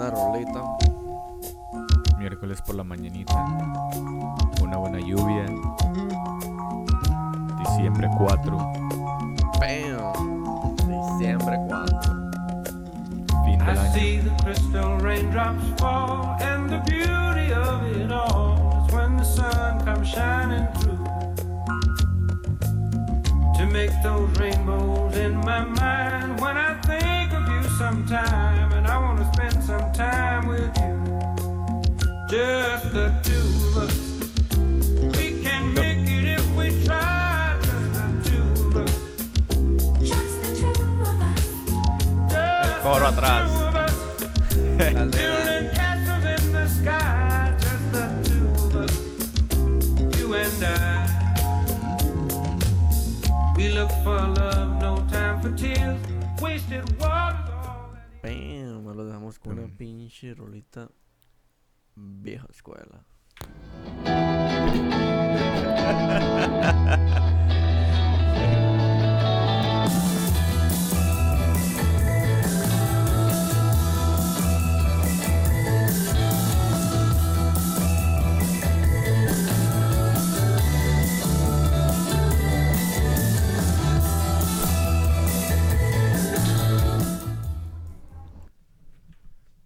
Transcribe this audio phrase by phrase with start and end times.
[0.00, 0.62] una rolita.
[2.18, 3.34] Miércoles por la mañanita.
[4.62, 5.44] Una buena lluvia.
[7.58, 8.56] Diciembre 4.
[9.60, 11.18] Bam.
[11.18, 12.00] Diciembre 4.
[13.44, 13.92] Fin del I año.
[13.92, 19.84] see the crystal raindrops fall, and the beauty of it all is when the sun
[19.84, 21.04] comes shining through
[23.58, 26.40] to make those rainbows in my mind.
[26.40, 28.39] When I think of you sometime,
[42.90, 43.14] all that
[58.22, 58.96] Bam.
[58.96, 60.88] Lo dejamos con una pinche rolita.
[62.02, 63.04] Vieja escuela.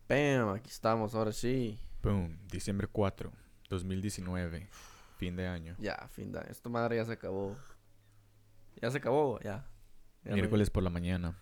[0.08, 0.48] Bam.
[0.54, 1.83] Aquí estamos, ahora sí.
[2.04, 2.38] Boom.
[2.50, 3.32] Diciembre 4.
[3.70, 4.68] 2019.
[5.16, 5.74] Fin de año.
[5.78, 6.48] Ya, fin de año.
[6.50, 7.56] Esta madre ya se acabó.
[8.80, 9.66] Ya se acabó, ya.
[10.24, 11.38] Miércoles por la mañana.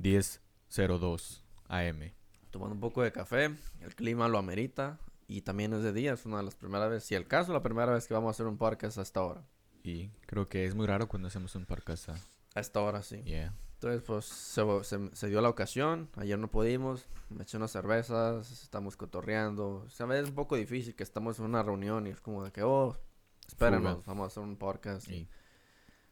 [0.00, 2.12] 10.02 AM.
[2.50, 6.26] tomando un poco de café, el clima lo amerita y también es de día, es
[6.26, 8.46] una de las primeras veces, si el caso, la primera vez que vamos a hacer
[8.46, 9.44] un podcast a esta hora.
[9.82, 12.10] Y creo que es muy raro cuando hacemos un podcast.
[12.10, 13.22] A esta hora, sí.
[13.22, 13.54] Yeah.
[13.84, 18.50] Entonces, pues se, se- se dio la ocasión, ayer no pudimos, me eché unas cervezas,
[18.50, 22.44] estamos cotorreando, sabes, es un poco difícil que estamos en una reunión y es como
[22.44, 22.96] de que, oh,
[23.46, 24.04] espérenos, Fuga.
[24.06, 25.08] vamos a hacer un podcast.
[25.10, 25.28] Y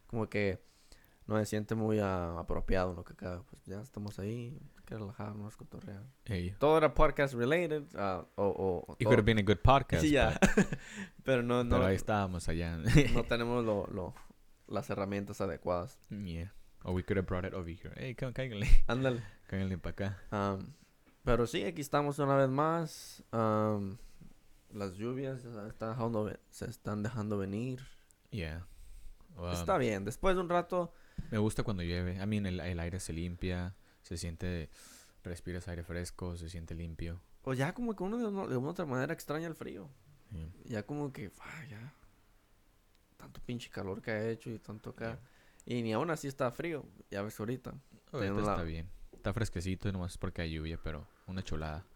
[0.07, 0.63] como que
[1.27, 4.95] no se siente muy ah, apropiado lo que acá, pues ya estamos ahí, hay que
[4.97, 6.03] relajarnos, cotorrear.
[6.27, 8.45] hey, Todo era podcast related, ah, o...
[8.87, 10.03] o it todo- could have been a good podcast.
[10.03, 10.39] Sí, ya.
[11.25, 12.77] Pero no, no, Pero ahí estábamos allá.
[13.15, 14.15] no tenemos lo, lo-
[14.67, 15.99] las herramientas adecuadas.
[16.11, 16.53] yeah.
[16.85, 17.93] Or we could have brought it over here.
[17.97, 18.67] Hey, cá- cáiganle.
[18.87, 19.23] Ándale.
[19.49, 20.19] Cáiganle para acá.
[20.31, 20.73] Am,
[21.25, 23.23] pero sí, aquí estamos una vez más.
[23.31, 23.99] Am,
[24.73, 27.81] las lluvias se están dejando, se están dejando venir.
[28.31, 28.67] Yeah.
[29.37, 30.05] Um, Está bien.
[30.05, 30.93] Después de un rato,
[31.31, 32.15] Me gusta cuando llueve.
[32.23, 34.71] I mean, el, el aire se limpia, se siente,
[35.23, 37.21] respiras aire fresco, se siente limpio.
[37.45, 39.89] o ya como que uno de, una- de una otra manera extraña el frío.
[40.33, 40.49] Yeah.
[40.65, 41.93] Ya como que, ah, ya.
[43.19, 45.19] Tanto pinche calor que ha hecho y tanto acá.
[45.65, 46.85] Y ni aún así está frío.
[47.11, 47.71] Ya ves ahorita.
[47.71, 48.89] Ahorita Teniendo la- está bien.
[49.13, 51.87] Está fresquecito y nomás porque hay lluvia, pero una chulada.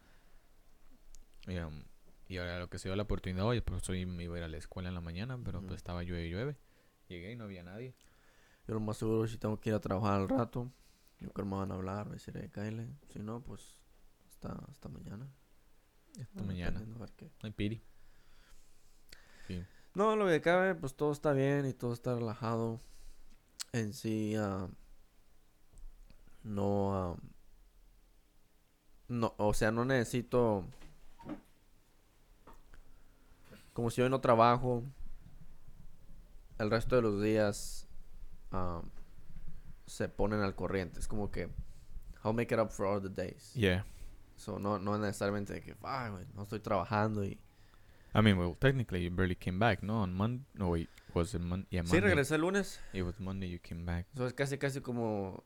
[1.47, 1.83] Y, um,
[2.27, 4.43] y ahora lo que se dio la oportunidad hoy, pues hoy me iba a ir
[4.43, 6.57] a la escuela en la mañana, pero pues estaba llueve y llueve.
[7.09, 7.95] Llegué y no había nadie.
[8.67, 10.71] Yo lo más seguro si tengo que ir a trabajar al rato.
[11.19, 12.87] Yo creo que me van a hablar, me decir, eh, Kyle.
[13.09, 13.81] Si no, pues
[14.29, 15.27] hasta, hasta mañana.
[16.19, 16.71] Esta mañana.
[16.79, 17.25] dependiendo, a ver qué.
[17.25, 17.81] No hay piri.
[19.47, 19.63] Sí.
[19.93, 22.81] No, lo que cabe, pues todo está bien y todo está relajado.
[23.77, 24.67] En sí, ah,
[26.43, 27.15] no, ah,
[29.07, 30.63] no, o sea, no necesito,
[33.73, 34.83] como si hoy no trabajo,
[36.57, 37.87] el resto de los días
[38.51, 38.81] ah,
[39.85, 40.99] se ponen al corriente.
[40.99, 41.49] Es como que,
[42.23, 43.53] I'll make it up for all the days.
[43.53, 43.85] Yeah.
[44.37, 47.39] So, no, no necesariamente de que, "Ay, güey, no estoy trabajando y...
[48.17, 49.97] I mean, well, technically you barely came back, no?
[50.01, 50.43] On Monday.
[50.55, 50.89] No, wait.
[51.13, 52.01] Was it Mon yeah, Sí, Monday?
[52.09, 52.79] regresé el lunes.
[52.91, 54.07] It was Monday you came back.
[54.15, 55.43] So, es casi, casi como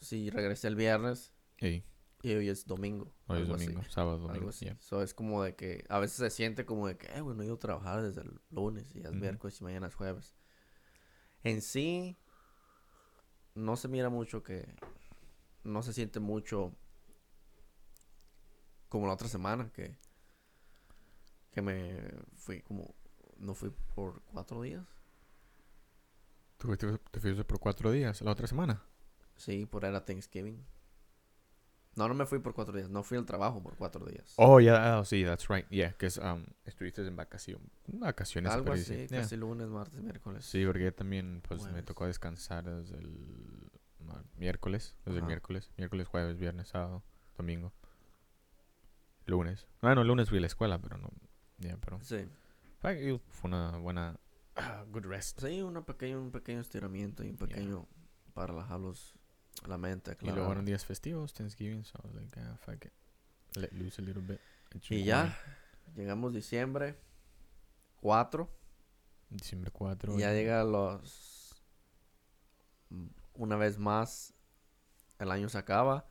[0.00, 1.82] si regresé el viernes Hey,
[2.22, 3.10] y hoy es domingo.
[3.26, 4.48] hoy es así, domingo, sábado, algo domingo.
[4.50, 4.66] así.
[4.66, 4.76] Yeah.
[4.80, 7.42] So, es como de que a veces se siente como de que, eh, güey, no
[7.42, 9.16] he ido a trabajar desde el lunes y es Ujú.
[9.16, 10.34] miércoles y mañana es jueves.
[11.42, 12.18] En sí,
[13.54, 14.74] no se mira mucho que,
[15.64, 16.74] no se siente mucho
[18.90, 19.96] como la otra semana que,
[21.52, 21.98] que me
[22.34, 22.94] fui como,
[23.38, 24.84] no fui por cuatro días.
[26.58, 28.82] ¿Tú fuiste- te fuiste por cuatro días la otra semana?
[29.36, 30.64] Sí, por era Thanksgiving.
[31.96, 32.88] No, no me fui por cuatro días.
[32.88, 34.34] No fui al trabajo por cuatro días.
[34.36, 35.66] Oh, yeah, oh, sí, that's right.
[35.70, 37.60] Yeah, que um, estuviste en vacación.
[37.86, 39.22] Vacaciones, Algo así, dice, yeah.
[39.22, 40.44] casi lunes, martes, miércoles.
[40.44, 43.70] Sí, porque también, pues, me tocó descansar desde el
[44.36, 47.02] miércoles, desde el miércoles, miércoles, jueves, viernes, sábado,
[47.36, 47.72] domingo,
[49.26, 49.66] lunes.
[49.82, 51.10] Bueno, lunes fui a la escuela, pero no,
[51.60, 52.28] ya, pero Sí.
[52.80, 54.18] fue fue una buena,
[54.56, 55.40] ah, good rest.
[55.40, 57.86] Sí, una pequeño, un pequeño estiramiento y un pequeño
[58.34, 59.14] para relajarlos
[59.66, 60.36] la mente, Y claro.
[60.36, 62.92] luego eran días festivos, Thanksgiving, so I was like, ah, fuck it.
[63.56, 64.40] Let loose a little bit.
[64.88, 65.36] Y ya,
[65.96, 66.96] llegamos diciembre
[68.00, 68.48] 4.
[69.30, 70.14] Diciembre 4.
[70.16, 71.62] Y ya llega los...
[73.34, 74.34] Una vez más,
[75.18, 76.06] el año se acaba.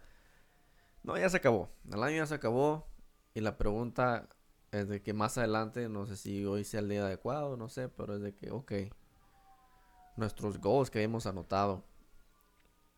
[1.04, 1.70] No, ya se acabó.
[1.92, 2.88] El año ya se acabó.
[3.34, 4.28] Y la pregunta
[4.72, 7.90] es de que más adelante, no sé si hoy sea el día adecuado, no sé,
[7.90, 8.72] pero es de que, ok.
[10.16, 11.84] Nuestros goals que hemos anotado.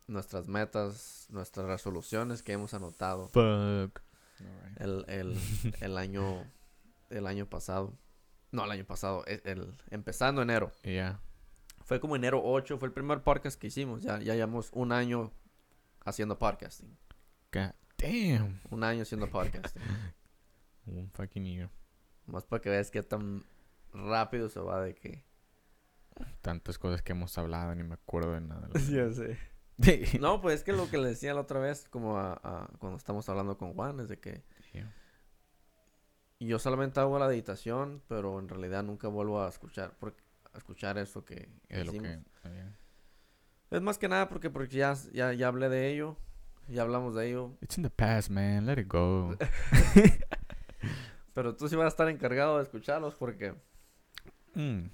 [0.08, 3.28] Nuestras metas, nuestras resoluciones que hemos anotado.
[3.30, 4.02] Fuck.
[4.78, 5.38] El, el,
[5.82, 6.44] el año...
[7.10, 7.94] El año pasado.
[8.52, 9.24] No, el año pasado.
[9.26, 10.72] El, el- empezando enero.
[10.84, 11.20] Yeah.
[11.84, 14.02] Fue como enero 8, fue el primer podcast que hicimos.
[14.02, 15.32] Ya, ya llevamos un año
[16.06, 16.98] haciendo podcasting.
[17.52, 18.62] God damn.
[18.70, 19.82] Un año haciendo podcasting.
[20.86, 21.70] Un fucking year.
[22.26, 23.44] Más para que veas qué tan
[23.94, 25.24] rápido se va de que...
[26.42, 28.70] Tantas cosas que hemos hablado, ni me acuerdo de nada.
[28.90, 29.38] Ya sé.
[30.20, 32.98] No, pues es que lo que le decía la otra vez, como a- a- cuando
[32.98, 34.44] estamos hablando con Juan, es de que
[34.74, 34.94] Yeah.
[36.40, 40.24] yo solamente hago la editación, pero en realidad nunca vuelvo a escuchar, porque,
[40.54, 42.00] a escuchar eso que Es lo que.
[42.44, 42.78] yeah.
[43.72, 46.18] Es más que nada porque, porque ya, ya, ya hablé de ello,
[46.68, 48.66] ya hablamos de ello, It's in the past, man.
[48.66, 49.36] Let it go.
[51.34, 53.54] pero tú sí vas a estar encargado de escucharlos porque...
[54.56, 54.88] Mm.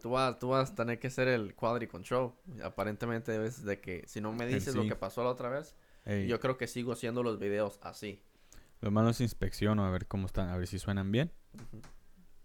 [0.00, 2.32] Tú vas, tú vas a tener que ser el quality control.
[2.64, 5.76] Aparentemente debes de que si no me dices lo que pasó la otra vez,
[6.06, 8.22] Ey, yo creo que sigo haciendo los videos así.
[8.80, 11.30] Lo malo es inspecciono a ver cómo están, a ver si suenan bien.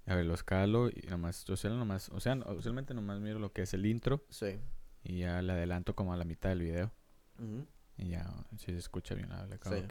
[0.05, 3.61] A ver, los calo y nomás, yo nomás, o sea, usualmente nomás miro lo que
[3.61, 4.59] es el intro Sí.
[5.03, 6.91] y ya le adelanto como a la mitad del video
[7.97, 9.83] y ya si se escucha bien, habla como Sí.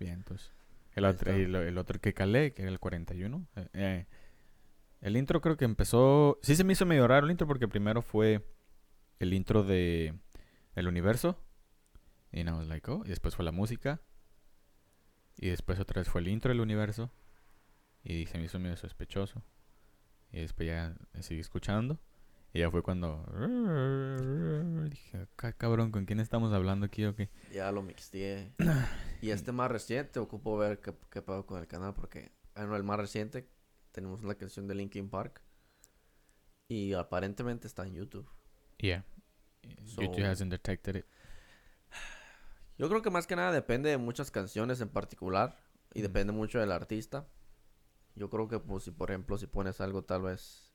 [0.00, 0.50] bien, pues.
[0.98, 3.46] El otro, lo- el otro que calé, que era el 41.
[3.56, 4.06] eh, eh,
[5.00, 8.02] el intro creo que empezó, sí se me hizo medio raro el intro porque primero
[8.02, 8.44] fue
[9.20, 10.14] el intro de
[10.74, 11.40] el universo
[12.32, 14.00] y I was like, oh, y después fue la música
[15.36, 17.10] y después otra vez fue el intro del universo
[18.02, 19.42] y se me hizo medio sospechoso
[20.32, 21.98] y después ya seguí escuchando
[22.52, 23.24] y ya fue cuando
[24.90, 27.28] dije, "Ca- cabrón, ¿con quién estamos hablando aquí o qué?
[27.52, 28.52] Ya lo mixteé.
[29.20, 32.82] y este más reciente, ocupo ver qué, qué pedo con el canal porque en el
[32.84, 33.48] más reciente
[33.92, 35.42] tenemos la canción de Linkin Park.
[36.68, 38.28] Y aparentemente está en YouTube.
[38.78, 39.04] Yeah.
[39.62, 41.06] YouTube hasn't detected it.
[42.76, 45.56] Yo creo que más que nada depende de muchas canciones en particular.
[45.94, 46.02] Y Mm.
[46.02, 47.26] depende mucho del artista.
[48.14, 50.72] Yo creo que pues si por ejemplo si pones algo tal vez...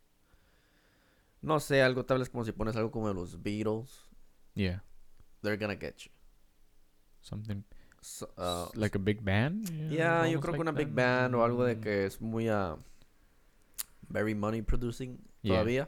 [1.42, 4.10] No sé, algo tal vez como si pones algo como de los Beatles.
[4.56, 4.84] Yeah.
[5.42, 6.12] They're gonna get you.
[7.22, 7.83] Something So,
[8.38, 9.70] uh, like a big band.
[9.90, 12.22] yeah, yo almost creo like que una big band o algo de Mm, que es
[12.22, 12.50] muy...
[12.50, 12.76] Uh,
[14.10, 15.56] very money producing Yeah.
[15.56, 15.88] todavía.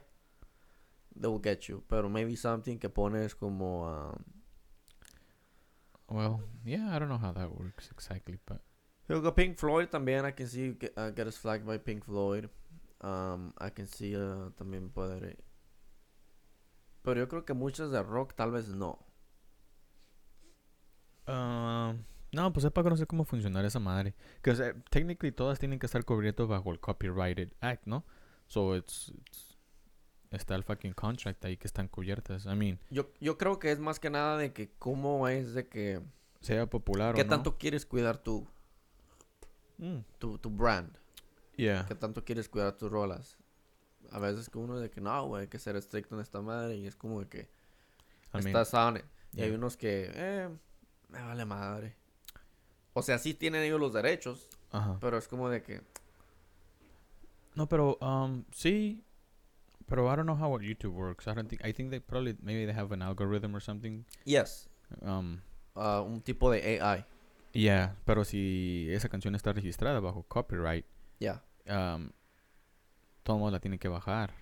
[1.15, 1.83] They will get you.
[1.87, 3.85] Pero maybe something que pones como...
[3.85, 4.23] um,
[6.09, 8.61] Well, yeah, I don't know how that works exactly, but
[9.07, 12.49] Yo Pink Floyd también, I can see get, uh, get us flagged by Pink Floyd.
[13.01, 15.37] Um, I can see uh, también poder...
[17.03, 19.04] Pero yo creo que muchas de rock tal vez no.
[21.27, 21.97] Um,
[22.31, 24.13] no, pues es para conocer cómo funcionar esa madre.
[24.41, 28.03] Que o sea, technically todas tienen que estar cubiertas bajo el Copyrighted Act, ¿no?
[28.47, 29.57] So it's, it's-
[30.31, 32.45] está el fucking contract ahí que están cubiertas.
[32.45, 35.67] I mean, Yo, yo creo que es más que nada de que cómo es de
[35.67, 36.01] que...
[36.41, 37.29] sea popular ¿Qué o no.
[37.29, 38.45] tanto quieres cuidar tu,
[39.77, 40.97] Mm, tu, tu brand?
[41.57, 41.85] yeah.
[41.87, 43.37] ¿Qué tanto quieres cuidar tus rolas?
[44.11, 46.75] A veces que uno de que no, güey, hay que ser estricto en esta madre
[46.77, 47.39] y es como de que
[48.33, 49.05] I mean, estás on it.
[49.33, 49.57] Y hay yeah.
[49.57, 50.49] unos que, eh,
[51.09, 51.95] me vale madre.
[52.93, 54.97] O sea, sí tienen ellos los derechos, ajá.
[55.01, 55.81] pero es como de que,
[57.55, 59.03] No, pero um, sí,
[59.85, 61.25] pero I don't know how YouTube works.
[61.27, 61.63] I don't think.
[61.65, 64.03] I think they probably maybe they have an algorithm or something.
[64.25, 64.69] yes,
[65.01, 65.41] Um,
[65.75, 67.05] uh, un tipo de AI,
[67.53, 70.85] yeah, pero si esa canción está registrada bajo copyright,
[71.19, 71.43] ya.
[71.67, 72.11] um,
[73.23, 74.33] todo el mundo la tiene que bajar.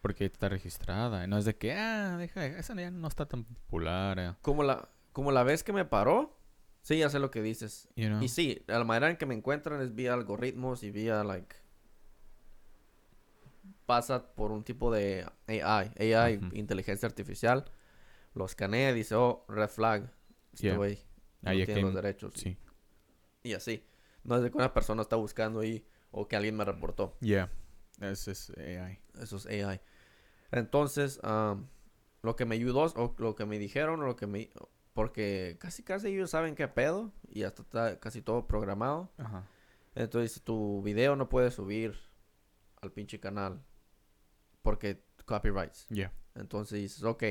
[0.00, 1.28] Porque está registrada.
[1.28, 4.18] No es de que, ah, deja, esa ya no está tan popular.
[4.18, 6.36] eh", Como la, como la vez que me paró,
[6.82, 7.88] sí, ya sé lo que dices.
[7.96, 8.22] You know?
[8.22, 11.56] Y sí, la manera en que me encuentran es vía algoritmos y vía, like,
[13.86, 17.70] pasa por un tipo de AI, AI, inteligencia artificial,
[18.34, 20.10] lo escanea y dice, oh, red flag,
[20.52, 20.76] este Yeah.
[20.76, 20.98] güey
[21.42, 22.34] no Ah, ya tiene los derechos.
[22.36, 22.56] Sí.
[23.42, 23.84] Y así.
[24.22, 27.16] No es de que una persona está buscando ahí o que alguien me reportó.
[27.20, 27.50] Yeah.
[28.00, 29.00] Eso es AI.
[29.20, 29.80] Eso es AI.
[30.52, 31.66] Entonces, am,
[32.22, 34.50] lo que me ayudó, o lo que me dijeron, o lo que me...
[34.92, 39.10] Porque casi casi ellos saben qué pedo y ya está, casi todo programado.
[39.18, 39.46] Ajá.
[39.94, 41.98] Entonces, tu video no puede subir
[42.80, 43.62] al pinche canal
[44.62, 45.86] porque copyrights.
[45.88, 46.12] Yeah.
[46.34, 47.22] Entonces dices, ok.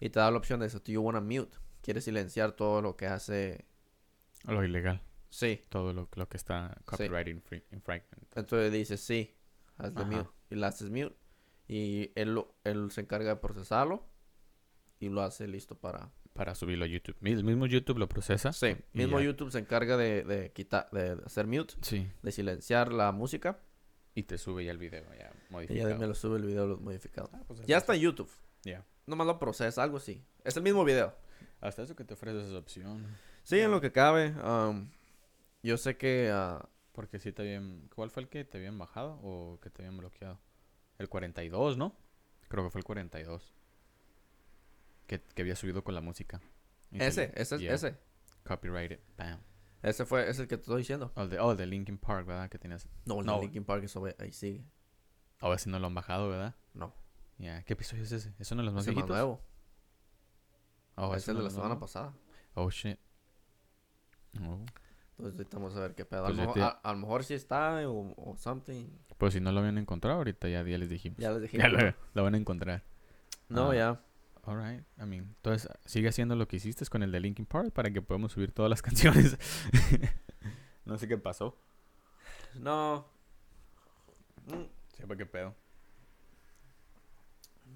[0.00, 0.78] Y te da la opción de eso.
[0.80, 1.56] Do you wanna mute?
[1.82, 3.66] Quieres silenciar todo lo que hace
[4.44, 5.02] Lo ilegal.
[5.30, 5.64] Sí.
[5.68, 8.24] Todo lo, lo que está copyright infri- infringement.
[8.36, 9.36] Entonces dices sí,
[9.76, 10.10] hazle Ajá.
[10.10, 10.30] mute.
[10.50, 11.16] Y le haces mute.
[11.68, 14.08] Y él, lo- él se encarga de procesarlo.
[15.00, 16.10] Y lo hace listo para...
[16.38, 17.16] Para subirlo a YouTube.
[17.20, 18.52] El mismo YouTube lo procesa.
[18.52, 19.26] Sí, mismo ya.
[19.26, 22.08] YouTube se encarga de, de quitar, de hacer mute, Sí.
[22.22, 23.58] de silenciar la música.
[24.14, 25.98] Y te sube ya el video ya Y ya modificado.
[25.98, 27.28] me lo sube el video modificado.
[27.32, 28.30] Ah, pues Ya eso está en YouTube.
[28.62, 28.84] Ya.
[29.06, 30.24] Nomás lo procesa, algo así.
[30.44, 31.12] Es el mismo video.
[31.60, 33.04] Hasta eso que te ofrece esa opción.
[33.42, 34.32] Sí, en lo que cabe.
[34.44, 34.88] um,
[35.64, 36.30] yo sé que...
[36.32, 37.88] ah, Porque sí te habían...
[37.96, 40.38] ¿Cuál fue el que te habían bajado o que te habían bloqueado?
[40.98, 41.96] El 42, ¿no?
[42.48, 43.54] Creo que fue el 42.
[45.08, 46.40] Que, que había subido con la música.
[46.92, 47.96] Y ese, salió- ese, yeah, ese.
[48.44, 49.00] Copyrighted.
[49.16, 49.40] Bam.
[49.82, 51.10] Ese fue, es el que te estoy diciendo.
[51.16, 52.48] Oh, el de, oh, de Linkin Park, ¿verdad?
[52.48, 52.88] Que tenías...
[53.04, 53.36] No, el No.
[53.36, 54.64] de Linkin Park, eso ahí sigue.
[55.40, 56.54] A ver si no lo han bajado, ¿verdad?
[56.74, 56.94] No,
[57.38, 57.62] Ya.
[57.64, 58.32] ¿Qué episodio es ese?
[58.38, 59.16] ¿Es uno de los más es el más viejitos?
[59.16, 59.42] nuevo.
[60.96, 62.12] Oh, es el de la semana pasada.
[62.54, 62.98] Oh, shit.
[64.40, 64.64] Oh.
[65.16, 66.24] Entonces ahorita vamos a ver qué pedo.
[66.26, 68.86] Pues a, lo te- mejor, a, a lo mejor sí está o, o something.
[69.16, 71.18] Pues si no lo habían encontrado, ahorita ya, ya les dijimos.
[71.18, 71.58] Ya les dije.
[71.62, 72.82] Ya lo, lo van a encontrar.
[73.48, 73.74] No, Ah.
[73.76, 74.04] ya.
[74.48, 77.90] Alright, I mean, entonces sigue haciendo lo que hiciste con el de Linkin Park para
[77.90, 79.36] que podamos subir todas las canciones.
[80.86, 81.54] no sé qué pasó.
[82.54, 83.06] No.
[84.46, 84.64] Mm,
[84.96, 85.54] Sepa qué pedo.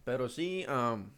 [0.05, 1.11] Pero sí, am,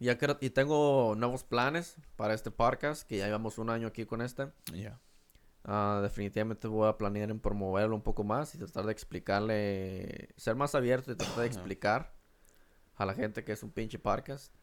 [0.00, 4.04] ya creo, y tengo nuevos planes para este podcast, que ya llevamos un año aquí
[4.04, 4.50] con este.
[4.74, 4.98] Ya.
[5.62, 10.56] Ah, definitivamente voy a planear en promoverlo un poco más y tratar de explicarle, ser
[10.56, 12.15] más abierto y tratar de explicar
[12.96, 14.54] a la gente que es un pinche podcast.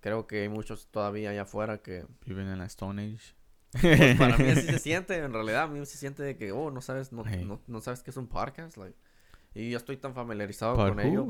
[0.00, 3.34] Creo que hay muchos todavía allá afuera que Viven en la Stone Age.
[3.80, 6.70] pues, para mí así se siente, en realidad a mí se siente de que, oh,
[6.70, 7.44] no sabes, no, Hey.
[7.44, 8.76] no, no sabes que es un podcast.
[8.76, 8.96] like,
[9.54, 11.26] y yo estoy tan familiarizado ¿Por con ello.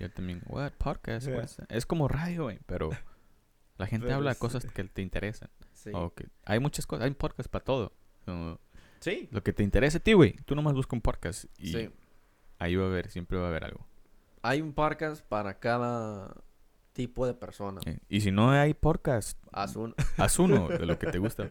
[0.00, 1.36] Yo también, what, podcast, Yeah.
[1.38, 1.48] what?
[1.68, 2.90] Es como radio, güey, pero
[3.76, 4.40] la gente Pero habla de sí.
[4.40, 5.48] cosas que te interesan.
[5.72, 5.92] Sí.
[6.44, 7.92] Hay muchas cosas, hay podcasts para todo.
[9.00, 9.28] Sí.
[9.30, 11.90] lo que te interese a ti, güey, tú nomás busca un podcast y Sí.
[12.58, 13.86] ahí va a haber, siempre va a haber algo.
[14.42, 16.34] Hay un podcast para cada
[16.92, 17.80] tipo de persona.
[18.08, 19.94] Y si no hay podcast, Haz un...
[20.16, 21.50] haz uno de lo que te gusta.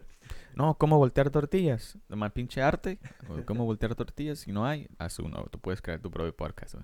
[0.54, 1.96] No, ¿cómo voltear tortillas?
[2.08, 2.98] Más pinche arte.
[3.46, 4.40] ¿Cómo voltear tortillas?
[4.40, 5.46] Si no hay, haz uno.
[5.50, 6.76] Tú puedes crear tu propio podcast.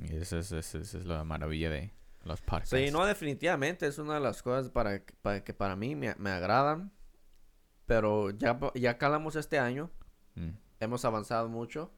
[0.00, 1.92] Y esa es, esa es- esa es la maravilla de
[2.24, 2.70] los podcasts.
[2.76, 6.14] Sí, no, definitivamente es una de las cosas para, que- para que para mí me,
[6.16, 6.90] me agradan.
[7.86, 9.90] Pero ya, ya calamos este año.
[10.34, 10.50] Mm.
[10.80, 11.92] Hemos avanzado mucho.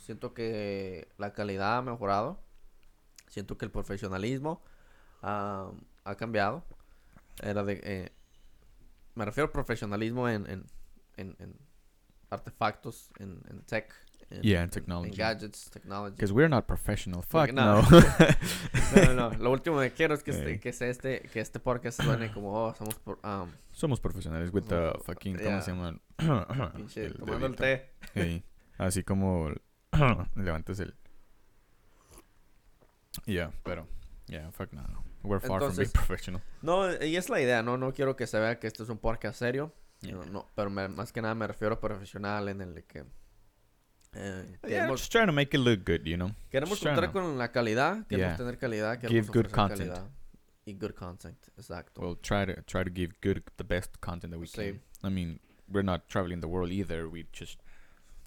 [0.00, 2.40] Siento que la calidad ha mejorado.
[3.28, 4.62] Siento que el profesionalismo
[5.22, 5.70] ah,
[6.04, 6.64] ha cambiado.
[7.42, 7.80] Era de...
[7.84, 8.12] eh,
[9.14, 10.64] me refiero al profesionalismo en, en,
[11.16, 11.56] en, en
[12.30, 13.92] artefactos, en, en tech.
[14.30, 15.16] En, Yeah, in en technology.
[15.16, 16.14] gadgets, technology.
[16.14, 17.22] Because we're not professional.
[17.22, 17.82] Fuck no.
[18.94, 19.14] no.
[19.14, 19.30] No.
[19.38, 20.58] Lo último que quiero es que este, Ey.
[20.60, 24.64] que sea este, que este podcast suene como, oh, somos por, um, Somos profesionales with
[24.68, 26.00] the fucking, ¿cómo se llaman?
[26.76, 27.90] pinche, El tomando el té.
[28.78, 29.50] Así como
[30.36, 30.94] levantas el...
[33.26, 33.86] Yeah, pero...
[34.28, 34.82] Yeah, fuck no.
[35.22, 36.40] We're far from being professional.
[36.62, 38.98] No, y es la idea, no, no quiero que se vea que esto es un
[38.98, 39.74] podcast serio.
[40.00, 40.12] Yeah.
[40.14, 43.04] No, no, pero me- más que nada me refiero a profesional en el que
[44.14, 46.34] eh, Yeah, just trying to make it look good, you know?
[46.50, 48.36] queremos contar con la calidad, queremos Yeah.
[48.36, 49.80] tener calidad, queremos Give good content.
[49.90, 50.08] calidad.
[50.64, 52.00] Y good content, exacto.
[52.00, 54.72] We'll try to try to give good, the best content that we Sí.
[54.72, 54.82] can.
[55.02, 57.06] I mean, we're not traveling the world either.
[57.08, 57.60] We just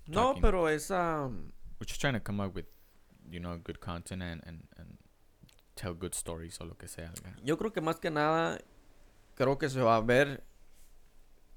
[0.08, 0.42] no, talking.
[0.42, 2.66] pero es um, we're just trying to come up with,
[3.30, 4.98] you know, good content and and, and
[5.76, 7.12] tell good stories o lo que sea.
[7.44, 8.60] yo creo que más que nada,
[9.36, 10.44] creo que se va a ver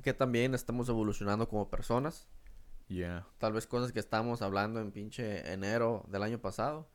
[0.03, 2.29] que también estamos evolucionando como personas.
[2.89, 3.27] Yeah.
[3.39, 6.89] Tal vez cosas que estamos hablando en pinche enero del año pasado.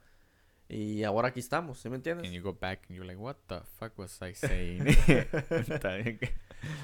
[0.73, 2.25] Y ahora aquí estamos, ¿sí me entiendes?
[2.25, 4.85] And you go back and you're like, what the fuck was I saying?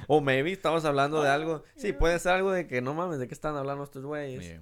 [0.08, 1.64] O maybe estamos hablando de algo.
[1.76, 4.44] Sí, puede ser algo de que no mames, ¿de qué están hablando estos güeyes?
[4.44, 4.62] Yeah.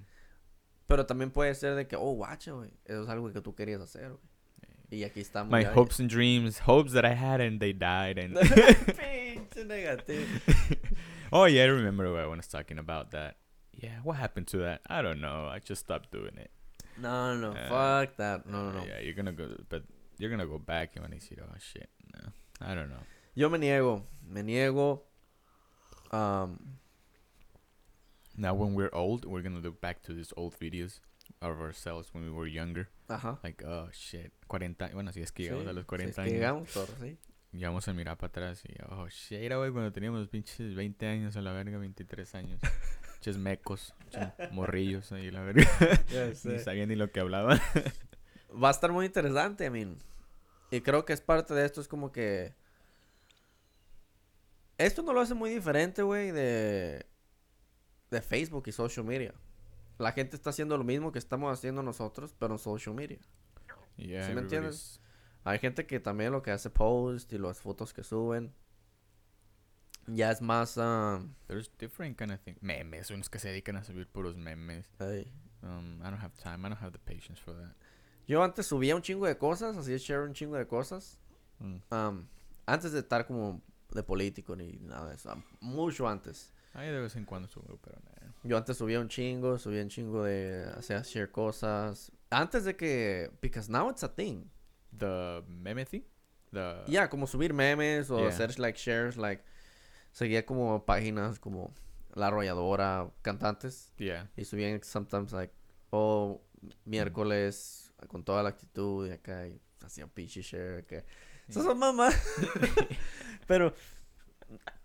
[0.88, 2.72] Pero también puede ser de que, oh, guacho, güey.
[2.84, 4.22] Eso es algo que tú querías hacer, güey.
[4.92, 5.52] Y aquí estamos.
[5.52, 8.20] My ya- hopes and dreams, hopes that I had and they died.
[8.20, 10.28] And Pinche negativo.
[11.32, 13.38] oh yeah, I remember when I was talking about that.
[13.72, 14.82] Yeah, what happened to that?
[14.88, 15.48] I don't know.
[15.48, 16.52] I just stopped doing it.
[16.98, 18.46] No, no, Uh, fuck that.
[18.46, 18.86] No, no, no.
[18.86, 19.84] Yeah, you're gonna go, but
[20.18, 23.04] you're gonna go back and when you see, oh shit, no, I don't know.
[23.36, 24.04] Yo me niego.
[24.28, 25.02] Me niego.
[26.12, 26.78] Um,
[28.38, 31.00] Now when we're old, we're gonna look back to these old videos
[31.42, 32.88] of ourselves when we were younger.
[33.10, 33.40] ajá.
[33.44, 36.16] Like, oh shit, 40, bueno, si es que Sí, llegamos a los si 40 es
[36.16, 36.32] que años.
[36.34, 36.70] llegamos,
[37.02, 37.18] sí.
[37.54, 41.08] Y vamos a mirar para atrás y, oh shit, era güey cuando teníamos pinches 20
[41.08, 42.60] años a la verga, 23 años.
[43.26, 45.68] Pinches mecos, pinches morrillos ahí la verga.
[46.44, 47.60] ni sabían ni lo que hablaban.
[48.64, 49.98] Va a estar muy interesante, I mean.
[50.70, 52.54] Y creo que es parte de esto, es como que...
[54.78, 57.08] Esto no lo hace muy diferente, güey, de,
[58.12, 59.34] de Facebook y social media.
[59.98, 63.18] La gente está haciendo lo mismo que estamos haciendo nosotros, pero en social media.
[63.98, 65.02] Yeah, ¿Sí me entiendes?
[65.44, 68.54] Hay gente que también lo que hace post y las fotos que suben.
[70.08, 70.78] Ya es más...
[70.78, 72.62] ah, There's different kind of things.
[72.62, 74.86] Memes, unos que se dedican a subir puros memes.
[75.00, 75.28] ay.
[75.64, 76.64] Um, I don't have time.
[76.66, 77.74] I don't have the patience for that.
[78.28, 81.18] Yo antes subía un chingo de cosas, así share un chingo de cosas.
[81.60, 81.78] Mm.
[81.90, 82.28] am,
[82.68, 85.42] antes de estar como de político ni nada de eso.
[85.62, 86.52] Mucho antes.
[86.74, 88.32] Ahí de vez en cuando subo, pero nah.
[88.44, 92.12] Yo antes subía un chingo, subía un chingo de hacía share cosas.
[92.30, 94.50] Antes de que because now it's a thing.
[94.96, 96.04] The meme thing?
[96.52, 96.84] The...
[96.88, 98.28] Ya, como subir memes o Yeah.
[98.30, 99.44] hacer like shares like
[100.16, 101.74] seguía como páginas como
[102.14, 104.32] La Arrolladora, cantantes Yeah.
[104.38, 105.54] y subían sometimes like
[105.90, 106.42] oh
[106.86, 111.04] miércoles con toda la actitud y acá y hacían pinche share acá.
[111.50, 112.16] Esas son mamás.
[113.48, 113.74] pero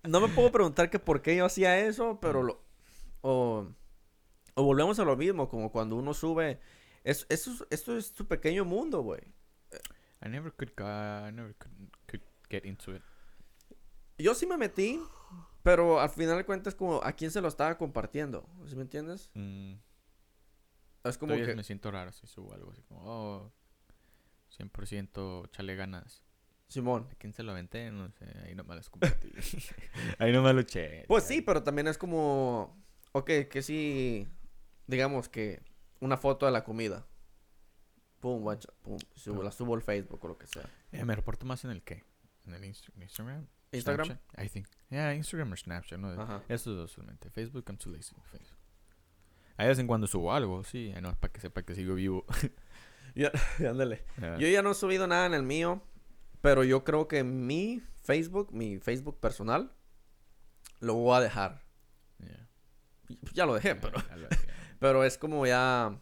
[0.02, 2.64] no me puedo preguntar que por qué yo hacía eso, pero lo
[3.22, 3.68] o,
[4.54, 6.58] o volvemos a lo mismo, como cuando uno sube
[7.04, 9.20] es, eso es- esto es tu pequeño mundo, güey.
[10.24, 11.72] I never could go, I never could,
[12.08, 13.02] could get into it.
[14.18, 15.00] Yo sí me metí,
[15.62, 19.30] pero al final de cuentas como a quién se lo estaba compartiendo, ¿sí me entiendes?
[19.34, 19.74] Mm.
[21.04, 23.52] Es como Todavía que me siento raro si subo algo así como, oh,
[24.58, 26.22] 100% chale ganas.
[26.68, 27.08] Simón.
[27.10, 27.90] ¿A quién se lo aventé?
[27.90, 29.32] No sé, ahí nomás los compartí.
[30.18, 31.04] ahí nomás lo eché.
[31.08, 32.76] Pues sí, pero también es como
[33.12, 34.28] ok, que sí
[34.86, 35.62] digamos que
[36.00, 37.06] una foto de la comida.
[38.20, 40.68] Pum, guacha, pum, subo, la subo al Facebook o lo que sea.
[40.92, 42.04] Eh, me reporto más en el qué?
[42.44, 43.46] En el Insta- Instagram.
[43.72, 44.06] Instagram.
[44.06, 44.66] Snapchat, I think.
[44.90, 46.08] Yeah, Instagram o Snapchat, ¿no?
[46.20, 46.42] Ajá.
[46.48, 47.30] Esos dos solamente.
[47.30, 48.14] Facebook, I'm too lazy.
[48.30, 48.58] Facebook.
[49.56, 50.92] Ahí de vez en cuando subo algo, sí.
[51.00, 52.24] No, para que sepa que sigo vivo.
[53.14, 53.32] Ya,
[53.68, 54.04] ándale.
[54.18, 54.38] Yeah.
[54.38, 55.82] Yo ya no he subido nada en el mío,
[56.40, 59.72] pero yo creo que mi Facebook, mi Facebook personal,
[60.78, 61.62] lo voy a dejar.
[62.18, 62.48] Yeah.
[63.32, 63.98] Ya lo dejé, Yeah, pero,
[64.78, 65.98] pero es como ya...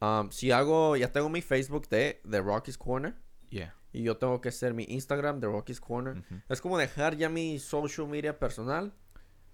[0.00, 3.16] um, si hago, ya tengo mi Facebook de, de Rocky's Corner
[3.50, 3.74] Yeah.
[3.92, 6.22] Y yo tengo que hacer mi Instagram de Rocky's Corner.
[6.48, 8.92] Es como dejar ya mi social media personal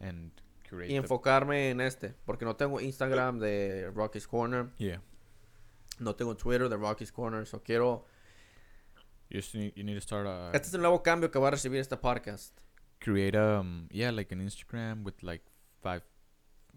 [0.00, 0.32] And
[0.86, 5.00] y enfocarme en este, porque no tengo Instagram de Rocky's Corner, Yeah.
[5.98, 8.04] no tengo Twitter de Rocky's Corner, so quiero...
[9.30, 10.50] You, just need, you need to start a...
[10.54, 12.58] Este es el nuevo cambio que va a recibir este podcast.
[13.00, 15.44] create um yeah like an Instagram with like
[15.80, 16.02] five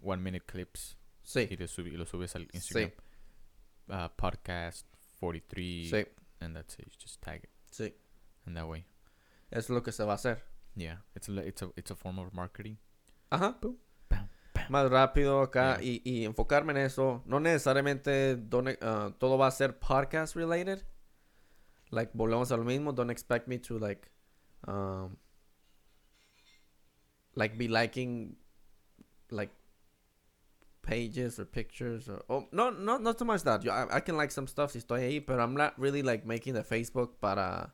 [0.00, 0.96] one minute clips.
[1.22, 2.90] Sí, y, sub- y lo subes al Instagram.
[2.90, 4.86] Sí, uh, podcast
[5.20, 6.06] 43 sí,
[6.40, 6.86] and that's it.
[6.86, 7.92] You just tag it sí.
[8.46, 8.84] and that way
[9.50, 10.42] es lo que se va a hacer.
[10.76, 12.78] yeah it's a, it's a it's a form of marketing
[13.30, 13.58] Ajá.
[13.62, 13.78] Boom,
[14.10, 14.66] bam, bam.
[14.70, 15.82] Más rápido acá Yeah.
[15.82, 17.22] y, y enfocarme en eso.
[17.24, 20.84] No necesariamente done- ah, todo va a ser podcast related.
[21.90, 22.92] Like, volvemos a lo mismo.
[22.92, 24.10] Don't expect me to like,
[24.66, 25.16] um,
[27.34, 28.36] like be liking,
[29.30, 29.52] like
[30.82, 33.62] pages or pictures or oh no no not so much that.
[33.64, 36.26] Yo, I, I can like some stuff si estoy ahí, but I'm not really like
[36.26, 37.72] making the Facebook para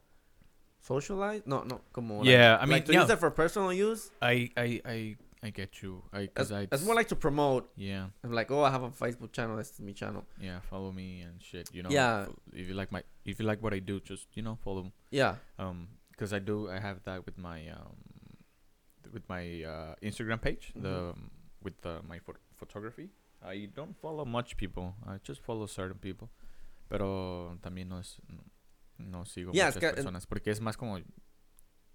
[0.81, 1.42] socialize.
[1.47, 3.03] No no como like- Yeah, I mean, like to yeah.
[3.03, 4.11] use it for personal use.
[4.23, 7.71] I I I I get you I It's, cuz I it's more like to promote.
[7.77, 9.57] yeah I'm like, oh, I have a Facebook channel.
[9.57, 10.25] This is my channel.
[10.40, 12.27] yeah follow me and shit you know Yeah.
[12.53, 15.37] if you like my if you like what I do just you know follow Yeah,
[15.59, 17.97] um because I do I have that with my um
[19.12, 21.11] with my uh, Instagram page the Mhm.
[21.16, 21.31] um,
[21.62, 23.11] with the, my pho- photography
[23.42, 26.29] I don't follow much people I just follow certain people
[26.88, 28.21] pero también no es
[28.99, 30.99] no, sigo Yeah, muchas personas porque es más como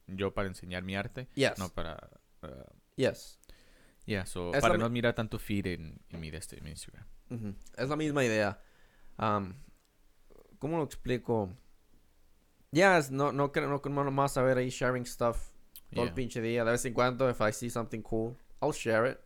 [0.08, 1.98] yo para enseñar mi arte yes, no para
[2.44, 2.48] uh,
[2.96, 3.40] yes.
[4.06, 7.06] yeah so Es para no mi- mirar tanto feed en, en mi este mi Instagram.
[7.78, 8.60] Es la misma idea.
[9.18, 9.54] Um,
[10.60, 11.50] ¿Cómo lo explico?
[12.72, 15.50] Yes, no, no no, no nomás saber ahí sharing stuff
[15.92, 16.16] todo el Yeah.
[16.16, 16.64] pinche día.
[16.64, 19.20] De vez en cuando, if I see something cool, I'll share it.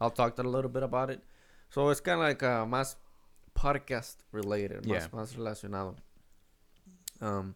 [0.00, 1.22] I'll talk a little bit about it.
[1.70, 2.96] So it's kind of like uh, más
[3.54, 5.08] podcast related, más, Yeah.
[5.12, 5.96] más relacionado.
[7.20, 7.54] Um,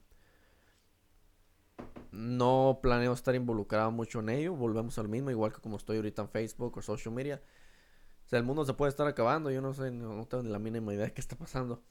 [2.11, 4.55] no planeo estar involucrado mucho en ello.
[4.55, 7.41] Volvemos al mismo, igual que como estoy ahorita en Facebook o social media.
[8.27, 9.51] O sea, el mundo se puede estar acabando.
[9.51, 11.83] Yo no sé, no, no tengo ni la mínima idea de qué está pasando.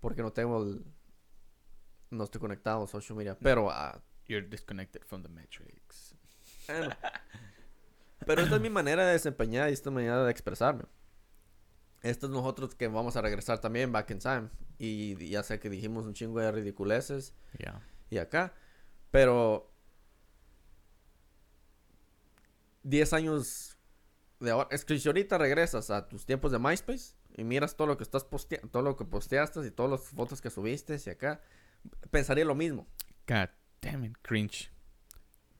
[0.00, 0.84] Porque no tengo el...
[2.10, 3.36] No estoy conectado a social media.
[3.38, 6.14] Pero ah, you're disconnected from the matrix
[6.66, 6.90] bueno.
[8.26, 10.84] Pero esta es mi manera de desempeñar y esta es mi manera de expresarme.
[12.02, 14.50] Esto es nosotros que vamos a regresar también back in time.
[14.78, 18.54] Y ya sé que dijimos un chingo de ridiculeces yeah y acá.
[19.10, 19.70] Pero
[22.82, 23.76] 10 años
[24.40, 24.68] de ahora.
[24.70, 28.04] Es que si ahorita regresas a tus tiempos de MySpace y miras todo lo que
[28.04, 31.40] estás posteando, todo lo que posteaste y todas las fotos que subiste y acá,
[32.10, 32.86] pensaría lo mismo.
[33.26, 33.48] God
[33.80, 34.73] damn it cringe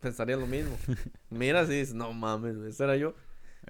[0.05, 0.77] pensaría lo mismo.
[1.31, 3.14] Miras y dices, no mames, ese era yo.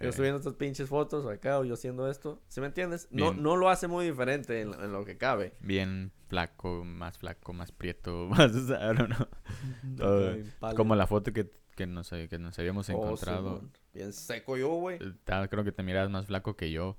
[0.01, 2.43] Yo Eh, subiendo estas pinches fotos acá o yo haciendo esto.
[2.49, 3.07] ¿Sí me entiendes?
[3.13, 3.43] No, Bien.
[3.45, 5.55] no lo hace muy diferente en, en lo que cabe.
[5.61, 9.29] Bien flaco, más flaco, más prieto, más, I don't know.
[9.97, 10.75] Todo-.
[10.75, 13.63] Como la foto que, que, nos, que nos habíamos Oh, encontrado.
[13.93, 14.99] Bien seco yo, güey.
[15.01, 16.99] Eh, creo que te miras más flaco que yo.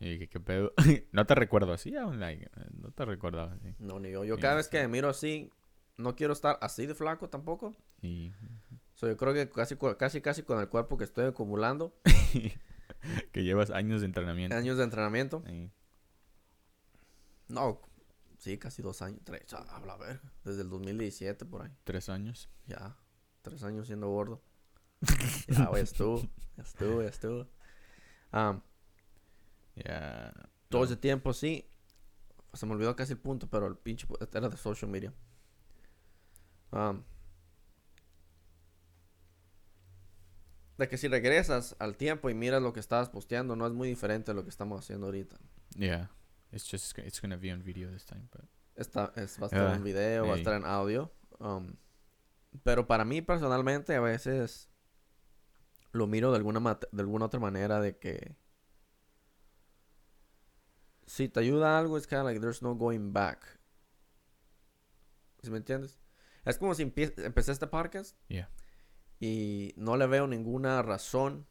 [0.00, 0.74] Y dije, ¿qué pedo?
[1.12, 3.74] no te recuerdo así, aún, like, eh, no te recordaba así.
[3.78, 4.24] No, ni yo.
[4.24, 5.50] Yo cada vez que me miro así,
[5.96, 7.74] no quiero estar así de flaco tampoco.
[8.02, 8.32] Y
[8.94, 11.94] So, yo creo que casi, casi, casi con el cuerpo que estoy acumulando,
[13.32, 14.56] que llevas años de entrenamiento.
[14.56, 15.42] años de entrenamiento.
[15.48, 15.70] Y-
[17.48, 17.80] No,
[18.38, 21.70] sí, casi dos años, tres, habla ver, desde el 2017 por ahí.
[21.84, 22.48] tres años.
[22.66, 22.96] Ya,
[23.42, 24.42] tres años siendo gordo.
[25.48, 26.22] ya, güey, estuvo,
[26.56, 27.46] estuvo, estuvo.
[28.30, 28.62] Am,
[29.76, 30.32] Ya.
[30.68, 30.84] todo no.
[30.86, 31.68] ese tiempo sí,
[32.52, 35.12] se me olvidó casi el punto, pero el pinche era de social media.
[36.70, 37.04] Am,
[40.78, 43.88] de que si regresas al tiempo y miras lo que estabas posteando, no es muy
[43.88, 45.36] diferente a lo que estamos haciendo ahorita.
[45.76, 46.10] Yeah.
[46.52, 48.44] It's just it's gonna be on video this time, but
[48.76, 51.12] Está, es, va a estar Ah, en video, va a estar en audio.
[51.38, 51.74] um,
[52.64, 54.68] pero para mí personalmente a veces
[55.92, 58.36] lo miro de alguna, de alguna otra manera de que
[61.06, 63.60] si te ayuda algo es kind of like there's no going back.
[65.42, 65.98] ¿Sí me entiendes?
[66.44, 68.50] Es como si empie- empecé este podcast Yeah.
[69.24, 71.46] Y no le veo ninguna razón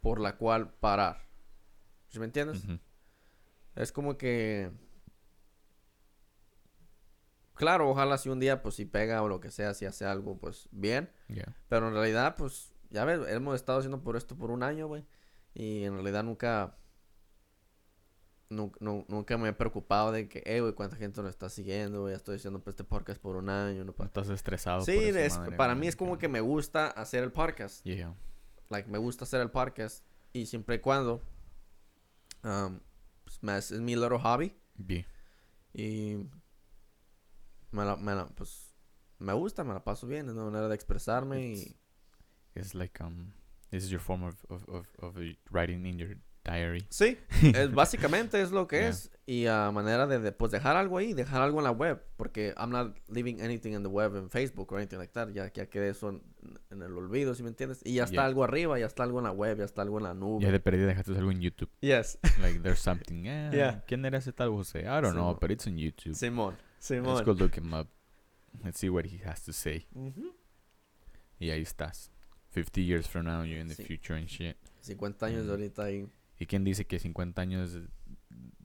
[0.00, 1.26] por la cual parar.
[2.10, 2.62] ¿Sí me entiendes?
[3.74, 4.70] Es como que.
[7.54, 10.38] Claro, ojalá si un día, pues si pega o lo que sea, si hace algo,
[10.38, 11.10] pues bien.
[11.26, 11.56] Yeah.
[11.68, 15.04] Pero en realidad, pues, ya ves, hemos estado haciendo por esto por un año, güey.
[15.54, 16.76] Y en realidad nunca.
[18.50, 22.12] Nu- Nunca me he preocupado de que, eh, güey, cuánta gente nos está siguiendo, güey.
[22.12, 23.80] ya Estoy haciendo pues, este podcast por un año.
[23.80, 24.82] No No pa- estás estresado.
[24.82, 28.14] Sí, por es- madre, para mí es como que- me gusta hacer el podcast Yeah.
[28.70, 31.20] like me gusta hacer el podcast y siempre y cuando
[32.42, 32.80] um,
[33.40, 34.54] pues, es, mi little hobby
[34.86, 35.06] Yeah.
[35.72, 36.16] y
[37.70, 38.74] me la, me la- pues
[39.18, 41.76] me gusta me la paso bien es una manera de expresarme y
[42.56, 43.32] It's like um,
[43.70, 45.16] this is your form of of of, of
[45.50, 46.84] writing in your diary.
[46.90, 47.16] sí
[47.54, 48.88] es básicamente es lo que Yeah.
[48.90, 52.02] es y a manera de, de, pues dejar algo ahí dejar algo en la web
[52.16, 55.50] porque I'm not leaving anything in the web en Facebook or anything like that ya
[55.52, 56.22] ya quedé eso en,
[56.70, 58.24] en el olvido si me entiendes y ya está Yeah.
[58.26, 60.52] algo arriba ya está algo en la web ya está algo en la nube Ya
[60.52, 61.70] de perdida dejaste algo en YouTube.
[61.80, 63.24] yes Like there's something.
[63.26, 63.82] Eh, Yeah.
[63.86, 64.80] ¿Quién era ese tal José?
[64.82, 65.38] I don't know, Simón.
[65.40, 66.14] but it's on YouTube.
[66.14, 67.88] Simón Let's Simón go look him up.
[68.62, 69.86] Let's see what he has to say.
[69.94, 70.34] Ujú.
[71.40, 72.10] Y ahí estás.
[72.50, 73.84] 50 years from now, you're in the Sí.
[73.84, 74.56] future and shit.
[74.82, 75.50] 50 años Mm.
[75.50, 76.06] ahorita ahí.
[76.38, 77.78] ¿Y quién dice que 50 años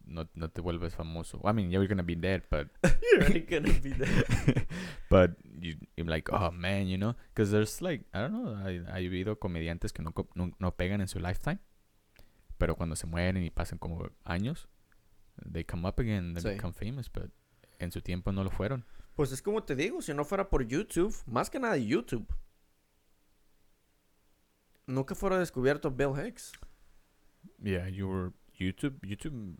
[0.06, 1.40] no, no te vuelves famoso?
[1.48, 2.68] I mean, you're gonna be dead, but
[3.12, 4.68] You're already gonna be there.
[5.10, 8.84] but you, you're like, oh man, you know, because there's like, I don't know, hay,
[8.92, 11.60] hay habido comediantes que no, no, no pegan en su lifetime,
[12.58, 14.68] pero cuando se mueren y pasan como años,
[15.52, 16.50] they come up again, they Sí.
[16.56, 17.30] become famous, but
[17.80, 18.84] en su tiempo no lo fueron.
[19.16, 22.26] Pues es como te digo, si no fuera por YouTube, más que nada YouTube.
[24.88, 26.54] Nunca fuera descubierto Bill Hicks.
[27.62, 29.00] Yeah, you were YouTube.
[29.06, 29.56] YouTube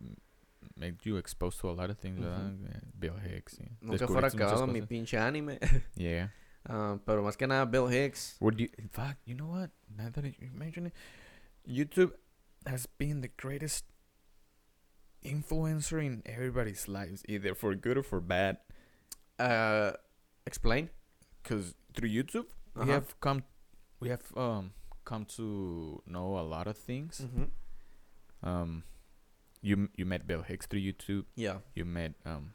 [0.76, 2.56] made you exposed to a lot of things, ¿verdad?
[2.74, 3.58] Eh, Bill Hicks.
[3.58, 3.68] sí.
[3.82, 5.58] Nunca fuera acabado mi pinche anime.
[5.96, 6.28] Yeah.
[6.68, 8.36] Ah, pero más que nada Bill Hicks.
[8.40, 8.68] Would you?
[8.78, 9.70] In fact, you know what?
[9.96, 10.92] Now that you mention it,
[11.66, 12.12] YouTube
[12.66, 13.84] has been the greatest
[15.24, 18.58] influencer in everybody's lives, either for good or for bad.
[19.38, 19.92] Uh,
[20.46, 20.90] explain.
[21.42, 22.92] Because through YouTube, we Uh-huh.
[22.92, 23.42] have come,
[24.00, 24.72] we have um
[25.04, 27.22] come to know a lot of things.
[28.42, 28.84] Um,
[29.62, 31.24] you you met Bill Hicks through YouTube.
[31.36, 31.58] Yeah.
[31.74, 32.54] You met um,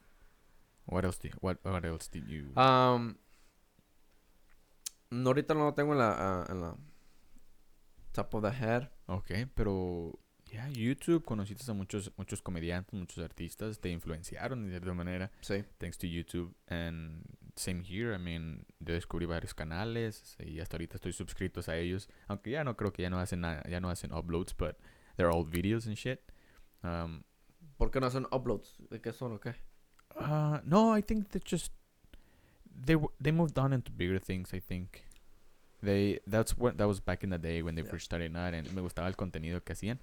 [0.86, 2.52] what else did what what else did you?
[2.60, 3.17] Um,
[5.12, 6.76] no, ahorita no lo tengo en la, ah, en la
[8.13, 8.89] top of the head.
[9.08, 10.19] Okay, pero
[10.52, 15.63] ya YouTube conociste a muchos muchos comediantes, muchos artistas, te influenciaron de cierta manera Sí.
[15.78, 17.24] thanks to YouTube and
[17.56, 18.13] same here.
[18.13, 22.63] I mean, yo descubrí varios canales y hasta ahorita estoy suscritos a ellos, aunque ya
[22.63, 24.76] no creo que ya no hacen nada, ya no hacen uploads, but
[25.17, 26.21] they're all videos and shit.
[26.84, 27.23] Um,
[27.78, 28.78] ¿Por qué no hacen uploads?
[28.89, 29.56] ¿De qué son o qué?
[30.19, 31.71] uh, no, I think they just
[32.86, 34.54] they they moved on into bigger things.
[34.54, 35.04] I think
[35.82, 37.89] they that's what that was back in the day when they Yeah.
[37.91, 39.99] first started out, and me gustaba el contenido que hacían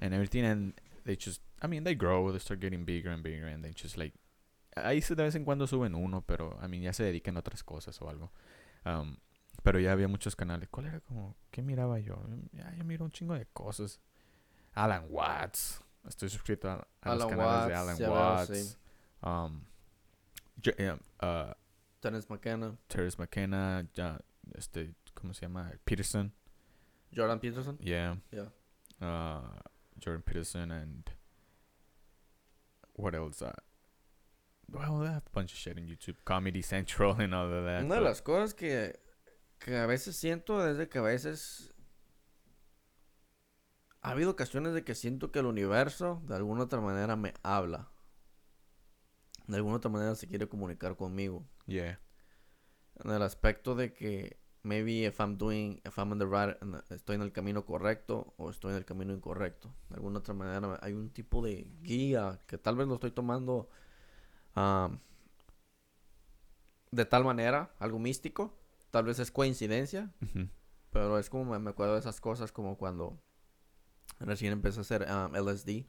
[0.00, 0.72] and everything, and
[1.04, 3.96] they just I mean they grow, they start getting bigger and bigger, and they just
[3.96, 4.14] like
[4.76, 7.40] ahí sí de vez en cuando suben uno, pero I mean ya se dedican a
[7.40, 8.30] otras cosas o algo.
[8.84, 9.16] Um,
[9.62, 10.68] pero ya había muchos canales.
[10.70, 12.16] ¿Cuál era como qué miraba yo?
[12.52, 14.00] Ya, yo miro un chingo de cosas.
[14.76, 15.80] Alan Watts.
[16.06, 18.50] Estoy suscrito a, a los Alan canales de Watts, Alan ya veo, Watts.
[18.50, 18.76] sí.
[19.22, 19.62] Um,
[20.78, 21.52] um, uh,
[22.00, 22.76] Dennis McKenna.
[22.88, 24.18] Terrence McKenna, ja-
[24.56, 25.72] este, ¿cómo se llama?
[25.84, 26.30] Peterson.
[27.12, 27.78] Jordan Peterson.
[27.80, 28.16] Yeah.
[28.30, 28.48] Yeah.
[29.00, 29.40] Uh,
[29.98, 31.10] Jordan Peterson and
[32.94, 33.42] what else?
[33.42, 33.52] Uh,
[34.70, 36.16] well, they have a bunch of shit on YouTube.
[36.24, 37.82] Comedy Central and all of that.
[37.84, 38.92] Una de las cosas que,
[39.58, 41.72] que a veces siento es de que a veces
[44.06, 47.88] ha habido ocasiones de que siento que el universo de alguna otra manera me habla.
[49.48, 51.44] De alguna otra manera se quiere comunicar conmigo.
[51.66, 52.00] Yeah.
[53.02, 56.56] En el aspecto de que maybe if I'm doing, if I'm in the right,
[56.90, 59.74] estoy en el camino correcto o estoy en el camino incorrecto.
[59.88, 63.68] De alguna otra manera hay un tipo de guía que tal vez lo estoy tomando
[64.54, 65.00] am,
[66.92, 68.54] de tal manera, algo místico.
[68.92, 70.48] Tal vez es coincidencia, Mhm.
[70.90, 73.20] pero es como me, me acuerdo de esas cosas como cuando
[74.20, 75.86] recién empecé a hacer um, LSD.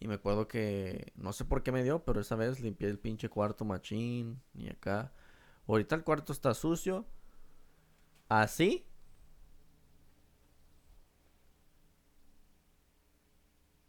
[0.00, 2.98] Y me acuerdo que no sé por qué me dio, pero esa vez limpié el
[2.98, 5.12] pinche cuarto machín y acá.
[5.66, 7.06] Ahorita el cuarto está sucio.
[8.28, 8.86] Así.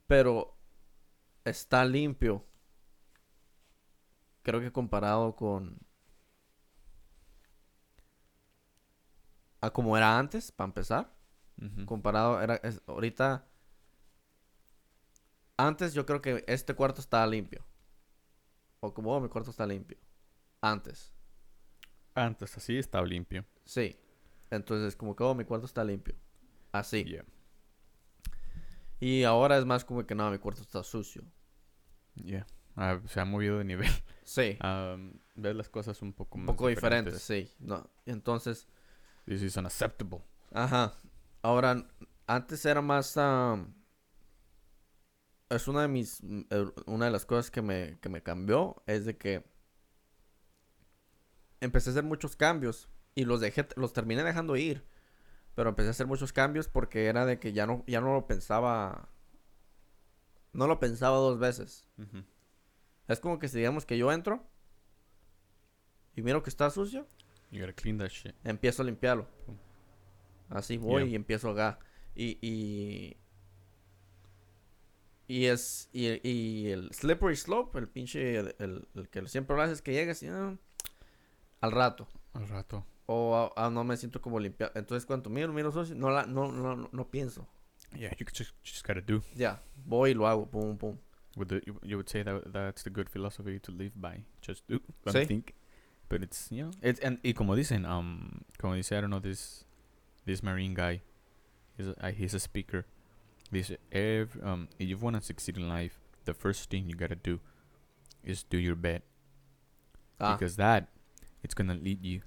[0.08, 0.58] Pero
[1.46, 2.46] está limpio.
[4.42, 5.78] Creo que comparado con
[9.62, 11.19] a como era antes, para empezar
[11.86, 13.46] Comparado era es- ahorita
[15.58, 17.66] antes yo creo que este cuarto estaba limpio
[18.80, 19.98] o como oh, mi cuarto está limpio
[20.62, 21.12] antes
[22.16, 23.46] Antes así estaba limpio.
[23.66, 23.98] sí
[24.52, 26.16] entonces como que oh, mi cuarto está limpio
[26.72, 27.26] así Yeah.
[29.00, 31.24] y ahora es más como que no mi cuarto está sucio
[32.16, 32.46] Yeah.
[32.76, 33.92] Ah, se ha movido de nivel.
[34.24, 38.68] sí Um, ves las cosas un poco un más poco diferentes sí no entonces
[39.26, 40.24] This is unacceptable.
[40.52, 40.92] Ajá.
[41.42, 41.88] Ahora,
[42.28, 43.18] antes era más...
[43.18, 43.74] am,
[45.50, 46.22] es una de mis...
[46.50, 49.46] eh, Una de las cosas que me, que me cambió es de que...
[51.62, 54.86] Empecé a hacer muchos cambios y los dejé, los terminé dejando ir.
[55.56, 58.28] Pero empecé a hacer muchos cambios porque era de que ya no, ya no lo
[58.28, 59.10] pensaba...
[60.54, 61.86] No lo pensaba dos veces.
[63.08, 64.48] Es como que si digamos que yo entro
[66.16, 67.08] y miro que está sucio,
[67.52, 68.36] You gotta clean that shit.
[68.44, 69.28] empiezo a limpiarlo.
[69.46, 69.58] Pum.
[70.50, 71.12] Así voy Yeah.
[71.12, 71.80] y empiezo acá.
[72.16, 73.18] Y, y,
[75.28, 79.62] y es, y, y el slippery slope, el pinche, el, el- el que siempre lo
[79.62, 80.58] haces es que llegas y, ah,
[81.62, 82.08] al rato.
[82.34, 82.86] Al rato.
[83.06, 84.72] O ah, ah, no me siento como limpiar.
[84.76, 87.48] Entonces cuando miro, miro sucio, no, la, no, no, no, no pienso.
[87.96, 89.22] Yeah, you just just gotta do.
[89.36, 90.98] Ya, voy y lo hago, pum, pum.
[91.36, 94.24] Would the, you, you would say that that's the good philosophy to live by.
[94.42, 94.80] Just do.
[95.06, 95.26] Don't Sí.
[95.28, 95.56] think.
[96.08, 99.20] But it's you know it's and y como dicen um como dice I don't know
[99.22, 99.66] this
[100.30, 101.02] this marine guy
[101.78, 102.86] he's a, uh, he's a speaker.
[103.52, 107.16] This every um if you want to succeed in life, the first thing you gotta
[107.18, 107.40] do
[108.24, 109.02] is do your bed
[110.20, 110.90] Ah, because that
[111.44, 112.22] it's gonna lead you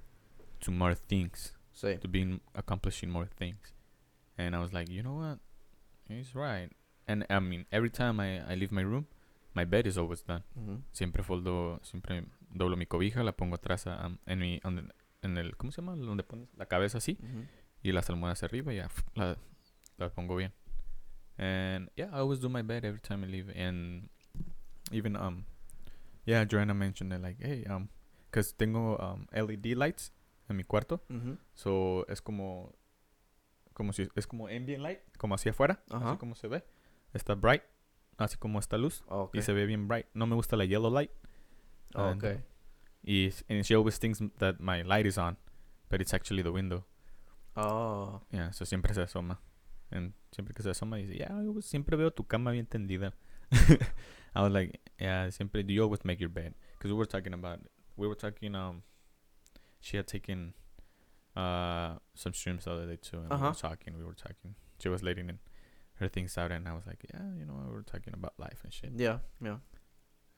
[0.61, 2.01] to more things sí.
[2.01, 3.73] to being accomplishing more things.
[4.39, 5.39] And I was like, you know what?
[6.09, 6.71] He's right.
[7.07, 9.07] And I mean, every time I, I leave my room,
[9.55, 10.43] my bed is always done.
[10.59, 10.81] Ujú.
[10.93, 14.61] Siempre foldo, siempre doblo mi cobija, la pongo atrás a- am- en mi,
[15.23, 15.95] en el, ¿cómo se llama?
[15.97, 17.45] Donde pones la cabeza así Ujú.
[17.83, 19.37] Y las almohadas arriba ya la,
[19.99, 20.53] la pongo bien.
[21.39, 23.49] And yeah, I always do my bed every time I leave.
[23.57, 24.09] And
[24.93, 25.45] even um,
[26.27, 27.89] yeah, Joanna mentioned it like, hey um,
[28.31, 30.13] cause tengo um LED lights
[30.49, 31.01] en mi cuarto.
[31.55, 32.75] So es como
[33.75, 36.11] como si es como ambient light, como hacia afuera, Ajá.
[36.11, 36.63] así como se ve.
[37.15, 37.63] Está bright,
[38.19, 39.35] así como esta luz Ok.
[39.37, 40.07] y se ve bien bright.
[40.15, 41.11] No me gusta la yellow light.
[41.95, 42.41] and- Ok.
[43.05, 45.37] Y and she always thinks that my light is on,
[45.91, 46.85] but it's actually the window.
[47.57, 48.21] Oh.
[48.31, 49.39] Yeah, so siempre se asoma.
[49.91, 53.13] And siempre que se asoma dice, "Yeah, I always- siempre veo tu cama bien tendida."
[54.35, 57.35] I was like, "Yeah, siempre do you always make your bed?" Because we were talking
[57.35, 57.61] about
[57.97, 58.83] we were talking um
[59.81, 60.55] she had taken
[61.37, 63.49] uh some streams the other day too and we Uh-huh.
[63.49, 65.39] were talking we were talking she was letting in
[65.97, 68.61] her things out and I was like yeah you know we were talking about life
[68.65, 69.59] and shit Yeah, yeah.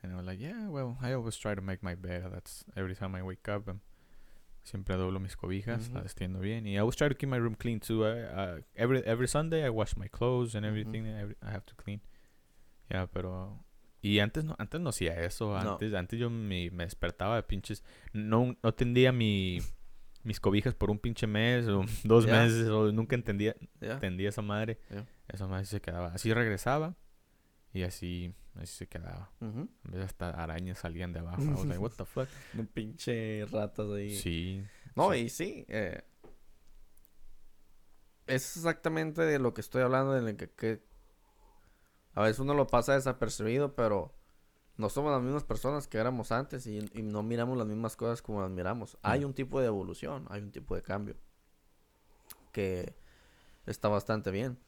[0.03, 2.95] and I was like yeah well I always try to make my bed that's every
[2.97, 3.81] time I wake up um,
[4.65, 5.95] siempre doblo mis cobijas Ujú.
[5.95, 8.61] las extiendo bien y I always try to keep my room clean too I, uh,
[8.75, 12.01] every every Sunday I wash my clothes and everything every- I have to clean
[12.91, 13.65] yeah pero
[14.03, 15.73] y antes no antes no hacía eso No.
[15.73, 19.61] antes antes yo me, me despertaba de pinches no no tendía mi
[20.23, 22.33] mis cobijas por un pinche mes o dos Ya.
[22.43, 23.95] meses o nunca entendía Yeah.
[23.95, 25.05] entendía esa madre Ya.
[25.29, 26.97] esa madre se quedaba así regresaba
[27.75, 31.79] y así así se quedaba a veces hasta arañas salían de abajo I was like
[31.79, 34.11] what the fuck Un pinche ratas ahí.
[34.17, 34.65] sí
[34.95, 35.19] No, Sí.
[35.19, 35.65] y sí.
[35.69, 36.03] eh,
[38.27, 40.83] es exactamente de lo que estoy hablando, en el que, que
[42.15, 44.15] a veces uno lo pasa desapercibido, pero
[44.77, 48.23] No somos las mismas personas que éramos antes y, y no miramos las mismas cosas
[48.23, 48.99] como las miramos.
[49.03, 51.17] Hay un tipo de evolución, hay un tipo de cambio
[52.51, 52.95] que
[53.67, 54.59] está bastante bien.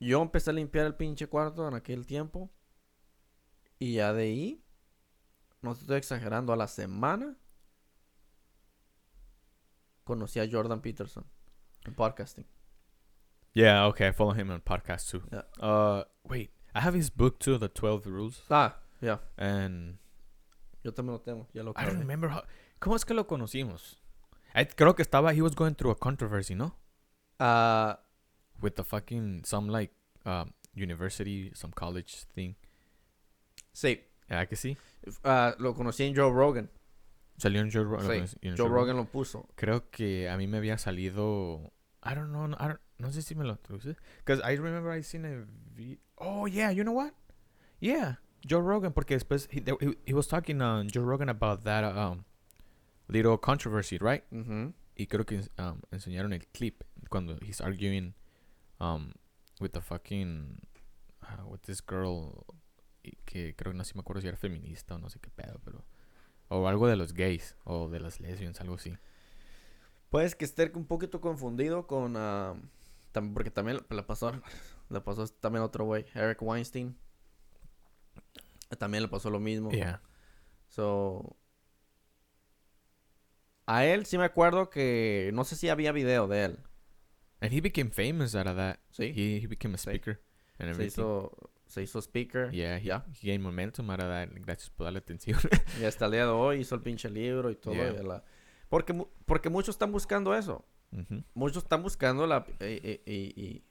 [0.00, 2.50] Yo empecé a limpiar el pinche cuarto en aquel tiempo
[3.78, 4.64] y ya de ahí,
[5.62, 7.36] no estoy exagerando, a la semana
[10.04, 11.24] conocí a Jordan Peterson
[11.84, 12.46] en podcasting.
[13.54, 15.22] Yeah, okay, I follow him on podcast too.
[15.32, 15.42] Yeah.
[15.58, 18.42] Uh, wait, I have his book too, The 12 Rules.
[18.50, 19.98] Ah, ya, And
[20.82, 22.42] yo también lo tengo, ya lo I don't remember how.
[22.80, 23.96] ¿Cómo es que lo conocimos?
[24.54, 26.76] I creo que estaba, he was going through a controversy, ¿no?
[27.38, 28.00] Ah,
[28.60, 29.92] With the fucking, some like,
[30.24, 32.54] um, university, some college thing.
[33.72, 34.76] sí, ¿Ah, que sí?
[35.24, 36.68] ah, lo conocí en Joe Rogan.
[37.38, 39.48] Salió en Joe, Ro- lo Sí, conocí- en Joe Rogan lo puso.
[39.54, 41.72] Creo que a mí me había salido.
[42.04, 42.46] I don't know.
[42.58, 43.96] I don't, no sé si me lo traduce.
[44.24, 45.46] Because I remember I seen a.
[45.76, 47.14] vi- oh, yeah, you know what?
[47.80, 48.92] Yeah, Joe Rogan.
[48.92, 52.24] Porque después he, he, he was talking on Joe Rogan about that um,
[53.08, 54.24] little controversy, right?
[54.32, 54.72] Ujú.
[54.96, 58.14] Y creo que um, enseñaron el clip cuando he's arguing
[58.80, 59.12] um,
[59.60, 60.60] with the fucking.
[61.22, 62.44] uh, with this girl.
[63.24, 65.30] Que creo que no sé si me acuerdo si era feminista o no sé qué
[65.30, 65.84] pedo, pero.
[66.48, 68.96] O algo de los gays o de las lesbianas, algo así.
[70.10, 72.14] Puedes que esté un poquito confundido con...
[72.14, 74.32] tam- porque también le pasó,
[74.88, 76.96] le pasó también otro güey, Eric Weinstein.
[78.78, 79.70] También le pasó lo mismo.
[79.70, 80.00] Yeah.
[80.68, 81.36] So,
[83.66, 86.58] a él sí me acuerdo que no sé si había video de él.
[87.40, 88.80] And he became famous out of that.
[88.90, 89.12] Sí.
[89.14, 89.90] He, he became a Sí.
[89.90, 90.18] speaker
[90.58, 91.02] and Se everything.
[91.02, 92.50] hizo, se hizo speaker.
[92.50, 93.04] Yeah, he, ya.
[93.20, 94.28] he gained momentum out of that.
[94.44, 95.38] Gracias por darle atención.
[95.80, 97.74] Y hasta el día de hoy hizo el pinche libro y todo.
[97.74, 97.94] Yeah.
[98.00, 98.24] y la-
[98.68, 98.92] Porque,
[99.24, 100.64] porque muchos están buscando eso.
[100.90, 101.22] Ujú.
[101.34, 102.44] Muchos están buscando la...
[102.60, 103.62] eh, eh, y- y-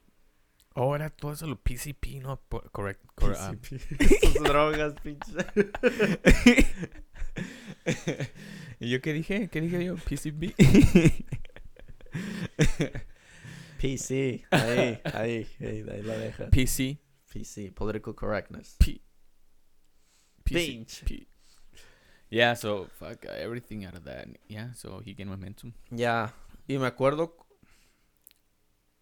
[0.79, 2.39] Oh, era todo eso lo PCP, ¿no?
[2.71, 3.03] Correct.
[3.15, 3.51] cor- ah,
[4.21, 5.31] Sus drogas, pinche.
[8.79, 9.47] ¿Y yo qué dije?
[9.49, 9.95] ¿Qué dije yo?
[9.95, 10.53] PCP.
[13.77, 14.45] PC.
[14.51, 16.49] Ahí, ahí, ahí, ahí la deja.
[16.49, 16.99] PC.
[17.31, 18.75] PC, political correctness.
[18.79, 19.01] P.
[20.43, 21.03] Pinch.
[21.03, 21.27] P.
[22.29, 24.27] Yeah, so fuck uh, everything out of that.
[24.47, 25.73] Yeah, so he gained momentum.
[25.91, 26.33] Ya.
[26.67, 27.37] Y me acuerdo.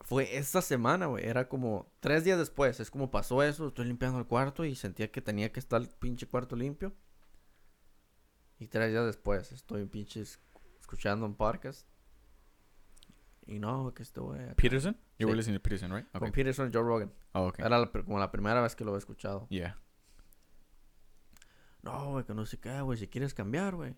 [0.04, 1.26] Fue esta semana, güey.
[1.26, 2.80] Era como tres días después.
[2.80, 3.68] Es como pasó eso.
[3.70, 6.94] Estoy limpiando el cuarto y sentía que tenía que estar el pinche cuarto limpio.
[8.60, 10.40] Y tres días después estoy pinche es-
[10.80, 11.88] escuchando un podcast.
[13.48, 14.40] Y no, que güey.
[14.44, 14.98] acá- Peterson?
[15.20, 15.38] You were Sí.
[15.38, 16.08] listening to Peterson, right?
[16.12, 16.32] Con Okay.
[16.32, 17.12] Peterson y Joe Rogan.
[17.34, 17.64] Oh, okay.
[17.66, 19.46] Era la como la primera vez que lo he escuchado.
[19.50, 19.78] Yeah.
[21.84, 22.98] No, güey, que no sé qué, güey.
[22.98, 23.96] Si quieres cambiar, güey.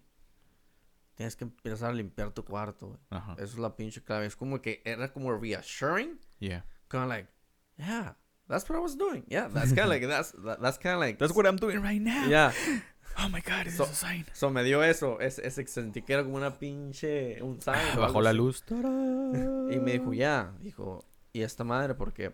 [1.15, 2.99] Tienes que empezar a limpiar tu cuarto, güey.
[3.11, 3.33] Uh-huh.
[3.33, 4.25] Esa es la pinche clave.
[4.25, 6.19] Es como que era como reassuring.
[6.39, 6.63] Yeah.
[6.89, 7.29] Kind of like,
[7.77, 8.15] yeah,
[8.47, 9.23] that's what I was doing.
[9.27, 11.17] Yeah, that's kind of like, that's, that- that's kind of like.
[11.17, 12.27] That's what I'm doing right now.
[12.27, 12.51] Yeah.
[13.19, 14.25] Oh my god, it's So- sign.
[14.33, 15.19] So me dio eso.
[15.19, 17.41] Ese, ese que sentí que era como una pinche.
[17.41, 17.75] Un sign.
[17.75, 18.63] algo Bajó la luz.
[18.69, 20.53] Y me dijo, ya.
[20.61, 21.03] Dijo,
[21.33, 22.33] ¿y esta madre por qué?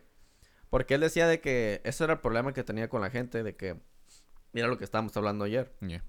[0.70, 3.44] Porque él decía de que ese era el problema que tenía con la gente.
[3.44, 3.78] De que.
[4.52, 5.72] Mira lo que estábamos hablando ayer.
[5.82, 6.04] Yeah.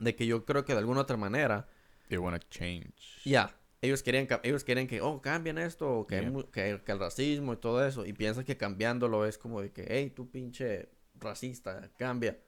[0.00, 1.68] De que yo creo que de alguna otra manera.
[2.08, 2.94] They want to change.
[3.24, 3.54] Ya.
[3.82, 6.32] Ellos querían, ellos quieren que, oh, cambien esto, que, Yeah.
[6.50, 8.06] que, que el racismo y todo eso.
[8.06, 10.88] Y piensan que cambiándolo es como de que, hey, tú pinche
[11.20, 12.38] racista, cambia.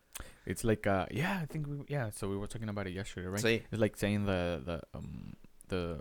[0.46, 3.28] It's like uh yeah, I think we yeah, so we were talking about it yesterday,
[3.28, 3.42] right?
[3.42, 3.62] Sí.
[3.70, 5.34] It's like saying the the um
[5.68, 6.00] the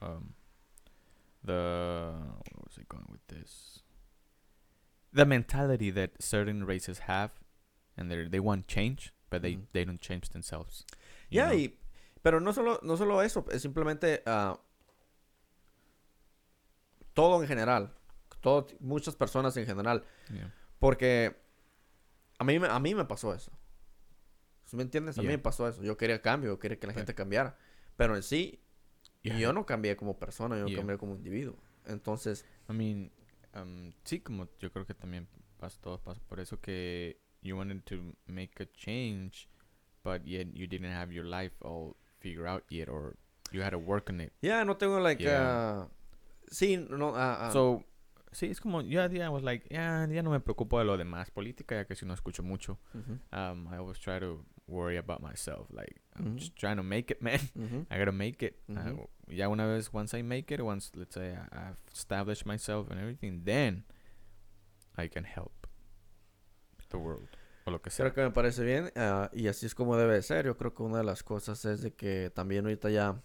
[0.00, 0.34] um
[1.42, 3.82] the where was I going with this?
[5.12, 7.30] The mentality that certain races have
[7.96, 9.66] and they they want change, but they Mhm.
[9.72, 10.84] they don't change themselves.
[11.30, 11.52] know?
[11.52, 11.72] y.
[12.22, 14.22] Pero no solo, no solo eso, es simplemente.
[14.26, 14.58] ah,
[17.14, 17.90] todo en general.
[18.42, 20.04] Todo, muchas personas en general.
[20.32, 20.50] Yeah.
[20.78, 21.34] Porque.
[22.40, 23.52] A mí, me- a mí me pasó eso.
[24.64, 25.18] ¿Sí ¿Me entiendes?
[25.18, 25.36] A mí Yeah.
[25.36, 25.82] me pasó eso.
[25.82, 27.56] Yo quería cambio, yo quería que la gente cambiara.
[27.96, 28.62] Pero en sí,
[29.22, 29.38] Yeah.
[29.38, 30.78] yo no cambié como persona, yo Yeah.
[30.78, 31.56] cambié como individuo.
[31.86, 33.12] Entonces, I mean,
[33.54, 37.82] um, sí, como yo creo que también pasa, todo pasa por eso que you wanted
[37.84, 37.96] to
[38.26, 39.48] make a change,
[40.02, 43.16] but yet you didn't have your life all figured out yet, or
[43.52, 44.32] you had to work on it.
[44.40, 45.22] ya no tengo like.
[45.22, 45.82] Yeah.
[45.82, 45.88] ah,
[46.50, 47.14] sí, no.
[47.16, 47.84] ah, ah, So,
[48.32, 50.96] sí, es como, ya, ya, I was like, ya, ya no me preocupo de lo
[50.96, 52.78] demás política, ya que si no escucho mucho.
[53.32, 57.20] Um, I always try to worry about myself, like, I'm just trying to make it,
[57.22, 57.40] man.
[57.90, 58.56] I gotta make it.
[58.68, 62.90] Uh, ya una vez, once I make it, once, let's say, I- I've established myself
[62.90, 63.84] and everything, then
[64.96, 65.66] I can help
[66.90, 67.28] the world,
[67.66, 68.04] o lo que sea.
[68.06, 70.44] Creo que me parece bien ah, y así es como debe de ser.
[70.46, 73.22] Yo creo que una de las cosas es de que también ahorita ya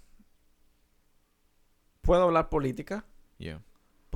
[2.01, 3.05] puedo hablar política,
[3.37, 3.61] Yeah.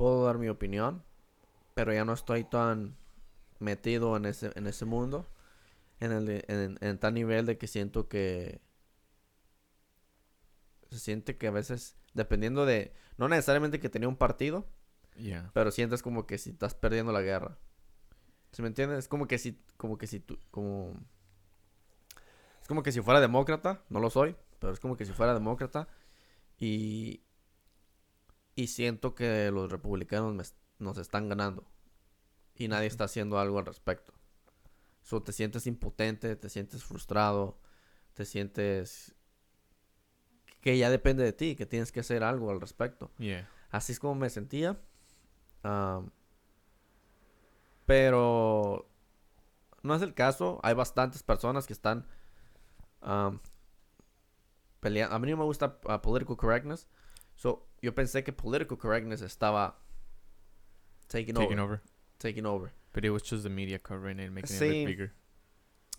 [0.00, 1.04] Puedo dar mi opinión,
[1.74, 2.96] pero ya no estoy tan
[3.60, 5.26] metido en ese, en ese mundo.
[6.00, 8.60] en, el, en, en tal nivel de que siento que
[10.90, 14.66] se siente que a veces, dependiendo de, no necesariamente que tenía un partido,
[15.16, 15.50] Yeah.
[15.52, 17.58] pero sientes como que si estás perdiendo la guerra.
[18.52, 19.00] ¿Sí me entiendes?
[19.00, 20.94] Es como que si, como que si tú, como...
[22.62, 25.34] Es como que si fuera demócrata, no lo soy, pero es como que si fuera
[25.34, 25.88] demócrata
[26.58, 27.22] y...
[28.54, 30.44] Y siento que los republicanos me
[30.78, 31.64] nos están ganando
[32.54, 34.12] y nadie está haciendo algo al respecto.
[35.02, 37.58] So, te sientes impotente, te sientes frustrado,
[38.14, 39.14] te sientes
[40.60, 43.10] que ya depende de ti, que tienes que hacer algo al respecto.
[43.18, 43.48] Yeah.
[43.70, 44.78] Así es como me sentía.
[45.62, 46.10] Am,
[47.86, 48.88] pero
[49.82, 50.60] no es el caso.
[50.62, 52.06] Hay bastantes personas que están
[54.80, 55.14] peleando.
[55.14, 56.88] A mí no me gusta ah, political correctness.
[57.40, 59.78] So, yo pensé que political correctness estaba
[61.08, 61.82] taking, Taking over, over.
[62.18, 62.70] taking over.
[62.92, 64.80] But it was just the media covering it, making it Sí.
[64.80, 65.12] look bigger.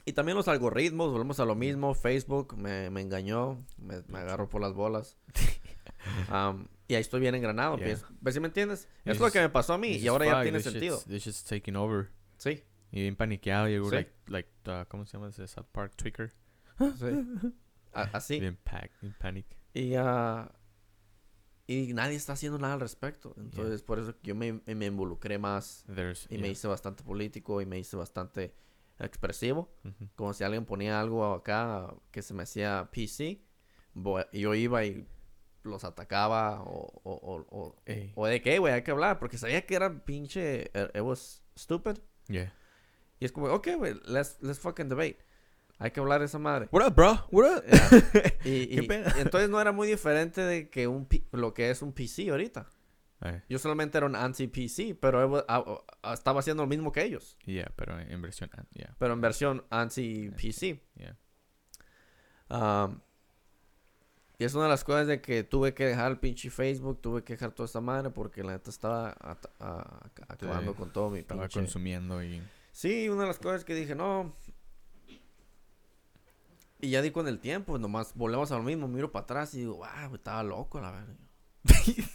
[0.05, 1.95] Y también los algoritmos, volvemos a lo mismo.
[1.95, 5.17] Facebook me, me engañó, me, me agarró por las bolas.
[6.29, 7.77] Am, y ahí estoy bien engranado.
[7.77, 7.85] Yeah.
[7.87, 8.87] pienso- ¿Ves si me entiendes?
[9.05, 10.97] It's Es lo que me pasó a mí y ahora ya tiene this sentido.
[10.99, 12.09] shit's- This shit's taking over.
[12.37, 13.67] Sí, Y bien paniqueado.
[13.67, 13.91] Y Sí.
[13.95, 16.33] like, like, uh, ¿cómo se llama ese South Park Tweaker?
[16.99, 17.51] sí.
[17.93, 18.39] Así.
[18.39, 19.45] Bien pack, bien panic.
[19.73, 20.51] Y, ah,
[21.71, 23.33] y nadie está haciendo nada al respecto.
[23.37, 26.51] Entonces, por eso yo me, me involucré más There's, y me yeah.
[26.51, 28.53] hice bastante político y me hice bastante
[28.99, 29.73] expresivo.
[29.83, 30.09] Mhm.
[30.15, 33.41] Como si alguien ponía algo acá que se me hacía PC,
[34.33, 35.07] yo iba y
[35.63, 37.75] los atacaba o, o, o,
[38.15, 39.19] o, de qué, güey, hay que hablar.
[39.19, 41.97] Porque sabía que era pinche, it, it was stupid.
[42.27, 42.53] Yeah.
[43.19, 45.19] Y es como, ok, güey, let's, let's fucking debate.
[45.81, 46.69] Hay que hablar de esa madre.
[46.71, 47.25] What up, bro?
[47.31, 47.63] What up?
[47.65, 48.33] Yeah.
[48.45, 52.67] Y, entonces no era muy diferente de que un lo que es un PC ahorita.
[53.21, 55.43] Eh, Yo solamente era un anti-PC, pero
[56.13, 57.35] estaba haciendo lo mismo que ellos.
[57.45, 60.83] yeah, pero en versión, ah, yeah, Pero en versión anti-PC.
[60.95, 61.17] yeah.
[62.49, 62.99] Um,
[64.37, 67.23] y es una de las cosas de que tuve que dejar el pinche Facebook, tuve
[67.23, 69.15] que dejar toda esta madre porque la neta estaba
[70.27, 71.59] acabando Sí, con todo mi Estaba pinche...
[71.59, 72.41] consumiendo y...
[72.71, 74.35] Sí, una de las cosas que dije, no.
[76.81, 79.59] Y ya di con el tiempo, nomás volvemos a lo mismo, miro para atrás y
[79.59, 81.15] digo, wow, estaba loco la verdad.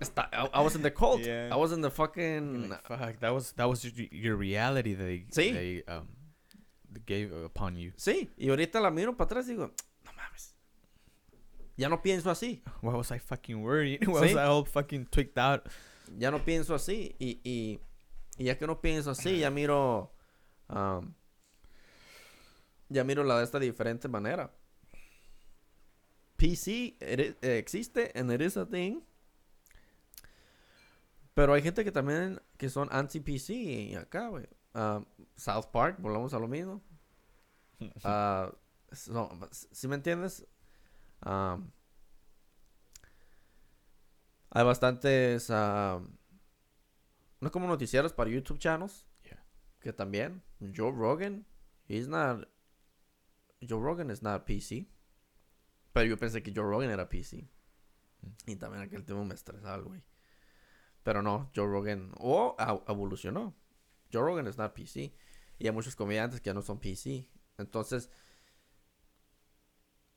[0.00, 1.20] Está- I, I was in the cult.
[1.22, 1.48] Yeah.
[1.52, 2.68] I was in the fucking.
[2.68, 5.52] Like, fuck, that was, that was your, your reality that they, Sí.
[5.52, 6.06] they, um,
[7.04, 7.92] gave upon you.
[7.96, 9.72] Sí, y ahorita la miro para atrás y digo,
[10.04, 10.54] no mames.
[11.76, 12.62] Ya no pienso así.
[12.80, 14.00] Why was I fucking worried?
[14.06, 14.34] Why Sí.
[14.34, 15.68] was I all fucking tweaked out?
[16.18, 17.16] Ya no pienso así.
[17.18, 17.80] Y, y,
[18.38, 20.12] y ya que no pienso así, ya miro.
[20.68, 21.12] um,
[22.88, 24.50] ya miro la de esta diferente manera.
[26.36, 29.00] PC it eh, existe and it is a thing.
[31.34, 34.46] Pero hay gente que también que son anti-PC y acá, güey.
[34.74, 35.04] Um,
[35.36, 36.82] South Park, volvamos a lo mismo.
[38.04, 38.50] Ah,
[38.92, 40.46] so- ¿Sí me entiendes?
[41.24, 41.70] Um,
[44.50, 46.08] hay bastantes, um,
[47.40, 49.06] no como noticieros para YouTube channels.
[49.24, 49.44] Yeah.
[49.80, 50.42] Que también.
[50.74, 51.44] Joe Rogan,
[51.86, 52.48] he's not.
[53.60, 54.86] Joe Rogan is not PC.
[55.92, 57.48] Pero yo pensé que Joe Rogan era PC.
[58.22, 58.50] Mm.
[58.50, 60.02] Y también aquel tema me estresaba, güey.
[61.02, 62.12] Pero no, Joe Rogan.
[62.18, 62.56] O
[62.88, 63.54] evolucionó.
[64.12, 65.14] Joe Rogan es not PC.
[65.58, 67.28] Y hay muchos comediantes que ya no son PC.
[67.58, 68.10] Entonces,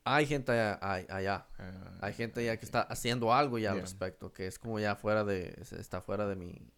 [0.04, 0.78] hay gente allá.
[0.82, 1.46] hay- allá.
[1.58, 4.32] Uh, Hay gente ya que está haciendo algo ya al respecto.
[4.32, 5.54] Que es como ya fuera de.
[5.58, 6.72] es- Está fuera de mi.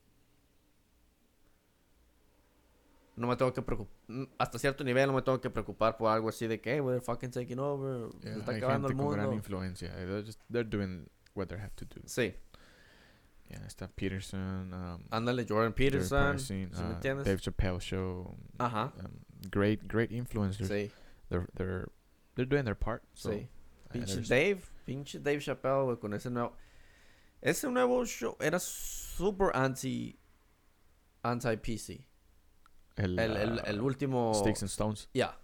[3.15, 3.95] No me tengo que preocupar.
[4.39, 7.01] Hasta cierto nivel no me tengo que preocupar por algo así de que, hey, we're
[7.01, 8.11] fucking taking over.
[8.23, 9.37] yeah, se está acabando el gente con gran mundo.
[9.37, 9.91] influencia.
[9.95, 12.01] They're, just, they're doing what they have to do.
[12.07, 12.35] Sí,
[13.51, 16.33] Yeah, está Peterson, um, ándale, Jordan Jordan Peterson.
[16.33, 17.25] Peterson, ¿sí me uh, entiendes?
[17.25, 18.35] Dave Chappelle Show.
[18.59, 18.93] Ajá.
[18.99, 20.69] Um, great, great influencers.
[20.69, 20.91] Sí,
[21.29, 21.89] They're, they're,
[22.35, 23.03] they're doing their part.
[23.13, 23.49] So, sí.
[23.93, 26.53] Pinche Dave, pinche Dave Chappelle, güey, con ese nuevo.
[27.43, 30.17] Ese nuevo show era super anti.
[31.25, 32.07] Anti-PC.
[32.97, 34.33] El, El, el, uh, el último.
[34.35, 35.09] Sticks and Stones.
[35.15, 35.37] Ya.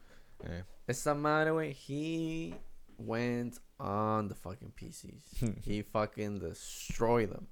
[0.45, 2.55] Eh, Esa madre, güey, he
[2.99, 5.63] went on the fucking PCs.
[5.65, 7.47] he fucking destroyed them.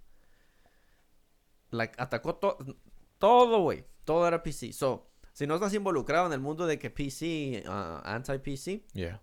[1.71, 2.77] Like, atacó to-
[3.19, 3.85] todo, güey.
[4.05, 4.73] Todo era PC.
[4.73, 9.21] So, si no estás involucrado en el mundo de que PC, uh, anti-PC, yeah.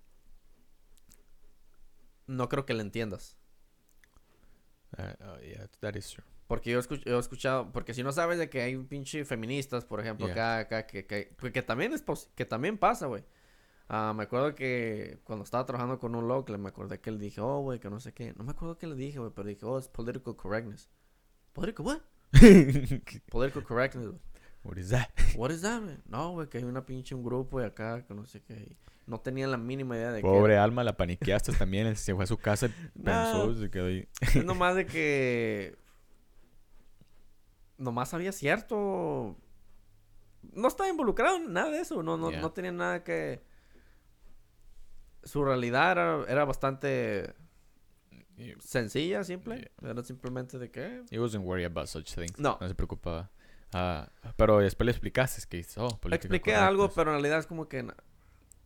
[2.27, 3.37] no creo que le entiendas.
[4.97, 6.23] Uh, uh, yeah, that is true.
[6.47, 9.99] Porque yo, he escuchado, porque si no sabes de que hay un pinche feministas, por
[9.99, 10.59] ejemplo, Yeah.
[10.59, 12.03] acá, acá, que, que, que también es
[12.35, 13.23] que también pasa, güey.
[13.87, 17.41] Ah, me acuerdo que cuando estaba trabajando con un local, me acordé que él dije,
[17.41, 18.33] oh, güey, que no sé qué.
[18.37, 20.89] No me acuerdo qué le dije, güey, pero dije, oh, es political correctness.
[21.53, 21.99] ¿Political what?
[23.29, 24.07] Political correctness.
[24.07, 24.19] güey.
[24.63, 25.09] What is that?
[25.35, 26.01] What is that, man?
[26.07, 28.53] No, güey, que hay una pinche un grupo de acá que no sé qué.
[28.53, 30.27] y No tenían la mínima idea de qué.
[30.27, 30.63] Pobre era.
[30.63, 31.87] alma, la paniqueaste también.
[31.87, 32.69] él Se fue a su casa y
[33.03, 33.53] pensó, No.
[33.55, 34.07] se quedó ahí.
[34.21, 35.77] Es nomás de que.
[37.77, 39.35] Nomás había cierto.
[40.53, 42.03] No estaba involucrado en nada de eso.
[42.03, 42.41] No, no, Yeah.
[42.41, 43.43] no tenía nada que.
[45.23, 47.33] Su realidad era, era bastante
[48.59, 49.71] sencilla, simple.
[49.81, 51.03] Era simplemente de que.
[51.11, 52.37] He wasn't worried about such things.
[52.37, 52.57] No.
[52.59, 53.31] No se preocupaba.
[53.73, 55.85] Ah, pero después le explicaste que hizo.
[55.87, 57.85] oh, Le expliqué algo, pero en realidad es como que.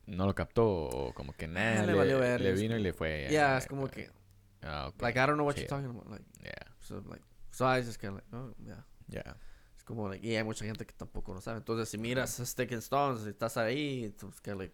[0.07, 1.81] No lo captó o como que nada.
[1.81, 3.27] Ah, le valió verga, le vino y le fue.
[3.29, 4.09] Yeah, ah, es como que.
[4.63, 4.91] ah.
[4.99, 6.09] Like, I don't know what you're talking about.
[6.09, 8.83] Like, Yeah, so, like, so I just kind of like, oh, yeah.
[9.09, 9.35] yeah.
[9.75, 11.57] Es como, like, y hay mucha gente que tampoco lo sabe.
[11.57, 14.73] Entonces, si miras Stick and Stones y estás ahí, entonces que, like,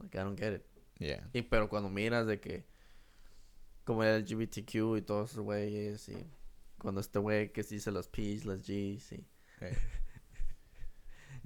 [0.00, 0.64] like, I don't get it.
[0.98, 1.28] Yeah.
[1.32, 2.64] Y pero cuando miras de que,
[3.84, 6.26] como el LGBTQ y todos esos güeyes, y
[6.78, 9.26] cuando este güey que se dice las P's, las G's, y,
[9.60, 9.76] Eh,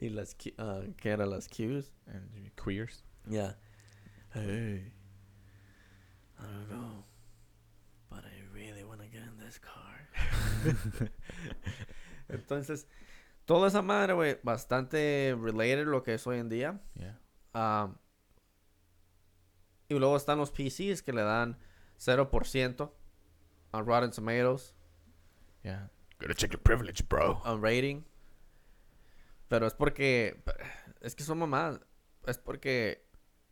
[0.03, 1.93] y las, Q, ah, ¿qué eran las Q's?
[2.09, 3.05] and queers.
[3.29, 3.55] Yeah.
[4.35, 4.93] Hey,
[6.39, 7.05] I don't know,
[8.11, 10.09] but I really want to get in this car.
[12.29, 12.87] Entonces,
[13.45, 16.81] toda esa madre, güey, bastante related lo que es hoy en día.
[16.95, 17.19] Yeah.
[17.55, 17.95] Um,
[19.89, 21.57] y luego están los PCs que le dan
[21.99, 22.91] 0%
[23.73, 24.75] a Rotten Tomatoes,
[25.63, 25.91] Yeah.
[26.19, 27.41] Gotta check your privilege, bro.
[27.45, 28.05] a rating.
[29.53, 30.43] Pero es porque,
[31.03, 31.79] es que son mamadas.
[32.27, 33.05] Es porque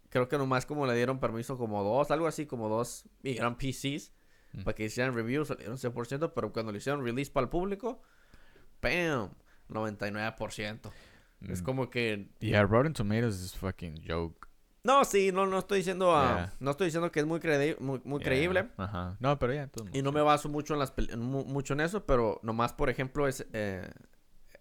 [0.09, 3.59] creo que nomás como le dieron permiso como dos, algo así como dos, y eran
[3.59, 4.11] PCs
[4.55, 4.63] Mm.
[4.63, 8.01] para que hicieran reviews, le dieron 100%, pero cuando le hicieron release para el público,
[8.81, 9.29] ¡pam!
[9.69, 10.91] 99%.
[11.47, 11.65] Es Mm.
[11.67, 14.49] como que Yeah, Rotten Tomatoes is fucking joke.
[14.83, 16.55] No, sí, no, no estoy diciendo, ah, Yeah.
[16.61, 18.69] no estoy diciendo que es muy, credi- muy, muy Yeah, creíble.
[18.79, 19.19] Ajá.
[19.21, 22.07] No, pero ya, todo Y no me baso mucho en las mu- mucho en eso,
[22.07, 23.87] pero nomás, por ejemplo, es, eh,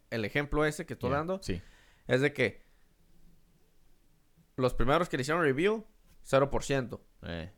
[0.10, 1.62] el ejemplo ese que estoy dando Sí.
[2.07, 2.62] es de que
[4.55, 5.86] los primeros que le hicieron review,
[6.24, 6.99] 0%.
[7.24, 7.51] Eh,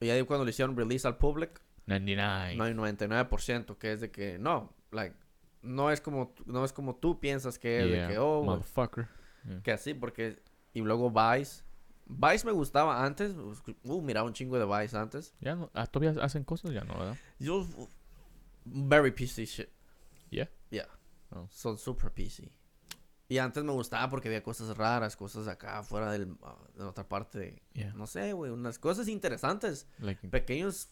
[0.00, 2.56] Y ahí cuando le hicieron release al public, 99.
[2.56, 5.16] no hay 99%, que es de que no, like,
[5.62, 9.08] no es como, no es como tú piensas que es, Yeah, de que, oh, motherfucker.
[9.44, 9.62] Yeah.
[9.62, 10.42] que así, porque,
[10.74, 11.62] y luego Vice,
[12.06, 13.32] Vice me gustaba antes,
[13.84, 15.34] uh, miraba un chingo de Vice antes.
[15.40, 17.16] Ya no, ah, todavía hacen cosas, ya no, ¿verdad?
[17.38, 17.64] Yo,
[18.64, 19.68] very PC shit.
[20.30, 20.50] Yeah.
[20.70, 20.88] Yeah.
[21.34, 21.48] Oh.
[21.50, 22.50] Son super PC.
[23.28, 27.08] Y antes me gustaba porque había cosas raras, cosas acá fuera del, ah, de otra
[27.08, 27.62] parte.
[27.72, 27.92] Yeah.
[27.94, 29.86] No sé, güey, unas cosas interesantes.
[30.00, 30.88] Like, Pequeños,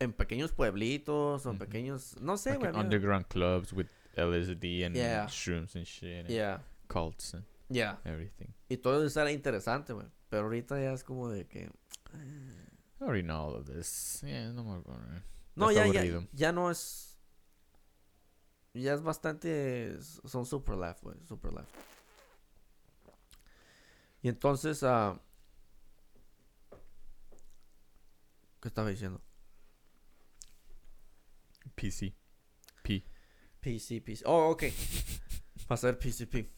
[0.00, 1.58] en pequeños pueblitos o Ujú.
[1.58, 2.68] pequeños, no sé, like güey.
[2.70, 3.86] había- underground clubs with
[4.16, 5.26] LSD and Yeah.
[5.26, 6.20] shrooms and shit.
[6.26, 7.98] and Yeah, Cults and yeah.
[8.04, 8.48] everything.
[8.68, 10.06] Y todo eso era interesante, güey.
[10.30, 11.70] Pero ahorita ya es como de que...
[13.00, 14.20] I already know all of this.
[14.22, 14.80] Yeah, no more.
[14.80, 15.20] uh,
[15.54, 17.13] No, ya, ya, ya no es...
[18.74, 19.96] Ya es bastante...
[20.02, 21.16] Son super left, güey.
[21.24, 21.70] Super left.
[24.22, 24.82] Y entonces...
[24.82, 25.20] ah
[28.60, 29.20] ¿Qué estaba diciendo?
[31.74, 32.14] PC.
[32.82, 33.04] P.
[33.60, 34.24] PC, PC.
[34.26, 34.62] Oh, ok.
[35.70, 36.48] Va a ser PCP.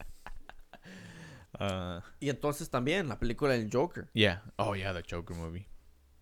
[1.59, 4.09] Uh, Y entonces también la película del Joker.
[4.13, 4.41] yeah.
[4.57, 5.67] Oh, yeah, the Joker movie.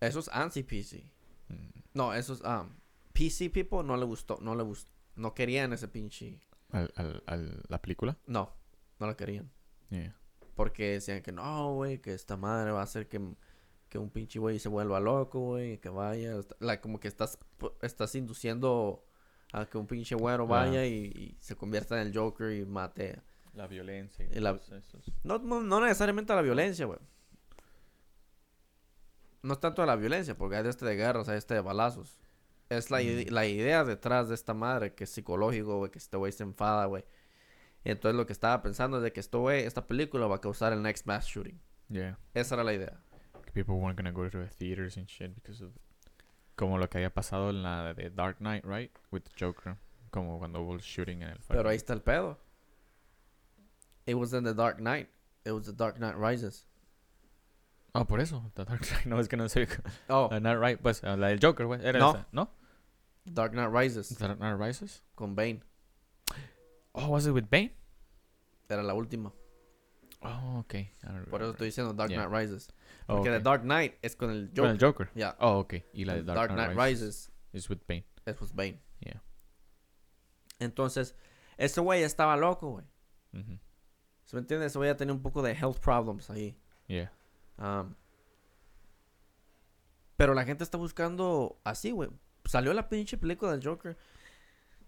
[0.00, 1.10] Eso es anti-PC.
[1.48, 1.82] Mm.
[1.94, 2.40] No, eso es...
[2.40, 2.76] um,
[3.12, 4.38] PC people no le gustó.
[4.40, 4.90] No le gustó.
[5.16, 6.40] No querían ese pinche...
[6.70, 8.16] Al, al, al, la película.
[8.26, 8.52] No.
[8.98, 9.50] No la querían.
[9.90, 10.16] Yeah.
[10.54, 13.20] Porque decían que no, güey, que esta madre va a hacer que,
[13.88, 16.34] que un pinche güey se vuelva loco, güey, que vaya.
[16.60, 17.38] like, como que estás,
[17.82, 19.04] estás induciendo
[19.52, 20.46] a que un pinche güero Ah.
[20.66, 23.20] vaya y, y se convierta en el Joker y mate.
[23.54, 24.26] La violencia.
[24.30, 25.12] Y la- esos.
[25.22, 26.98] No, no, no necesariamente a la violencia, güey.
[29.42, 31.60] No es tanto a la violencia, porque hay de este de guerras, hay este de
[31.60, 32.18] balazos.
[32.68, 33.30] Es la, Mm.
[33.32, 36.86] la idea detrás de esta madre, que es psicológico, güey, que este güey se enfada,
[36.86, 37.04] güey.
[37.84, 40.72] Entonces lo que estaba pensando es de que esto, güey, esta película va a causar
[40.72, 41.60] el next mass shooting.
[41.88, 42.18] Yeah.
[42.34, 43.00] Esa era la idea.
[43.54, 45.70] People weren't gonna go to the theaters and shit because of.
[46.56, 48.90] Como lo que había pasado en la de Dark Knight, right?
[49.12, 49.76] With the Joker.
[50.10, 51.38] Como cuando hubo el shooting en el.
[51.46, 52.38] Pero ahí está el pedo.
[54.06, 55.08] It was in the Dark Knight.
[55.44, 56.66] It was the Dark Knight Rises.
[57.92, 58.50] Oh, por eso.
[58.54, 59.06] The Dark Knight.
[59.06, 59.68] No, es que no sé.
[60.08, 60.78] Oh, not right.
[60.80, 61.80] Pues la del Joker, güey.
[61.84, 62.10] Era No.
[62.10, 62.26] esa.
[62.32, 62.50] ¿No?
[63.26, 65.02] Dark Knight Rises Dark Knight Rises.
[65.14, 65.62] con Bane.
[66.92, 67.72] Oh, was it with Bane?
[68.68, 69.32] Era la última.
[70.22, 72.26] Oh, don't Por eso estoy diciendo Dark Yeah.
[72.26, 72.68] Knight Rises.
[73.06, 73.44] Oh, Porque The okay.
[73.44, 74.70] Dark Knight es con el Con Joker.
[74.70, 75.10] el Joker.
[75.14, 75.36] Ya.
[75.40, 75.84] Oh, okay.
[75.92, 77.30] Y la de Dark, Knight, Rises.
[77.52, 78.04] is with Bane.
[78.24, 78.80] Es pues Bane.
[79.00, 79.22] Yeah.
[80.58, 81.14] Entonces,
[81.58, 82.84] ese güey estaba loco, güey.
[83.32, 83.60] Mhm.
[84.24, 84.66] ¿Se me entiende?
[84.66, 86.58] Ese güey ya tenía un poco de health problems ahí.
[86.88, 87.12] Yeah.
[87.58, 87.94] Um,
[90.16, 92.10] pero la gente está buscando así, güey.
[92.46, 93.96] Salió la pinche película del Joker.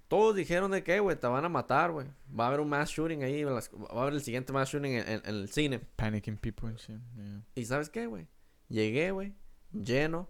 [0.09, 2.07] Todos dijeron de que, güey, te van a matar, güey.
[2.39, 3.45] Va a haber un mass shooting ahí.
[3.45, 5.81] las- Va a haber el siguiente mass shooting en, en- en el cine.
[5.81, 6.99] Panicking people and shit.
[7.17, 7.43] Yeah.
[7.55, 8.27] ¿Y sabes qué, güey?
[8.69, 9.35] Llegué, güey.
[9.73, 10.29] Lleno.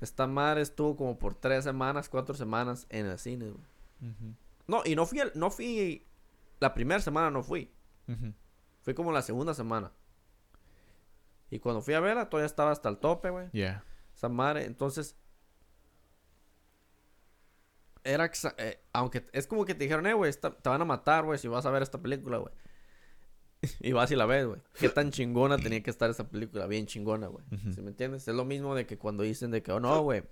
[0.00, 3.64] Esta madre estuvo como por tres semanas, cuatro semanas en el cine, güey.
[4.68, 6.04] No, y no fui, al- no fui...
[6.60, 7.72] La primera semana no fui.
[8.82, 9.90] Fui como la segunda semana.
[11.50, 13.48] Y cuando fui a verla, todavía estaba hasta el tope, güey.
[13.52, 13.82] Yeah.
[14.14, 15.16] Esa madre, entonces.
[18.04, 18.30] Era.
[18.58, 21.48] eh, aunque es como que te dijeron, eh, güey, te van a matar, güey, si
[21.48, 22.52] vas a ver esta película, güey.
[23.80, 24.60] y vas y la ves, güey.
[24.74, 27.44] Qué tan chingona tenía que estar esa película, bien chingona, güey.
[27.52, 27.72] Ujú.
[27.72, 28.26] ¿Sí me entiendes?
[28.28, 30.22] Es lo mismo de que cuando dicen de que, oh, no, güey.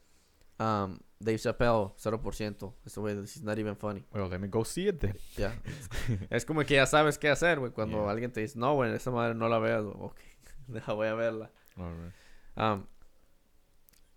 [0.59, 2.75] um, Dave Chappelle, 0%.
[2.85, 4.05] Eso, güey, this is not even funny.
[4.13, 5.17] Well, let me go see it then.
[5.37, 5.55] Ya.
[6.31, 7.73] es como que ya sabes qué hacer, güey.
[7.73, 8.11] Cuando Yeah.
[8.11, 9.97] alguien te dice, no, güey, esa madre no la veas, güey.
[9.99, 10.21] Ok,
[10.69, 11.51] deja, voy a verla.
[11.77, 12.13] Alright.
[12.57, 12.87] Um,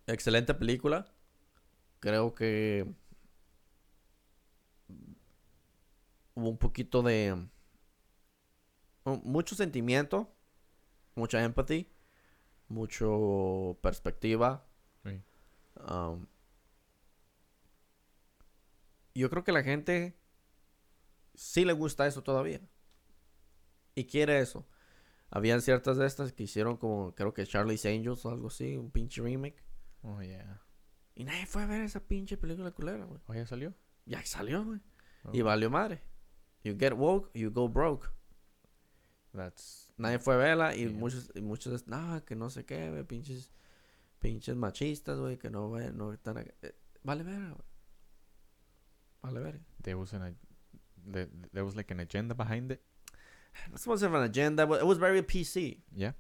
[0.08, 1.06] excelente película.
[2.00, 2.86] Creo que
[6.36, 7.34] hubo un poquito de
[9.06, 10.34] um, mucho sentimiento,
[11.16, 11.92] mucha empathy,
[12.68, 14.68] mucho perspectiva.
[15.04, 15.22] Sí.
[15.88, 16.28] Um,
[19.14, 20.18] yo creo que la gente
[21.36, 22.62] sí le gusta eso todavía
[23.96, 24.68] y quiere eso.
[25.32, 28.90] Habían ciertas de estas que hicieron como, creo que Charlie's Angels o algo así, un
[28.90, 29.64] pinche remake.
[30.02, 30.64] Oh, yeah.
[31.14, 33.20] Y nadie fue a ver esa pinche película culera, güey.
[33.28, 33.76] Oh, ya salió.
[34.06, 34.80] Ya salió, güey.
[35.24, 35.32] Oh.
[35.34, 36.02] Y valió madre.
[36.64, 38.12] You get woke, you go broke.
[39.34, 39.92] That's.
[39.98, 40.92] Nadie fue a verla y Yeah.
[40.92, 43.50] muchos, y muchos, no, que no sé qué, güey, pinches,
[44.20, 46.72] pinches machistas, güey, que no, güey, no están, eh,
[47.04, 47.66] vale verga, güey.
[49.22, 49.60] Vale verga.
[49.82, 50.36] There was an.
[51.06, 52.82] There, there was like an agenda behind it.
[53.72, 55.82] This wasn't an agenda, but it was very PC.
[55.96, 56.14] Yeah.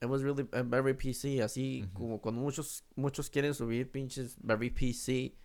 [0.00, 4.68] It was really uh, very PC, así como cuando muchos, muchos quieren subir pinches very
[4.68, 5.36] PC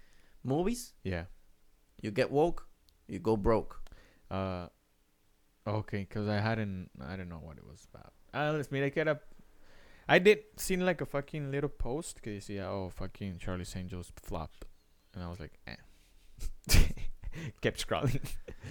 [0.44, 1.26] movies, Yeah.
[2.02, 2.68] you get woke,
[3.08, 3.82] you go broke.
[4.30, 4.68] Uh,
[5.66, 8.14] okay, because I hadn't, I don't know what it was about.
[8.34, 9.20] Ah, miré que era.
[10.10, 14.66] I did seen like a fucking little post que decía, oh, fucking Charlie's Angels flopped.
[15.14, 15.76] And I was like, eh.
[17.62, 18.22] Kept scrolling.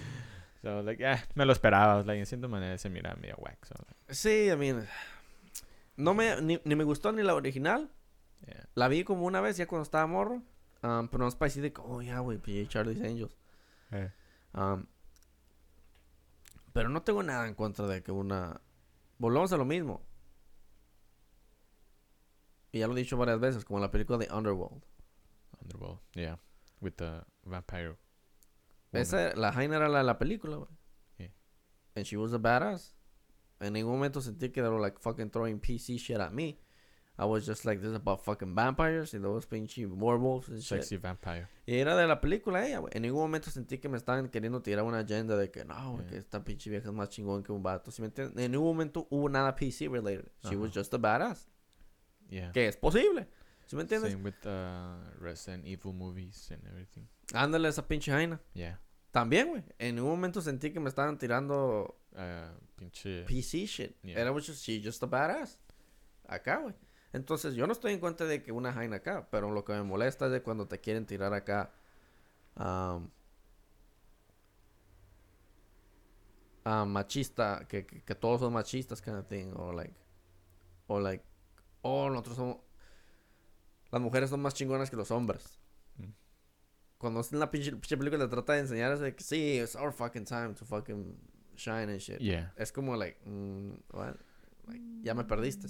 [0.62, 2.04] so, like, eh, me lo esperaba.
[2.07, 3.64] Like, en cierta manera se mira medio whack.
[3.66, 4.86] So, like, Sí, I mean,
[5.96, 7.88] no me, ni, ni me gustó ni la original.
[8.46, 8.64] yeah.
[8.74, 10.42] La vi como una vez ya cuando estaba morro.
[10.82, 13.36] um, pero no es para decir de que, oh, ya, güey, pillé Charlie's Angels.
[13.92, 14.11] Eh.
[14.54, 14.86] Um,
[16.77, 18.61] pero no tengo nada en contra de que una...
[19.16, 20.07] Volvamos a lo mismo.
[22.70, 24.85] Y ya lo he dicho varias veces, como la película de Underworld.
[25.62, 26.01] Underworld.
[26.12, 26.39] Yeah.
[26.83, 27.97] With the vampire.
[28.93, 29.03] woman.
[29.03, 30.68] Esa, la Jaina era la de la película, güey.
[31.16, 31.33] Yeah.
[31.95, 32.95] And she was a badass.
[33.59, 36.61] En ningún momento sentí que they were like fucking throwing PC shit at me.
[37.19, 40.83] I was just like, this is about fucking vampires y those pinche werewolves and shit.
[40.83, 41.49] Sexy vampire.
[41.67, 42.93] Y era de la película ella, güey.
[42.95, 46.03] En ningún momento sentí que me estaban queriendo tirar una agenda de que no, güey,
[46.05, 46.11] Yeah.
[46.11, 47.91] que esta pinche vieja es más chingón que un vato.
[47.91, 48.37] ¿Sí me entiendes?
[48.45, 50.27] En ningún momento hubo nada PC related.
[50.49, 50.81] She was Ajá.
[50.81, 51.49] just a badass.
[52.29, 52.53] Yeah.
[52.53, 53.27] Que es posible.
[53.67, 54.12] ¿Sí me entiendes?
[54.12, 57.07] Same with uh, Resident Evil movies and everything.
[57.33, 58.41] Ándale esa pinche Jaina.
[58.53, 58.79] Yeah.
[59.11, 59.64] También, güey.
[59.79, 63.25] En ningún momento sentí que me estaban tirando Uh, pinche.
[63.25, 63.97] PC shit.
[64.03, 64.21] Yeah.
[64.21, 65.59] Era mucho, she just a badass.
[66.27, 66.75] Acá, güey.
[67.12, 69.82] Entonces, yo no estoy en contra de que una Jaina acá, pero lo que me
[69.82, 71.72] molesta es de cuando te quieren tirar acá.
[72.59, 73.11] um,
[76.86, 79.94] machista, que, que, que todos son machistas, kind of thing, o like,
[80.88, 81.24] o like,
[81.82, 82.57] oh, nosotros somos,
[83.90, 85.61] las mujeres son más chingonas que los hombres.
[85.96, 86.11] Mm.
[86.98, 89.76] Cuando en la pinche, pinche película te trata de enseñar es de que sí, it's
[89.76, 91.16] our fucking time to fucking
[91.57, 92.18] shine and shit.
[92.18, 92.52] Yeah.
[92.57, 94.16] Es como, like, mm, what?
[94.66, 95.68] Like, ya me perdiste.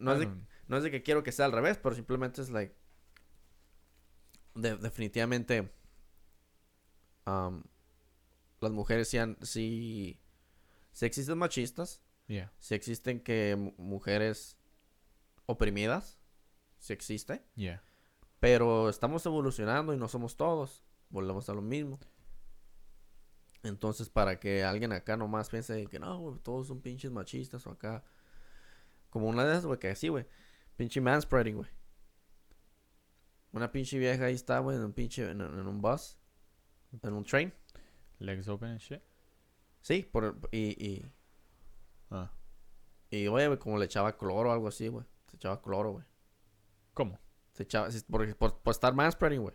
[0.00, 0.26] No es, de,
[0.66, 2.74] no es de que quiero que sea al revés, pero simplemente es, like,
[4.54, 5.70] de- definitivamente,
[7.26, 7.62] um,
[8.60, 10.20] las mujeres sí, han- sí,
[10.92, 12.52] sí existen machistas, Yeah.
[12.58, 14.56] sí existen que mu- mujeres
[15.46, 16.18] oprimidas,
[16.78, 17.82] sí existe, Yeah.
[18.38, 21.98] pero estamos evolucionando y no somos todos, volvemos a lo mismo.
[23.62, 28.02] Entonces, para que alguien acá nomás piense que no, todos son pinches machistas o acá.
[29.10, 30.26] Como una de esas, güey, que sí, güey.
[30.76, 31.68] Pinche manspreading, güey.
[33.52, 36.16] Una pinche vieja ahí está, güey, en un pinche, en, en un bus,
[37.02, 37.52] en un train.
[38.20, 39.02] Legs open and shit.
[39.80, 41.12] Sí, por, y, y,
[42.10, 42.30] Ah.
[43.10, 45.04] y, oye, güey, como le echaba cloro o algo así, güey.
[45.28, 46.04] Se echaba cloro, güey.
[46.94, 47.18] ¿Cómo?
[47.52, 49.54] Se echaba, por, por, por estar manspreading, güey.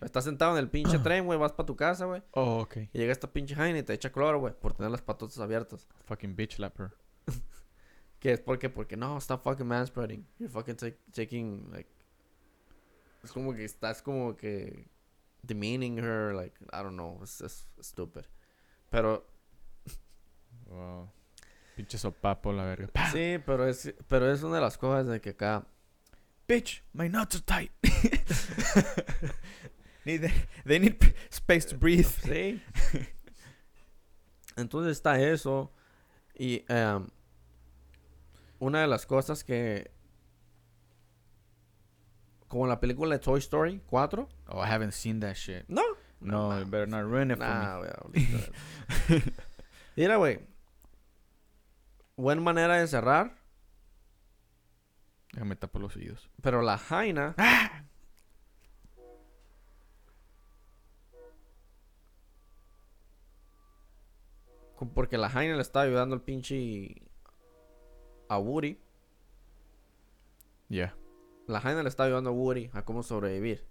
[0.00, 2.22] Estás sentado en el pinche tren, güey, vas para tu casa, güey.
[2.32, 2.88] Oh, okay.
[2.92, 5.86] Y llega esta pinche Jaina y te echa cloro, güey, por tener las patotas abiertas.
[6.04, 6.92] Fucking bitch slapper.
[8.24, 8.40] ¿Qué es?
[8.40, 8.70] ¿Por qué?
[8.70, 10.26] Porque no, stop fucking manspreading.
[10.38, 11.90] You're fucking take- taking, like...
[13.22, 14.88] Es como que estás como que
[15.42, 18.24] demeaning her, like, I don't know, it's, it's stupid.
[18.88, 19.26] Pero,
[20.70, 21.10] Wow.
[21.76, 22.88] Pinche sopapo, la verga.
[22.94, 23.10] ¡Pah!
[23.12, 25.66] sí, pero es, pero es una de las cosas de que acá,
[26.48, 27.72] Bitch, my nuts are tight.
[30.06, 30.32] need,
[30.64, 32.06] they need space to breathe.
[32.06, 32.62] sí.
[34.56, 35.70] Entonces está eso.
[36.34, 37.06] Y em,
[38.64, 39.90] una de las cosas que,
[42.48, 45.64] como la película de Toy Story 4, Oh, I haven't seen that shit.
[45.68, 45.82] no,
[46.20, 46.64] No, mames.
[46.64, 49.22] you better not ruin it for me.
[49.96, 50.40] Mira, güey.
[52.16, 53.36] Buena manera de cerrar,
[55.32, 56.30] Déjame tapar los oídos.
[56.42, 57.34] pero la Jaina.
[64.76, 67.02] Co- Porque la Jaina le está ayudando al pinche.
[68.28, 68.80] A Woody.
[70.68, 70.96] Yeah.
[71.46, 73.66] La Jaina le está ayudando a Woody a cómo sobrevivir.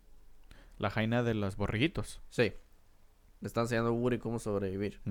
[0.77, 2.21] La jaina de los borreguitos.
[2.29, 2.53] Sí.
[3.41, 5.01] Le está enseñando a Woody cómo sobrevivir.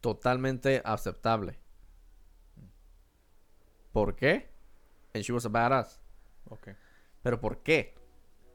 [0.00, 1.58] Totalmente aceptable.
[3.92, 4.50] ¿Por qué?
[5.14, 6.00] And she was a badass.
[6.48, 6.74] Okay.
[7.22, 7.94] ¿Pero por qué?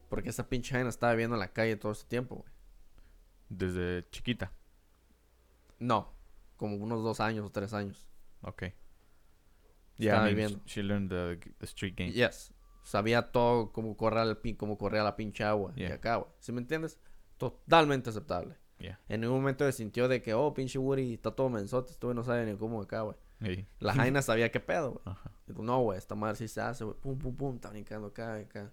[0.09, 2.53] Porque esa pinche Jaina estaba viviendo en la calle todo ese tiempo, güey.
[3.49, 4.51] Desde chiquita.
[5.79, 6.13] No.
[6.55, 8.07] Como unos dos años o tres años.
[8.43, 8.73] Okay.
[9.97, 10.59] Estaba Yeah, I mean, viviendo.
[10.65, 12.11] sh- she learned the, the street game.
[12.11, 12.53] Yes.
[12.83, 15.71] Sabía todo cómo correr el pin, cómo corría la pinche agua.
[15.75, 15.95] Y Yeah.
[15.95, 16.31] acá, güey.
[16.39, 16.99] ¿Sí me entiendes?
[17.37, 18.55] Totalmente aceptable.
[18.79, 18.99] Yeah.
[19.07, 21.91] En ningún momento se sintió de que, oh, pinche Woody está todo mensote.
[21.91, 23.15] Estuve no sabe ni cómo acá, güey.
[23.39, 23.67] Hey.
[23.79, 25.15] La Jaina sabía qué pedo, güey.
[25.47, 26.97] Digo, no, güey, esta madre sí se hace, güey.
[26.99, 27.55] Pum, pum, pum.
[27.55, 28.71] Está brincando acá, acá.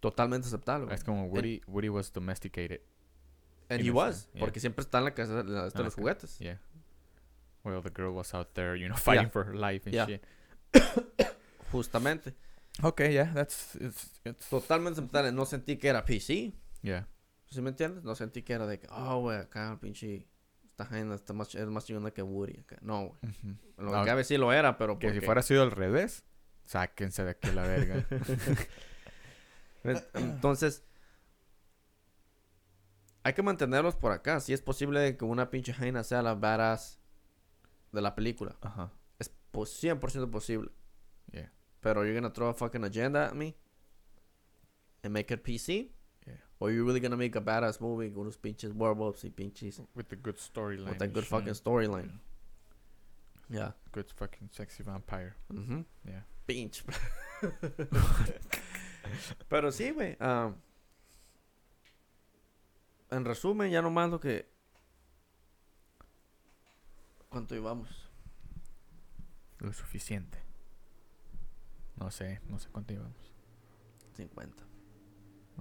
[0.00, 0.94] Totalmente aceptable.
[0.94, 2.80] Es como Woody, Woody was domesticated.
[3.70, 4.28] And he was.
[4.34, 4.40] yeah.
[4.40, 6.38] Porque siempre está en la casa de, Ah, los juguetes.
[6.38, 6.60] Yeah.
[7.64, 9.30] Well, the girl was out there, you know, fighting Yeah.
[9.32, 10.06] for her life and Yeah.
[10.06, 10.24] shit.
[11.72, 12.34] Justamente.
[12.82, 15.32] Okay, yeah, that's it's it's Totalmente aceptable.
[15.32, 16.52] No sentí que era PC.
[16.82, 17.06] yeah.
[17.50, 18.02] ¿Sí me entiendes?
[18.04, 20.26] No sentí que era de que, oh, güey, acá el pinche.
[20.70, 22.58] Esta Jaina está más, es más chingona que Woody.
[22.60, 22.78] Acá.
[22.82, 23.18] No, güey.
[23.78, 26.24] Lo No, que cabe sí lo era, pero que si fuera sido al revés,
[26.64, 28.04] sáquense de aquí la verga.
[29.84, 30.82] En- Entonces,
[33.22, 34.40] hay que mantenerlos por acá.
[34.40, 36.98] Si es posible que una pinche Jaina sea la badass
[37.94, 38.56] de la película.
[38.60, 38.90] Ajá.
[39.18, 40.70] Es po- 100% posible.
[41.32, 41.50] Yeah.
[41.80, 43.54] Pero you're gonna throw a fucking agenda at me
[45.02, 45.90] and make it PC?
[46.26, 46.34] Yeah.
[46.58, 50.08] Or you really gonna make a badass movie con unos pinches werewolves y pinches With
[50.08, 50.90] the good storyline.
[50.90, 52.20] with a good fucking storyline?
[53.48, 53.72] Yeah.
[53.92, 55.34] Good fucking sexy vampire.
[55.52, 55.84] Mhm.
[56.04, 56.22] Yeah.
[56.46, 56.82] Pinche.
[59.48, 60.16] Pero sí, güey.
[60.20, 60.54] um,
[63.10, 64.48] en resumen, ya nomás lo que.
[67.34, 67.88] ¿Cuánto íbamos?
[69.58, 70.38] Lo suficiente.
[71.96, 73.32] No sé, no sé cuánto íbamos.
[74.12, 74.62] 50.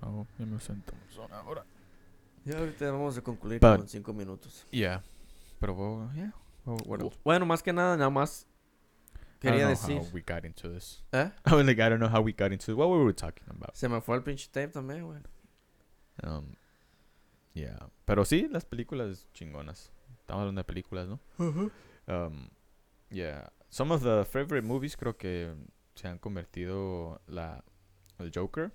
[0.03, 1.65] Oh, ya me sentamos ahora.
[2.45, 4.67] Ya ahorita vamos a concluir But- como en 5 minutos.
[4.69, 5.01] Yeah.
[5.59, 6.31] Pero, well, yeah.
[6.63, 7.17] Well, what else?
[7.25, 8.45] Bueno, más que nada, nada más.
[8.45, 9.97] I don't Quería know decir.
[9.97, 11.01] how we got into this.
[11.11, 11.31] ¿Eh?
[11.45, 12.75] I was like, I don't know how we got into this.
[12.75, 13.75] What were we talking about?
[13.75, 15.21] Se me fue el pinche tape también, güey.
[16.21, 16.53] Um,
[17.55, 17.89] yeah.
[18.05, 19.91] Pero sí, las películas chingonas.
[20.23, 21.19] Estamos hablando de películas, ¿no?
[22.07, 22.47] Um,
[23.09, 23.51] yeah.
[23.69, 25.53] Some of the favorite movies creo que
[25.95, 27.63] se han convertido la
[28.19, 28.71] el Joker.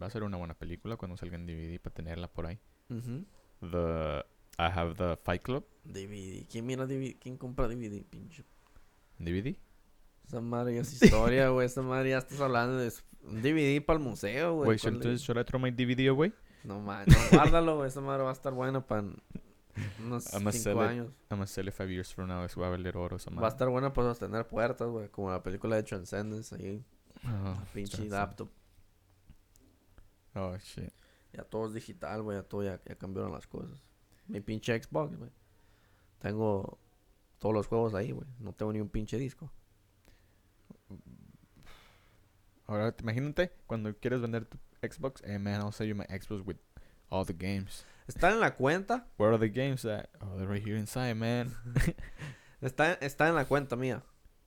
[0.00, 2.58] Va a ser una buena película cuando salga en DVD para tenerla por ahí.
[3.60, 4.24] The
[4.58, 6.46] I have the Fight Club DVD.
[6.50, 7.16] ¿Quién mira DVD?
[7.18, 8.44] ¿Quién compra DVD, pinche?
[9.18, 9.56] DVD.
[10.26, 11.66] Esa madre ya es historia, güey.
[11.66, 14.78] Esa madre ya estás hablando de un DVD para el museo, güey.
[14.78, 16.32] Ponle- entonces, should I throw my DVD away?
[16.64, 17.88] No man, no, guárdalo, güey.
[17.88, 19.04] Esa madre va a estar buena para
[20.00, 20.82] unos I'ma 5 sell it.
[20.82, 21.06] años.
[21.30, 22.44] I'm gonna sell it five years from now.
[22.44, 25.08] Es va a valer oro esa Va a estar buena para sostener puertas, güey.
[25.08, 26.84] Como la película de Transcendence ahí.
[27.26, 28.50] Oh, Pinche laptop.
[30.34, 30.92] Oh, shit.
[31.32, 32.36] Ya todo es digital, güey.
[32.38, 33.82] Ya todo ya, ya cambiaron las cosas.
[34.28, 35.30] Mi pinche Xbox, güey.
[36.20, 36.78] Tengo
[37.38, 38.26] todos los juegos ahí, güey.
[38.38, 39.50] No tengo ni un pinche disco.
[42.66, 45.22] Ahora, imagínate cuando quieres vender tu Xbox.
[45.24, 46.56] Hey, man, I'll sell you my Xbox with
[47.10, 47.84] all the games.
[48.08, 49.06] Está en la cuenta.
[49.16, 50.10] Where are the games at?
[50.20, 51.54] Oh, they're right here inside, man.
[52.62, 54.02] Está, está en la cuenta mía.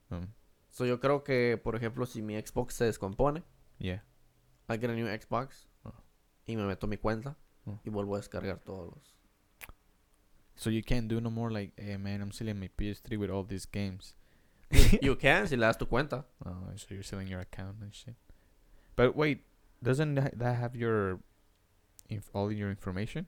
[0.10, 0.28] Um,
[0.70, 3.44] So yo creo que, por ejemplo, si mi Xbox se descompone,
[3.80, 4.04] yeah.
[4.70, 5.68] I get a new Xbox.
[5.86, 5.94] Oh.
[6.46, 7.38] Y me meto mi cuenta.
[7.66, 7.80] Oh.
[7.86, 9.16] Y vuelvo a descargar todos los.
[10.56, 13.44] So you can't do no more like, hey, man, I'm selling my PS3 with all
[13.44, 14.16] these games.
[15.02, 16.26] you can si le das tu cuenta.
[16.46, 18.16] Oh, so you're selling your account and shit.
[18.98, 19.44] But wait,
[19.82, 21.20] doesn't tha- that have your
[22.34, 23.28] all your information?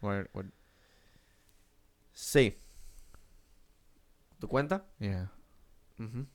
[0.00, 0.26] What?
[0.32, 0.46] What?
[2.12, 2.56] Sí.
[4.40, 4.86] ¿Tu cuenta?
[4.98, 5.30] Yeah.
[5.98, 6.26] Ujú.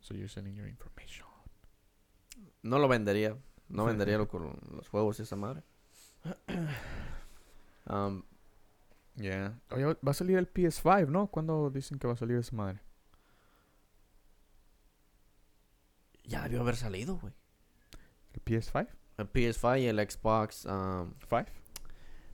[0.00, 1.26] So you're selling your information.
[2.62, 3.36] No lo vendería.
[3.68, 5.62] No vendería lo con los juegos y esa madre.
[7.90, 8.22] Um,
[9.16, 9.58] Yeah.
[9.70, 11.26] Oye, va a salir el PS5, ¿no?
[11.28, 12.80] ¿Cuándo dicen que va a salir esa madre?
[16.24, 17.32] ya debió haber salido, güey.
[18.34, 18.86] ¿El PS5?
[19.16, 20.66] El PS5 y el Xbox.
[20.66, 21.46] um, ¿5?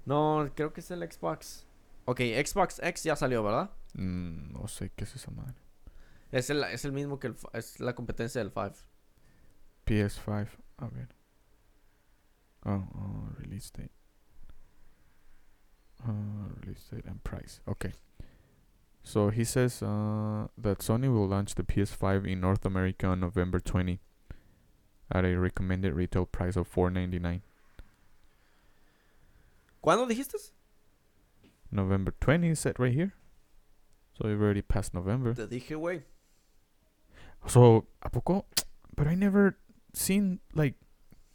[0.06, 1.66] No, creo que es el Xbox.
[2.06, 3.70] Ok, Xbox X ya salió, ¿verdad?
[3.94, 5.54] Mm, no sé qué es esa madre.
[6.32, 7.32] Es el, es el mismo que el...
[7.34, 8.72] f- Es la competencia del 5.
[9.86, 10.48] PS5.
[10.78, 11.08] A ver.
[12.66, 13.92] Oh, oh, release date.
[16.06, 17.60] Uh, release date and price.
[17.68, 17.92] Okay.
[19.02, 23.60] So he says uh, that Sony will launch the PS5 in North America on November
[23.60, 24.00] 20
[25.12, 27.40] at a recommended retail price of 4.99.
[29.84, 30.38] ¿Cuándo dijiste?
[31.70, 33.12] November 20 is set right here.
[34.14, 35.34] So we've already passed November.
[35.34, 36.04] Te dije, güey.
[37.46, 38.46] So, ¿a poco?
[38.96, 39.58] But I never
[39.92, 40.76] seen like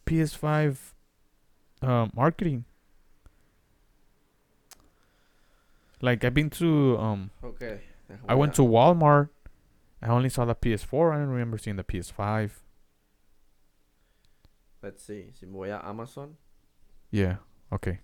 [0.08, 0.78] PS5
[1.84, 2.66] uh, marketing.
[6.02, 7.82] Like I've been to um Ok.
[8.28, 9.30] I went to Walmart.
[10.02, 11.14] I only saw the PS4.
[11.14, 12.50] I don't remember seeing the PS5.
[14.82, 15.34] Let's see.
[15.36, 16.38] Si me voy a Amazon.
[17.12, 17.36] Yeah.
[17.72, 18.00] Okay.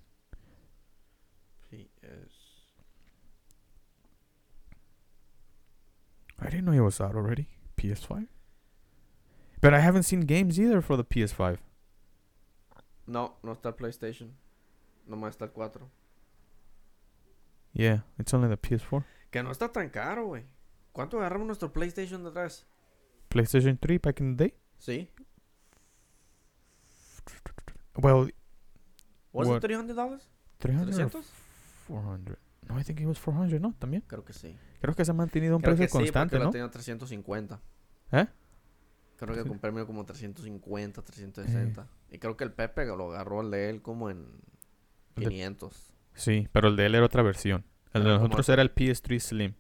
[6.40, 7.48] I didn't know it was out already.
[7.78, 8.28] PS5.
[9.62, 11.58] But I haven't seen games either for the PS5.
[13.08, 14.32] No, no está el PlayStation.
[15.08, 15.90] Nomás está el 4.
[17.74, 19.04] Yeah, it's only the PS4.
[19.32, 20.44] Que no está tan caro, güey.
[20.94, 22.66] ¿Cuánto agarramos nuestro PlayStation de atrás?
[23.30, 24.54] PlayStation 3 back in the day.
[24.80, 25.10] Sí.
[27.98, 28.32] Well,
[29.34, 29.58] ¿Was What?
[29.58, 30.22] it $300?
[30.60, 31.26] 300 or ¿300?
[31.88, 32.38] 400.
[32.76, 33.74] No, I think it was 400, ¿no?
[33.80, 34.04] También.
[34.08, 34.56] Creo que sí.
[34.82, 36.46] Creo que se ha mantenido un Creo precio que sí, constante, ¿no?
[36.46, 37.60] lo tenía 350.
[38.12, 38.28] ¿Eh?
[39.18, 39.48] Creo que Sí.
[39.48, 41.88] compré mío como 350, 360.
[42.12, 44.28] Y creo que el Pepe lo agarró el de él como en
[45.16, 45.94] El de- 500.
[46.14, 47.64] Sí, pero el de él era otra versión.
[47.94, 49.54] El de nosotros era el PS3 Slim.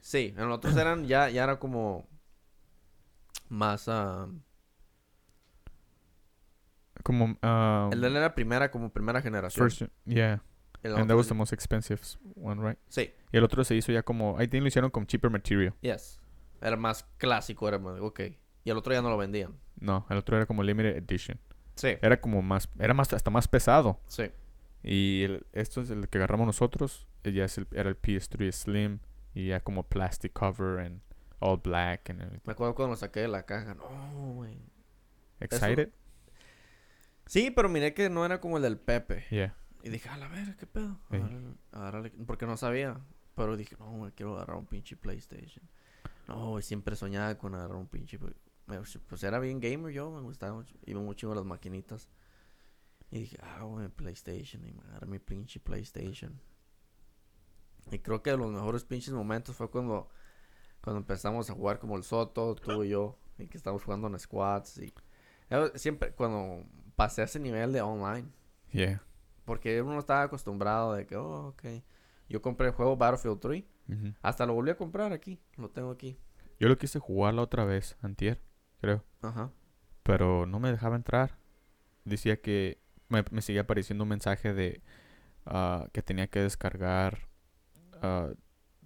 [0.00, 2.08] Sí, en los otros eran ya, ya era como
[3.48, 3.86] más...
[3.88, 4.26] ah,
[7.04, 9.68] Como, um, el de él era primera, como primera generación.
[9.70, 10.42] first, yeah.
[10.82, 12.00] El And that was the most expensive
[12.36, 12.78] one, right?
[12.88, 15.74] Sí, Y el otro se hizo ya como, I think lo hicieron con cheaper material.
[15.80, 16.20] yes.
[16.60, 17.98] Era más clásico, era más...
[18.00, 18.20] Ok.
[18.64, 19.58] Y el otro ya no lo vendían.
[19.80, 21.38] No, el otro era como limited edition.
[21.74, 24.00] Sí, Era como más, era más, hasta más pesado.
[24.06, 24.30] sí.
[24.84, 27.06] Y el- esto es el que agarramos nosotros.
[27.24, 28.98] eh, Ya es el, era el PS3 Slim.
[29.34, 31.00] Y ya como plastic cover and
[31.38, 32.42] all black and everything.
[32.44, 33.74] Me acuerdo cuando lo saqué de la caja.
[33.74, 33.88] No,
[34.34, 34.58] güey.
[35.40, 35.90] Excited?
[37.26, 39.24] Sí, pero miré que no era como el del Pepe.
[39.30, 39.56] Yeah.
[39.82, 40.98] Y dije, a la ver, ¿qué pedo?
[41.10, 41.16] Sí.
[41.72, 43.00] Agárrale", Porque no sabía.
[43.34, 45.64] Pero dije, no, güey, quiero agarrar un pinche PlayStation.
[46.28, 48.18] No, güey, siempre soñaba con agarrar un pinche...
[48.66, 50.74] me- Pues era bien gamer yo, me gustaba mucho.
[50.86, 52.08] Iba mucho a las maquinitas.
[53.10, 54.64] Y dije, ah, güey, PlayStation.
[54.66, 56.40] Y me agarré mi pinche PlayStation.
[57.90, 60.08] Y creo que de los mejores pinches momentos fue cuando...
[60.80, 63.16] Cuando empezamos a jugar como el Soto, tú y yo.
[63.38, 64.78] Y que estábamos jugando en squads.
[64.78, 64.92] Y...
[65.50, 66.64] eh, Siempre cuando
[66.96, 68.28] pasé a ese nivel de online.
[68.72, 69.02] Yeah.
[69.44, 71.62] Porque uno estaba acostumbrado de que, oh, ok.
[72.28, 73.64] Yo compré el juego Battlefield 3.
[73.88, 74.14] Ujú.
[74.22, 75.40] Hasta lo volví a comprar aquí.
[75.56, 76.18] Lo tengo aquí.
[76.60, 78.40] Yo lo quise jugar la otra vez, antier,
[78.80, 79.04] creo.
[79.20, 79.50] Ajá.
[80.04, 81.36] Pero no me dejaba entrar.
[82.04, 84.80] Decía que me, me seguía apareciendo un mensaje de
[85.44, 87.28] ah, que tenía que descargar
[88.00, 88.30] ah,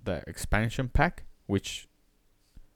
[0.03, 1.89] the expansion pack, which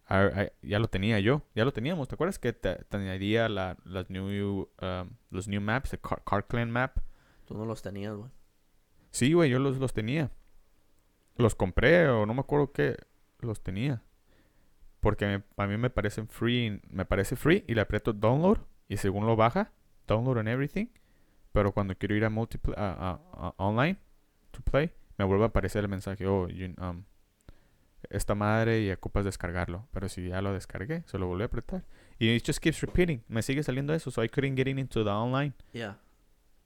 [0.09, 1.43] I- I- ya lo tenía yo.
[1.55, 2.09] Ya lo teníamos.
[2.09, 6.22] ¿Te acuerdas que te, te añadía la, las new, um, los new maps, el Car,
[6.24, 6.99] Car Clan map?
[7.51, 8.30] Tú no los tenías, güey.
[9.11, 10.30] Sí, güey, yo los, los tenía.
[11.36, 12.96] Los compré o no me acuerdo qué.
[13.40, 14.05] Los tenía.
[15.01, 16.80] Porque me- a mí me parecen free.
[16.90, 18.59] Me parece free y le aprieto download.
[18.88, 19.72] Y según lo baja,
[20.07, 20.86] download and everything.
[21.51, 23.98] Pero cuando quiero ir a, multipl- a, a- a- online
[24.53, 26.28] to play, me vuelve a aparecer el mensaje.
[26.28, 27.03] Oh, you- um,
[28.11, 29.88] esta madre y ocupas descargarlo.
[29.90, 31.84] Pero si ya lo descargué, se lo volví a apretar.
[32.20, 33.24] Y it just keeps repeating.
[33.26, 34.12] Me sigue saliendo eso.
[34.12, 35.55] So I couldn't get into the online.
[35.72, 35.98] Ya.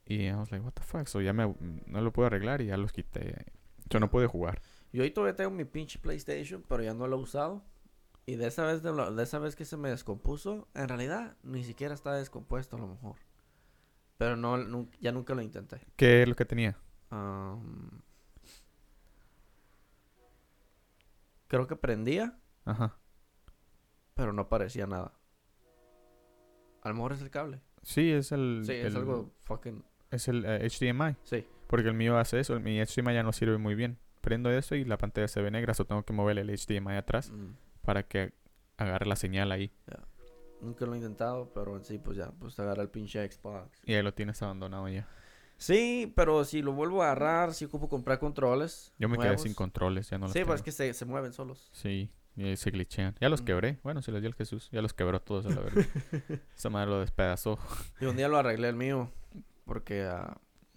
[0.06, 1.06] Y I was like, what the fuck?
[1.08, 1.54] So ya me,
[1.86, 3.46] no lo puedo arreglar y ya los quité.
[3.88, 4.60] Yo no pude jugar.
[4.92, 7.64] Yo ahí todavía tengo mi pinche PlayStation, pero ya no lo he usado.
[8.26, 11.36] Y de esa vez de, lo- de esa vez que se me descompuso, en realidad
[11.42, 13.16] ni siquiera está descompuesto a lo mejor.
[14.18, 15.80] Pero no, ya nunca lo intenté.
[15.96, 16.78] ¿Qué es lo que tenía?
[17.10, 18.02] Am,
[21.48, 22.96] creo que prendía, Ajá.
[24.14, 25.12] pero no aparecía nada.
[26.82, 27.60] A lo mejor es el cable.
[27.82, 28.62] Sí, es el.
[28.66, 29.84] Sí, es algo fucking...
[30.14, 31.16] Es el eh, HDMI.
[31.24, 31.46] Sí.
[31.66, 32.58] Porque el mío hace eso.
[32.60, 33.98] Mi HDMI ya no sirve muy bien.
[34.20, 35.74] Prendo eso y la pantalla se ve negra.
[35.74, 37.56] So tengo que mover el HDMI atrás mm.
[37.82, 38.32] para que
[38.76, 39.70] agarre la señal ahí.
[40.60, 43.82] Nunca lo he intentado, pero en sí, pues ya, pues agarra el pinche Xbox.
[43.84, 45.06] Y ahí lo tienes abandonado ya.
[45.56, 48.92] Sí, pero si lo vuelvo a agarrar, sí ocupo comprar controles.
[48.98, 51.32] Yo me quedé sin controles, ya no los Sí, pues es que se, se mueven
[51.32, 51.68] solos.
[51.72, 53.14] Sí, y se glitchean.
[53.20, 53.44] Ya los Mm.
[53.44, 53.78] quebré.
[53.82, 54.68] Bueno, se los dio el Jesús.
[54.72, 55.84] Ya los quebró todos a la verdad.
[56.56, 57.58] Esa madre lo despedazó.
[58.00, 59.10] Y un día lo arreglé el mío,
[59.64, 60.10] porque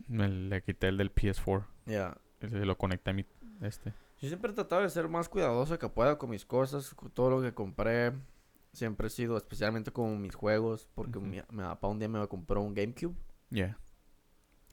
[0.08, 1.66] Me le quité el del PS4.
[1.86, 2.18] ya.
[2.40, 3.26] Ese lo conecté a mi...
[3.62, 3.94] Este.
[4.20, 7.30] Yo siempre he tratado de ser más cuidadoso que pueda con mis cosas, con todo
[7.32, 8.14] lo que compré.
[8.74, 12.62] Siempre he sido, especialmente con mis juegos, porque mi, mi papá un día me compró
[12.62, 13.16] un GameCube.
[13.50, 13.80] Yeah.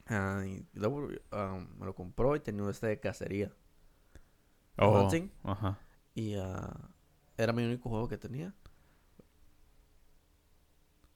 [0.07, 3.51] ah, y luego ah, me lo compró y tenía este de cacería.
[4.77, 5.31] Oh, Hunting.
[5.43, 5.79] ajá.
[6.13, 6.33] Y
[7.37, 8.53] era mi único juego que tenía.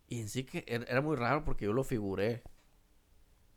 [0.08, 2.44] Y en sí que era, era muy raro porque yo lo figuré.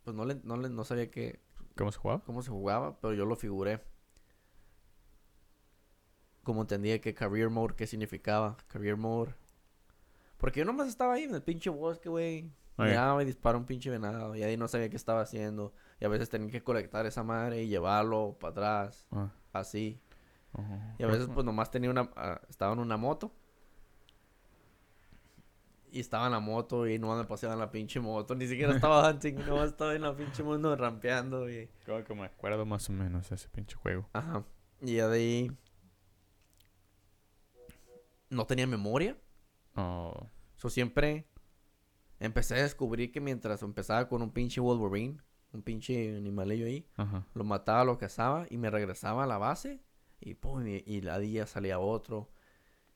[0.03, 1.39] Pues no, le, no, le- no sabía que,
[1.75, 2.23] ¿Cómo se jugaba?
[2.23, 3.81] cómo se jugaba, pero yo lo figuré.
[6.43, 8.57] Como entendía que career mode, qué significaba.
[8.67, 9.33] Career mode.
[10.37, 12.51] Porque yo nomás estaba ahí en el pinche bosque, güey.
[12.77, 12.83] Ya.
[12.85, 14.35] Miraba y disparaba un pinche venado.
[14.35, 15.73] Y ahí no sabía qué estaba haciendo.
[16.01, 19.07] Y a veces tenía que colectar esa madre y llevarlo para atrás.
[19.11, 20.01] Ah, Así.
[20.51, 20.95] ajá.
[20.99, 22.09] Y a veces pues nomás tenía una...
[22.17, 23.31] ah, estaba en una moto.
[25.93, 28.33] Y estaba en la moto y no me paseaba en la pinche moto.
[28.33, 29.35] Ni siquiera estaba hunting.
[29.45, 31.69] Nomás estaba en la pinche moto rampeando y...
[31.85, 34.09] Creo que me acuerdo más o menos de ese pinche juego.
[34.11, 34.43] Ajá.
[34.81, 35.51] Y ya de ahí...
[38.31, 39.15] No tenía memoria.
[39.75, 41.27] Oh, So siempre...
[42.19, 45.19] Empecé a descubrir que mientras empezaba con un pinche Wolverine...
[45.51, 46.89] Un pinche animalillo ahí...
[46.97, 47.27] ajá.
[47.35, 49.79] Lo mataba, lo cazaba y me regresaba a la base.
[50.19, 52.31] Y pum, y, y la día salía otro.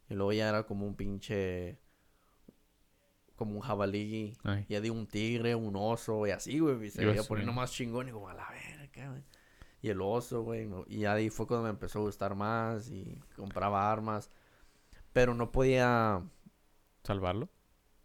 [0.09, 1.77] Y luego ya era como un pinche.
[3.37, 4.35] Como un jabalí.
[4.43, 4.65] Ay.
[4.67, 6.87] Ya di un tigre, un oso y así, güey.
[6.87, 9.23] Y se iba poniendo más chingón y como a la verga, güey.
[9.81, 10.67] Y el oso, güey.
[10.87, 14.29] Y de ahí fue cuando me empezó a gustar más y compraba armas.
[15.13, 16.21] Pero no podía.
[17.03, 17.47] ¿Salvarlo?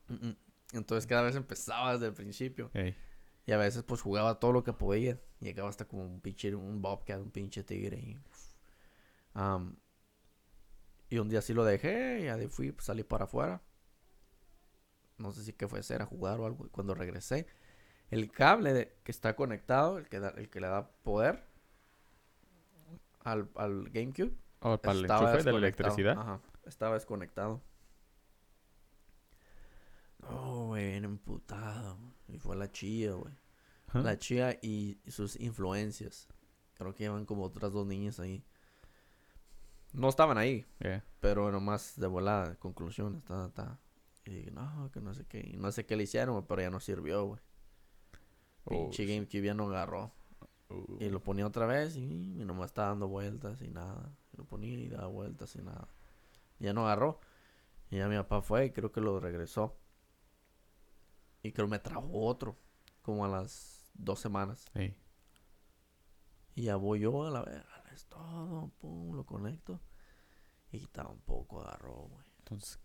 [0.08, 0.36] mm, mm.
[0.74, 2.70] Entonces cada vez empezaba desde el principio.
[2.74, 2.94] Ey.
[3.46, 5.18] Y a veces pues jugaba todo lo que podía.
[5.40, 7.98] Llegaba hasta como un pinche, un bobcat, un pinche tigre.
[7.98, 8.18] Y,
[9.34, 9.76] Am,
[11.08, 13.62] y un día sí lo dejé y ahí fui, pues, salí para afuera.
[15.18, 16.66] No sé si qué fue hacer, a jugar o algo.
[16.66, 17.46] Y cuando regresé,
[18.10, 21.44] el cable de- que está conectado, el que, da- el que le da poder
[23.24, 26.18] al, al GameCube, Oh, para el estaba enchufe de la electricidad.
[26.18, 27.60] Ajá, estaba desconectado.
[30.20, 31.98] No, güey, bien emputado.
[32.28, 33.34] Y fue la chía, güey.
[33.92, 36.28] La chía y sus influencias.
[36.74, 38.44] Creo que llevan como otras dos niñas ahí.
[39.92, 41.04] No estaban ahí, Yeah.
[41.20, 42.56] pero nomás de volada,
[43.26, 43.78] ta, ta.
[44.24, 45.40] Y dije, no, que no sé qué.
[45.40, 47.40] Y no sé qué le hicieron, pero ya no sirvió, güey.
[48.64, 50.12] Oh, Pinche GameCube ya no agarró.
[51.00, 54.16] Y lo ponía otra vez y, y nomás estaba dando vueltas y nada.
[54.32, 55.88] Y lo ponía y daba vueltas y nada.
[56.60, 57.20] Ya no agarró.
[57.90, 59.76] Y ya mi papá fue y creo que lo regresó.
[61.42, 62.56] Y creo me trajo otro.
[63.02, 64.70] Como a las dos semanas.
[64.74, 64.96] ey.
[66.54, 67.84] Y ya voy yo a la verga.
[67.92, 68.70] Es todo.
[68.78, 69.80] Pum, lo conecto.
[70.70, 72.24] Y tampoco agarró, güey.
[72.38, 72.78] Entonces,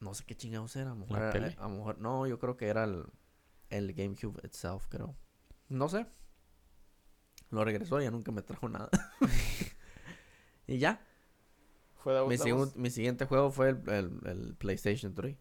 [0.00, 0.90] No sé qué chingados era.
[0.92, 1.56] A lo mejor, ¿La era- tele?
[1.58, 3.04] a lo mejor- no, yo creo que era el,
[3.68, 5.14] el GameCube itself, creo.
[5.68, 6.06] No sé.
[7.50, 8.88] Lo regresó y ya nunca me trajo nada.
[10.66, 11.04] y ya.
[12.28, 15.36] Mi, segun- mi siguiente juego fue el, el- el PlayStation 3.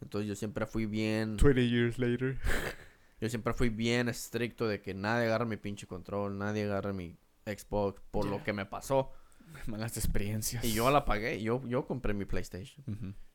[0.00, 1.36] Entonces yo siempre fui bien...
[1.36, 2.38] 20 years later.
[3.20, 7.18] Yo siempre fui bien estricto de que nadie agarre mi pinche control, nadie agarre mi
[7.46, 9.10] Xbox por lo que me pasó.
[9.66, 10.64] Malas experiencias.
[10.64, 12.84] Y yo la pagué, yo, yo compré mi PlayStation.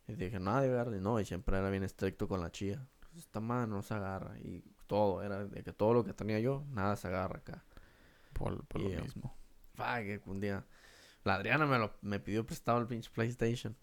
[0.07, 2.85] Y dije, nadie agarre, no, y siempre era bien estricto con la chía.
[3.15, 4.37] Esta mano no se agarra.
[4.39, 7.63] Y todo, era de que todo lo que tenía yo, nada se agarra acá.
[8.33, 9.35] Por, lo mismo.
[9.75, 10.65] Que un día,
[11.23, 13.75] la Adriana me, lo, me pidió prestado el pinche PlayStation.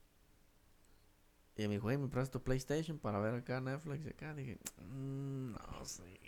[1.57, 4.05] Y me dijo, hey, me prestas tu PlayStation para ver acá Netflix.
[4.07, 6.19] Y acá dije, "Mm, no sé.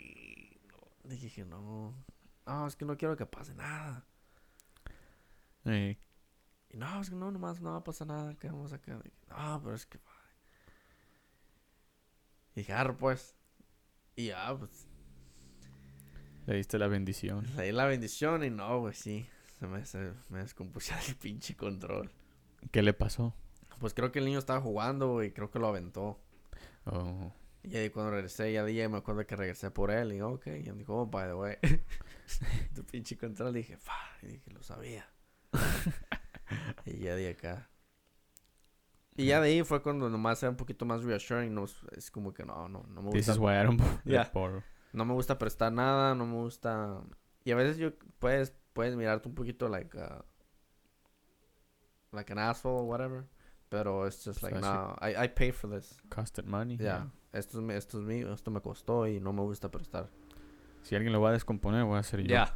[0.67, 1.09] no".
[1.09, 1.93] Dije, no.
[2.45, 4.05] No, es que no quiero que pase nada.
[5.65, 5.97] Ey.
[6.73, 8.33] Y no, es que no, nomás no va a pasar nada.
[8.35, 8.99] Que vamos acá.
[9.29, 9.99] No, pero es que.
[12.55, 13.35] Y dije, arre, pues.
[14.15, 14.87] Y ya, pues.
[16.47, 17.47] Le diste la bendición.
[17.55, 19.27] Le di la bendición y no, güey, sí.
[19.59, 22.11] Se me, se me descompuso el pinche control.
[22.71, 23.35] ¿Qué le pasó?
[23.79, 26.19] Pues creo que el niño estaba jugando y creo que lo aventó.
[26.85, 27.31] Oh,
[27.63, 30.09] Y ahí cuando regresé, ya dije, me acuerdo que regresé por él.
[30.11, 30.47] Y digo, ok.
[30.47, 31.57] Y él dijo, oh, by the way.
[32.75, 33.55] tu pinche control.
[33.55, 33.93] Y dije, fa.
[34.23, 35.07] Y dije, lo sabía.
[36.85, 37.69] y ya de acá.
[39.15, 41.53] Y ya de ahí fue cuando nomás era un poquito más reassuring.
[41.53, 41.65] No,
[41.95, 43.31] es como que no, no, no me This gusta.
[43.33, 44.29] is why I don't Yeah.
[44.91, 46.15] No me gusta prestar nada.
[46.15, 47.01] No me gusta.
[47.45, 50.21] Y a veces yo puedes, puedes mirarte un poquito like, uh,
[52.11, 53.25] like an asshole or whatever.
[53.69, 55.95] Pero it's just like, So no, I, I pay for this.
[56.09, 56.77] Costed money.
[56.77, 57.07] Yeah.
[57.33, 60.09] Esto es, esto es mío, esto me costó y no me gusta prestar.
[60.83, 62.27] Si alguien lo va a descomponer, voy a ser yo.
[62.27, 62.55] Ya.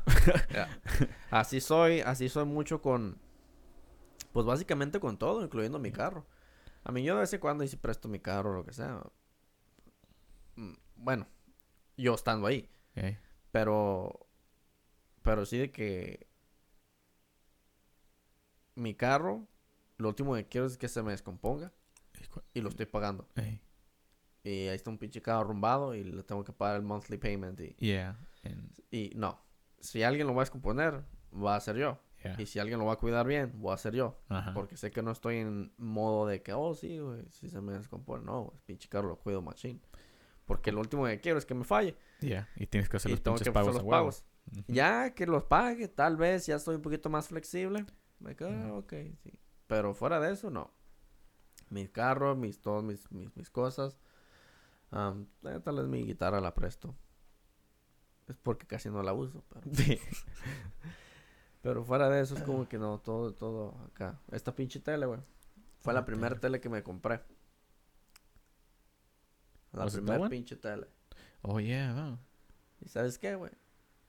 [1.31, 3.17] Así soy, así soy mucho con,
[4.31, 6.25] pues básicamente con todo, incluyendo mi carro.
[6.83, 8.73] A mí yo de vez en cuando y si presto mi carro o lo que
[8.73, 9.01] sea.
[10.55, 11.27] Mm, Bueno,
[11.97, 12.69] yo estando ahí.
[13.51, 14.27] Pero,
[15.21, 16.27] pero sí de que
[18.75, 19.47] mi carro,
[19.97, 21.71] lo último que quiero es que se me descomponga
[22.53, 23.27] y lo estoy pagando.
[24.43, 27.59] Y ahí está un pinche carro arrumbado y le tengo que pagar el monthly payment.
[27.59, 28.17] Y, Yeah.
[28.43, 29.39] and- y no,
[29.79, 31.03] si alguien lo va a descomponer,
[31.33, 31.99] va a ser yo.
[32.23, 32.35] Yeah.
[32.41, 34.19] Y si alguien lo va a cuidar bien, voy a ser yo.
[34.29, 34.53] Ajá.
[34.53, 37.73] Porque sé que no estoy en modo de que, oh, sí, güey, si se me
[37.73, 38.23] descompone.
[38.23, 39.79] No, el pinche carro lo cuido machine.
[40.45, 41.97] Porque lo último que quiero es que me falle.
[42.21, 44.25] Yeah, Y tienes que hacer y los pinches pagos los.
[44.67, 47.85] Ya que los pague, tal vez ya estoy un poquito más flexible.
[48.25, 48.77] Ah, Ujú.
[48.77, 49.39] ok, sí.
[49.67, 50.71] Pero fuera de eso, no.
[51.69, 53.99] Mi carro, mis, todas mis, mis, mis cosas.
[54.93, 56.95] Eh, tal vez mi guitarra la presto.
[58.27, 59.43] Es porque casi no la uso.
[59.49, 59.69] Pero,
[61.67, 64.17] pero fuera de eso es como que no, todo, todo acá.
[64.31, 65.19] Esta pinche tele, güey.
[65.81, 66.39] Fue la primera tele.
[66.39, 67.19] tele que me compré.
[69.73, 70.87] La Was primera pinche tele.
[71.41, 71.93] Oh, yeah.
[71.93, 72.19] wow.
[72.79, 73.51] ¿Y sabes qué, güey?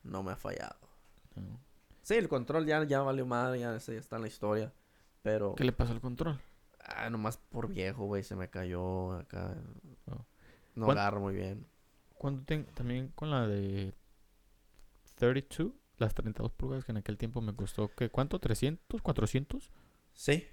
[0.05, 0.79] No me ha fallado.
[1.35, 1.59] No.
[2.03, 4.73] Sí, el control ya, ya valió madre, ya, ya está en la historia.
[5.23, 6.41] Pero, ¿Qué le pasó al control?
[6.85, 9.57] ah, nomás por viejo, güey, se me cayó acá.
[10.07, 10.25] Oh.
[10.77, 11.67] No ¿Cuán- agarro muy bien.
[12.15, 13.95] Cuando ten- también con la de
[15.17, 18.09] 32, las 32 pulgadas que en aquel tiempo me costó, ¿qué?
[18.09, 18.41] ¿Cuánto?
[18.41, 18.79] ¿300?
[19.03, 19.71] ¿400?
[20.13, 20.45] Sí.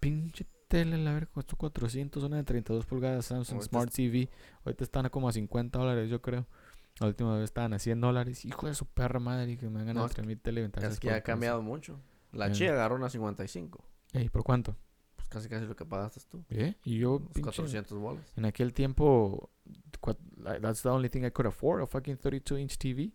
[0.00, 4.28] Pinche tele, la verga, costó 400, una de 32 pulgadas Samsung Ahorita Smart TV.
[4.64, 6.46] Ahorita están a como a 50 dólares, yo creo.
[7.00, 8.44] La última vez estaban a 100 dólares.
[8.44, 10.60] Hijo de su perra madre, que me han No, ganado es 3 mil tele.
[10.76, 11.98] y Es que ha cambiado mucho.
[12.32, 12.54] La Ya.
[12.54, 13.84] chía agarró una 55.
[14.12, 14.76] Ey, ¿por cuánto?
[15.16, 16.44] Pues casi casi lo que pagaste tú.
[16.50, 16.74] ¿Eh?
[16.84, 18.32] Y yo, Unos pinche, 400 bolas.
[18.36, 19.50] en aquel tiempo,
[20.60, 23.12] that's the only thing I could afford, a fucking 32 inch TV.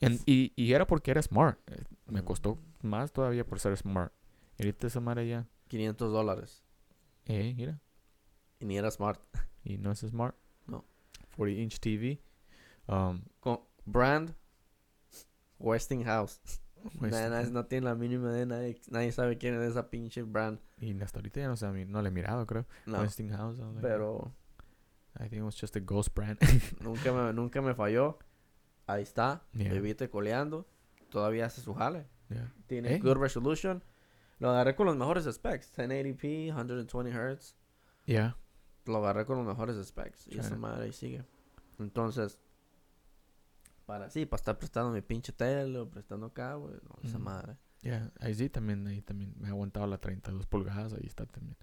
[0.00, 1.58] En- y, y era porque era smart.
[1.70, 4.12] Eh, Me costó más todavía por ser smart.
[4.58, 6.62] Y ahorita esa madre ya, 500 dólares.
[7.26, 7.80] eh, mira.
[8.58, 9.20] Y ni era smart.
[9.64, 10.34] Y no es smart.
[10.66, 10.84] No.
[11.36, 12.20] 40 inch TV.
[12.86, 14.34] Um, Con brand
[15.58, 16.40] Westinghouse.
[17.00, 18.80] nah, no tiene la mínima de nadie.
[18.90, 20.58] Nadie sabe quién es esa pinche brand.
[20.78, 22.66] y hasta ahorita ya no sé, no le he mirado, creo.
[22.86, 23.00] No.
[23.00, 23.58] Westinghouse.
[23.58, 24.32] Like, Pero
[25.18, 26.38] I think it was just a ghost brand.
[26.80, 28.18] nunca me, nunca me falló.
[28.92, 29.42] Ahí está.
[29.52, 29.72] Yeah.
[29.72, 30.66] Bebite coleando.
[31.10, 32.06] Todavía hace su jale.
[32.28, 32.52] yeah.
[32.66, 33.82] Tiene good resolution.
[34.38, 35.72] Lo agarré con los mejores specs.
[35.76, 37.54] 1080p, 120 Hz.
[38.06, 38.36] Yeah.
[38.86, 40.28] Lo agarré con los mejores specs.
[40.28, 41.24] Y esa madre ahí sigue.
[41.78, 42.38] Entonces,
[43.86, 46.74] para sí, para estar prestando mi pinche tele o prestando acá, güey.
[46.74, 47.24] No, esa Ujú.
[47.24, 47.56] madre.
[47.82, 51.56] Yeah, ahí sí también, ahí también me ha aguantado la 32 pulgadas, ahí está también.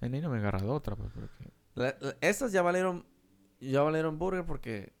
[0.00, 1.52] En ahí no me he agarrado otra, pues, porque...
[1.74, 1.96] La-
[2.50, 3.06] ya valieron.
[3.60, 4.92] Ya valieron burger porque.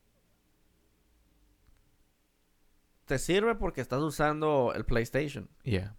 [3.10, 5.48] Te sirve porque estás usando el PlayStation.
[5.64, 5.96] Yeah,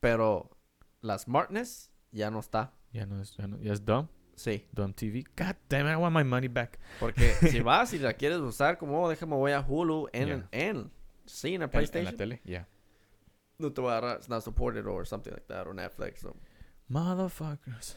[0.00, 0.50] Pero
[1.00, 2.72] la smartness ya no está.
[2.92, 4.66] ya no es, ya no, ya es dumb, Sí.
[4.72, 5.22] dumb TV.
[5.36, 6.80] God damn it, I want my money back.
[6.98, 10.48] Porque si vas y la quieres usar como, oh, déjame voy a Hulu en, Yeah.
[10.50, 10.90] en,
[11.26, 12.12] sí, en el En- En, PlayStation.
[12.12, 12.66] la tele, yeah.
[13.58, 16.24] no te va a agarrar, it's not supported or something like that, or Netflix.
[16.24, 16.34] O,
[16.90, 17.94] Motherfuckers.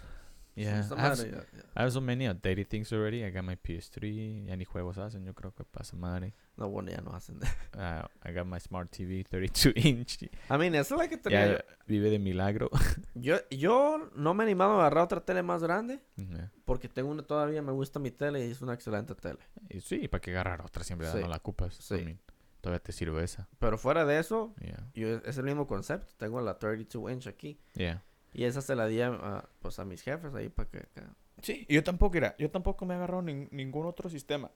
[0.59, 1.37] Yeah, esa I have, ya.
[1.75, 3.23] I have so many outdated things already.
[3.23, 6.33] I got my PS3, ya ni juegos hacen, yo creo que pasa madre.
[6.57, 7.37] No, bueno, ya no hacen.
[7.37, 10.23] Uh, I got my smart TV, 32 inch.
[10.49, 12.69] I mean, eso es la que tenía Ya vive de milagro.
[13.15, 13.37] yo.
[13.49, 14.09] yo.
[14.15, 16.01] No me he animado a agarrar otra tele más grande.
[16.17, 16.51] Yeah.
[16.65, 19.39] Porque tengo una todavía, me gusta mi tele y es una excelente tele.
[19.69, 20.83] Y sí, ¿para qué agarrar otra?
[20.83, 21.79] Siempre Sí, no la ocupas.
[21.79, 21.93] I sí.
[22.05, 22.19] mean,
[22.59, 23.47] todavía te sirve esa.
[23.59, 24.89] Pero fuera de eso, Yeah.
[24.93, 26.13] yo, es el mismo concepto.
[26.17, 27.61] Tengo la 32 inch aquí.
[27.75, 28.03] Yeah.
[28.33, 31.15] Y esa se la di a, pues a mis jefes ahí para que acá.
[31.41, 34.51] Sí, yo tampoco era, yo tampoco me he agarrado nin- ningún otro sistema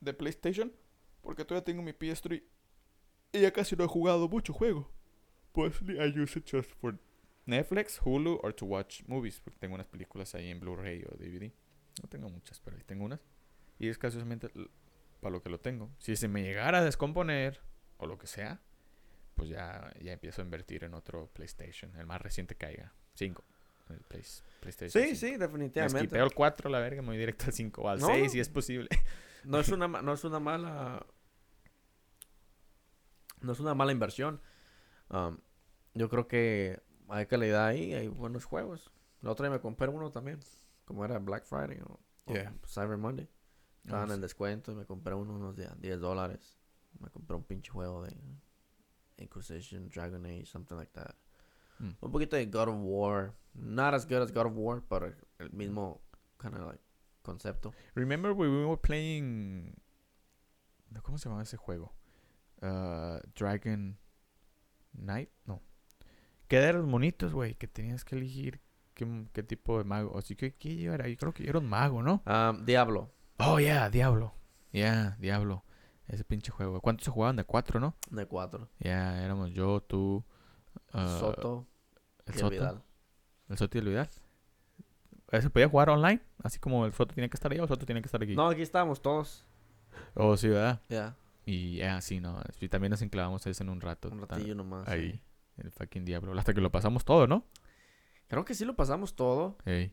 [0.00, 0.72] de PlayStation
[1.22, 2.42] porque todavía tengo mi PS3
[3.32, 4.90] y ya casi no he jugado mucho juego.
[5.52, 6.98] Pues I use it just for
[7.46, 11.50] Netflix, Hulu or to watch movies porque tengo unas películas ahí en Blu-ray o DVD.
[12.02, 13.20] No tengo muchas, pero ahí tengo unas.
[13.78, 14.48] Y es casualmente
[15.20, 15.90] para lo que lo tengo.
[15.98, 17.60] Si se me llegara a descomponer
[17.96, 18.60] o lo que sea,
[19.38, 22.92] pues ya, ya empiezo a invertir en otro PlayStation, el más reciente que haya.
[23.14, 23.42] 5.
[23.90, 24.22] El Play-
[24.60, 25.20] PlayStation Sí, 5.
[25.20, 25.98] sí, Me definitivamente.
[25.98, 28.30] esquipeo el 4, la verga, me voy directo al 5 o al No, 6 no.
[28.30, 28.88] si es posible.
[29.44, 31.06] No es una, no es una mala.
[33.40, 34.40] No es una mala inversión.
[35.10, 35.38] Um,
[35.94, 38.92] yo creo que hay calidad ahí, hay buenos juegos.
[39.22, 40.40] La otra día me compré uno también.
[40.84, 41.98] Como era Black Friday o.
[42.66, 43.28] Cyber Monday.
[43.84, 44.22] Estaban No, en sí.
[44.22, 46.58] descuento y me compré uno unos de 10 dólares.
[47.00, 48.14] Me compré un pinche juego de
[49.18, 51.14] Inquisition, Dragon Age, something like that.
[51.80, 51.96] Mm.
[52.00, 55.50] Un poquito de God of War, Not as good as God of War, pero el
[55.50, 56.00] mismo
[56.38, 56.80] kind of like
[57.22, 57.72] concepto.
[57.94, 59.74] Remember when we were playing.
[61.02, 61.92] ¿Cómo se llamaba ese juego?
[62.62, 63.98] Uh, Dragon
[64.92, 65.30] Knight?
[65.46, 65.60] No.
[66.48, 68.60] Que eran los monitos, güey, que tenías que elegir
[68.94, 70.12] qué, qué tipo de mago.
[70.14, 71.08] O sí, ¿qué, qué yo era?
[71.08, 72.22] Yo creo que yo era un mago, ¿no?
[72.26, 74.32] Um, Diablo, Oh, yeah, Diablo.
[74.72, 75.64] Yeah, Diablo.
[76.08, 76.80] Ese pinche juego.
[76.80, 77.36] ¿Cuántos se jugaban?
[77.36, 77.94] De cuatro, ¿no?
[78.10, 78.68] de 4.
[78.80, 80.24] Ya, éramos yo, tú,
[80.94, 81.66] uh, Soto
[82.26, 82.50] el y el Soto.
[82.50, 82.82] Vidal.
[83.48, 84.08] El Soto y el Vidal.
[85.30, 86.22] Eh, ¿Se podía jugar online?
[86.42, 88.34] Así como el Soto tiene que estar allá o el Soto tiene que estar aquí.
[88.34, 89.44] No, aquí estábamos todos.
[90.14, 90.80] Oh, sí, ¿verdad?
[90.88, 92.40] Ya, Y ya, sí, no.
[92.60, 94.08] Y también nos enclavamos ese en un rato.
[94.08, 94.88] un ratillo nomás.
[94.88, 95.12] Ahí.
[95.12, 95.20] sí.
[95.58, 96.38] El fucking diablo.
[96.38, 97.44] Hasta que lo pasamos todo, ¿no?
[98.28, 99.58] Creo que sí lo pasamos todo.
[99.64, 99.92] Ey.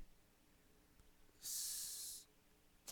[1.42, 2.28] S-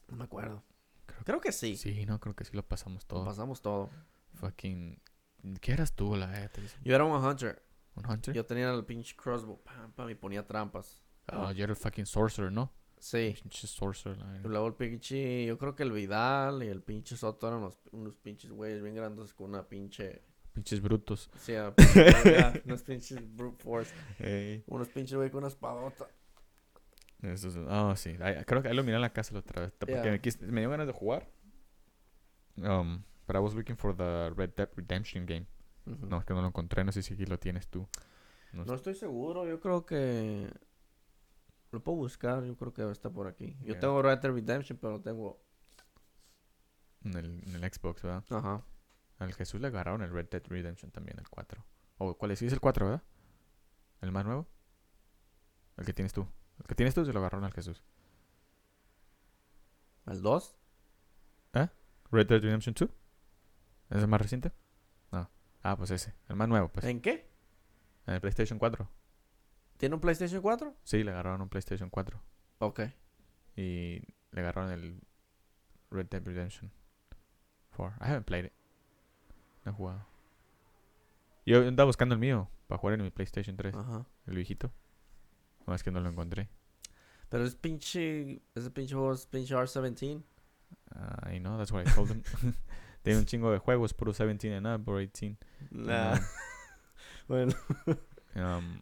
[0.09, 0.63] No me acuerdo.
[1.05, 1.75] Creo Creo que sí.
[1.77, 3.25] Sí, no, creo que sí lo pasamos Lo todo.
[3.25, 3.89] pasamos todo.
[4.34, 5.01] Fucking.
[5.61, 6.61] ¿Qué eras tú, la neta?
[6.84, 7.61] Yo era un hunter.
[7.95, 8.34] ¿Un hunter?
[8.34, 9.61] Yo tenía el pinche crossbow.
[9.63, 11.01] Pam, pam, y ponía trampas.
[11.27, 12.71] Ah, yo era el fucking sorcerer, ¿no?
[12.99, 13.35] Sí.
[13.41, 14.17] Pinche sorcerer.
[14.43, 17.77] Y luego el pinche, yo creo que el Vidal y el pinche Soto eran unos,
[17.91, 20.23] unos pinches güeyes bien grandes con una pinche,
[20.53, 21.30] Pinches brutos.
[21.38, 21.73] sea,
[22.25, 23.93] ya, unos pinches brute force,
[24.67, 26.07] unos pinches güeyes con una espadota.
[27.69, 28.17] Ah, sí.
[28.21, 29.71] Ahí- creo que ahí lo miré en la casa la otra vez.
[29.77, 30.03] Porque Yeah.
[30.11, 31.29] me, quis- me dio ganas de jugar.
[32.57, 35.47] Um, but I was looking for the Red Dead Redemption game.
[35.85, 36.83] No, es que no lo encontré.
[36.83, 37.87] No sé si aquí lo tienes tú.
[38.51, 40.49] No, No estoy seguro, yo creo que
[41.71, 43.55] lo puedo buscar, yo creo que está por aquí.
[43.61, 43.79] Yo Yeah.
[43.79, 45.41] tengo Red Dead Redemption, pero tengo,
[47.03, 48.23] en, el, en el Xbox, ¿verdad?
[48.29, 48.63] ajá.
[49.19, 51.63] Al Jesús le agarraron el Red Dead Redemption también, el 4.
[51.97, 52.39] ¿O cuál es?
[52.39, 53.03] Sí, es el 4, ¿verdad?
[54.01, 54.47] ¿El más nuevo?
[55.77, 56.27] El que tienes tú.
[56.64, 57.84] El que tienes tú se lo agarraron al Jesús.
[60.07, 60.57] ¿El 2?
[62.14, 62.90] ¿Red Dead Redemption 2?
[63.90, 64.52] ¿Es el más reciente?
[65.11, 65.30] No.
[65.64, 66.14] Ah, pues ese.
[66.30, 66.85] El más nuevo, pues.
[66.85, 67.27] ¿En qué?
[68.06, 68.88] En el PlayStation 4.
[69.77, 70.76] ¿Tiene un PlayStation 4?
[70.84, 72.22] Sí, le agarraron un PlayStation 4.
[72.60, 72.81] Ok.
[73.56, 75.02] Y le agarraron el
[75.90, 76.72] Red Dead Redemption
[77.76, 77.98] 4.
[77.99, 78.53] I haven't played it.
[79.65, 80.06] No he jugado.
[81.48, 83.76] Yo andaba buscando el mío para jugar en mi PlayStation 3.
[83.76, 84.06] Ajá.
[84.27, 84.72] El viejito.
[85.68, 86.49] No es que no lo encontré.
[87.30, 90.22] Pero es pinche, ese pinche juego es pinche R17.
[91.31, 92.23] I know, that's what I told him.
[93.03, 95.38] Tiene un chingo de juegos, puro 17 and up, or 18.
[95.72, 96.19] Nah.
[97.27, 97.53] bueno.
[98.35, 98.81] Um,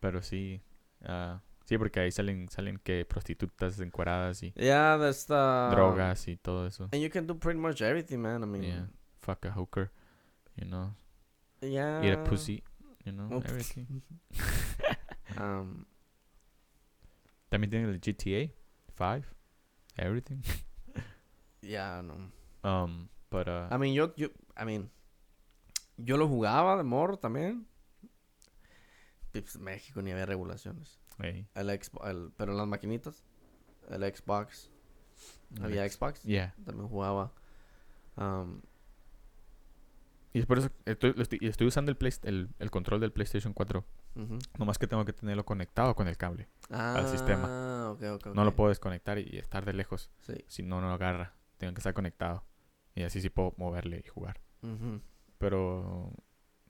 [0.00, 0.60] pero sí.
[1.04, 5.34] ah, sí, porque ahí salen, salen que prostitutas encueradas y Yeah, that's the...
[5.70, 6.88] drogas y todo eso.
[6.92, 8.42] And you can do pretty much everything, man.
[8.42, 8.86] I mean, Yeah.
[9.20, 9.92] Fuck a hooker,
[10.56, 10.94] you know.
[11.60, 12.02] yeah.
[12.02, 12.62] Eat a pussy,
[13.04, 14.02] you know, everything.
[15.38, 15.86] Um,
[17.50, 18.52] También tiene el GTA
[18.96, 19.28] 5,
[19.96, 20.40] everything.
[21.60, 22.30] yeah, no.
[22.62, 24.90] Um, but uh, I mean, yo, yo, I mean,
[25.98, 27.66] yo lo jugaba de morro también.
[29.32, 30.98] Pues, México ni había regulaciones.
[31.18, 33.24] hey, El Xbox, el, pero las maquinitas,
[33.88, 34.70] el Xbox,
[35.60, 36.54] había Xbox, Yeah.
[36.64, 37.32] también jugaba.
[38.16, 38.60] Um,
[40.32, 43.84] Y es por eso estoy, estoy, usando el, play, el, el control del PlayStation 4.
[44.14, 44.38] Ujú.
[44.58, 46.48] Nomás que tengo que tenerlo conectado con el cable.
[46.70, 47.90] Ah, sistema.
[47.90, 50.10] ok, No lo puedo desconectar y, y estar de lejos.
[50.20, 50.34] Sí.
[50.46, 51.34] Si no, no lo agarra.
[51.58, 52.44] Tengo que estar conectado.
[52.94, 54.40] Y así sí puedo moverle y jugar.
[55.38, 56.12] Pero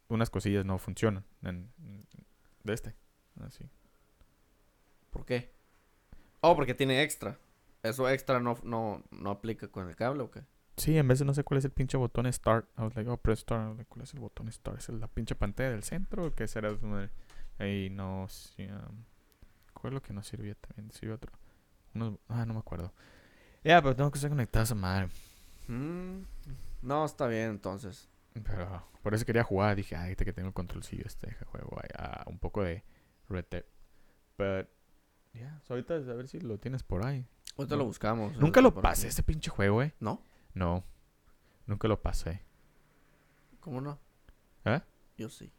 [0.09, 1.73] unas cosillas no funcionan en,
[2.63, 2.95] de este.
[3.41, 3.69] Así.
[5.11, 5.53] ¿Por qué?
[6.41, 7.39] Oh, porque tiene extra.
[7.83, 10.43] Eso extra no, no, no aplica con el cable o qué?
[10.77, 12.69] Sí, en vez de no sé cuál es el pinche botón Start.
[12.79, 13.87] I was like, oh, press Start.
[13.89, 14.79] ¿Cuál es el botón Start?
[14.79, 16.27] ¿Es la pinche pantalla del centro?
[16.27, 16.71] ¿O qué será?
[17.61, 17.83] Su madre?
[17.85, 18.27] Ahí no.
[18.29, 19.05] sí, um,
[19.75, 20.91] ¿Cuál es lo que nos sirvió también?
[20.93, 21.33] Sirvió otro.
[21.95, 22.93] Unos, ah, no me acuerdo.
[23.65, 25.09] Ya, pero tengo que estar conectado a esa madre.
[25.69, 26.23] Mm,
[26.83, 28.09] no, está bien entonces.
[28.33, 29.77] Pero por eso quería jugar.
[29.77, 31.77] Dije, ay, este que tengo el controlcillo este juego.
[31.99, 32.85] ah, un poco de
[33.29, 33.65] Red Dead.
[35.33, 37.27] Yeah, so ahorita a ver si lo tienes por ahí.
[37.57, 37.81] Ahorita No.
[37.81, 38.37] lo buscamos.
[38.39, 39.95] Nunca lo pasé ese pinche juego, eh.
[40.01, 40.23] ¿No?
[40.55, 40.85] No,
[41.67, 42.43] nunca lo pasé.
[43.61, 43.99] ¿Cómo no?
[44.65, 44.81] ¿Eh?
[45.19, 45.53] Yo sí.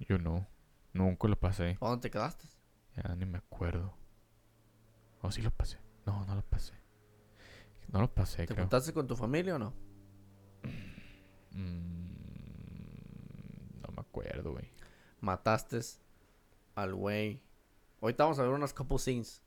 [0.00, 0.46] Yo no,
[0.92, 1.78] nunca lo pasé.
[1.80, 2.46] ¿A dónde te quedaste?
[2.96, 3.94] Ya ni me acuerdo.
[5.22, 5.78] ¿O sí lo pasé?
[6.06, 6.74] No, no lo pasé.
[7.88, 8.64] No lo pasé, ¿Te creo.
[8.64, 9.72] juntaste con tu familia o no?
[11.52, 14.70] Mm, no me acuerdo, güey.
[15.20, 15.80] Mataste
[16.74, 17.40] al güey.
[18.00, 19.42] Ahorita vamos a ver unas couple scenes.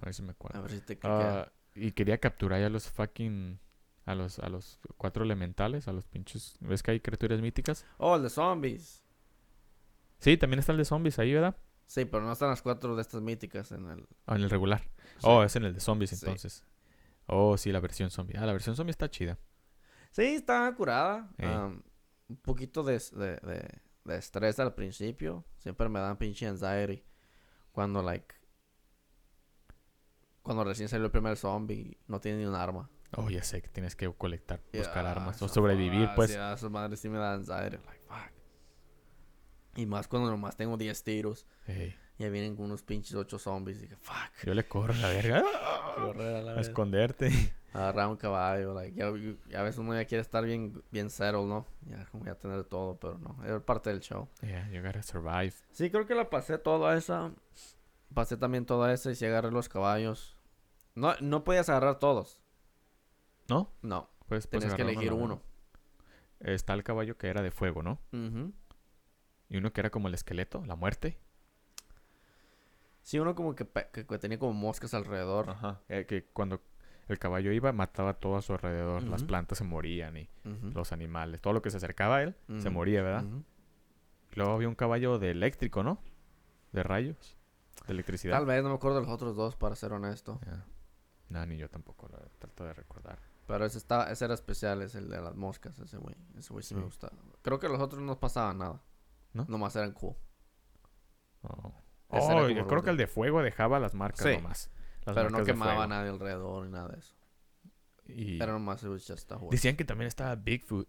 [0.00, 0.58] A ver si me acuerdo.
[0.58, 0.98] A ver si te.
[1.02, 3.60] Ah, y quería capturar ya a los fucking.
[4.06, 6.56] A los, a los cuatro elementales, a los pinches.
[6.60, 7.86] ¿Ves que hay criaturas míticas?
[7.96, 9.02] Oh, el de zombies.
[10.24, 11.56] Sí, también está el de zombies ahí, ¿verdad?
[11.86, 14.06] Sí, pero no están las cuatro de estas míticas en el...
[14.26, 14.80] Ah, en el regular.
[15.18, 15.24] Sí.
[15.24, 16.16] Oh, es en el de zombies Sí.
[16.22, 16.64] entonces.
[17.26, 18.36] Oh, sí, la versión zombie.
[18.38, 19.38] Ah, la versión zombie está chida.
[20.12, 21.30] Sí, está curada.
[21.38, 21.82] Am,
[22.28, 25.44] un poquito de, de, de- de estrés al principio.
[25.58, 27.04] Siempre me dan pinche anxiety.
[27.72, 28.34] Cuando, like.
[30.42, 32.88] Cuando recién salió el primer zombie, no tiene ni un arma.
[33.16, 36.36] Oh, ya sé que tienes que colectar, buscar Yeah, armas o sobrevivir, fuck, pues.
[36.36, 37.76] a esas madres sí me dan anxiety.
[37.86, 38.03] Like.
[39.76, 41.46] Y más cuando nomás tengo 10 tiros.
[41.66, 43.82] Ey, Ya vienen con unos pinches 8 zombies.
[43.82, 44.44] Y que, fuck.
[44.44, 45.44] yo le corro a la verga.
[45.96, 47.30] Correr a la A esconderte.
[47.72, 48.72] Agarrar un caballo.
[48.72, 49.12] Like, ya,
[49.48, 51.66] ya a veces uno ya quiere estar bien, bien settled, ¿no?
[51.86, 53.36] Ya como ya tener todo, pero no.
[53.44, 54.28] Es parte del show.
[54.42, 55.52] Yeah, you gotta survive.
[55.72, 57.32] Sí, creo que la pasé toda esa.
[58.14, 60.36] Pasé también toda esa y sí agarré los caballos.
[60.94, 62.38] No, no podías agarrar todos.
[63.48, 63.72] ¿No?
[63.82, 64.08] No.
[64.28, 65.42] Pues, pues Tenías que elegir uno.
[66.40, 67.98] Está el caballo que era de fuego, ¿no?
[68.12, 68.52] Ujú.
[69.54, 71.16] Y uno que era como el esqueleto, la muerte.
[73.02, 75.48] Sí, uno como que, pe- que- que tenía como moscas alrededor.
[75.50, 75.80] Ajá.
[75.88, 76.60] Eh, que cuando
[77.06, 79.04] el caballo iba, mataba todo a su alrededor.
[79.04, 80.28] Las plantas se morían y
[80.72, 81.40] los animales.
[81.40, 83.24] Todo lo que se acercaba a él se moría, ¿verdad?
[84.32, 86.00] Y luego había un caballo de eléctrico, ¿no?
[86.72, 87.36] De rayos.
[87.86, 88.34] De electricidad.
[88.36, 90.40] Tal vez no me acuerdo de los otros dos, para ser honesto.
[90.46, 90.64] Ya.
[91.28, 92.08] No, ni yo tampoco.
[92.08, 93.20] Lo trato de recordar.
[93.46, 96.16] Pero ese, está, ese era especial, es el de las moscas, ese güey.
[96.36, 97.12] Ese güey sí, me gustaba.
[97.42, 98.80] Creo que los otros no pasaban nada.
[99.34, 99.44] ¿No?
[99.48, 100.14] Nomás eran cool.
[101.42, 101.74] Oh,
[102.10, 104.34] Ese era Oh, como yo creo que el de fuego dejaba las marcas Sí.
[104.36, 104.70] nomás.
[105.04, 107.14] Las pero no marcas de quemaba a nadie alrededor ni nada de eso.
[108.06, 109.48] Y Era nomás it was just a horse.
[109.56, 110.88] decían que también estaba Bigfoot.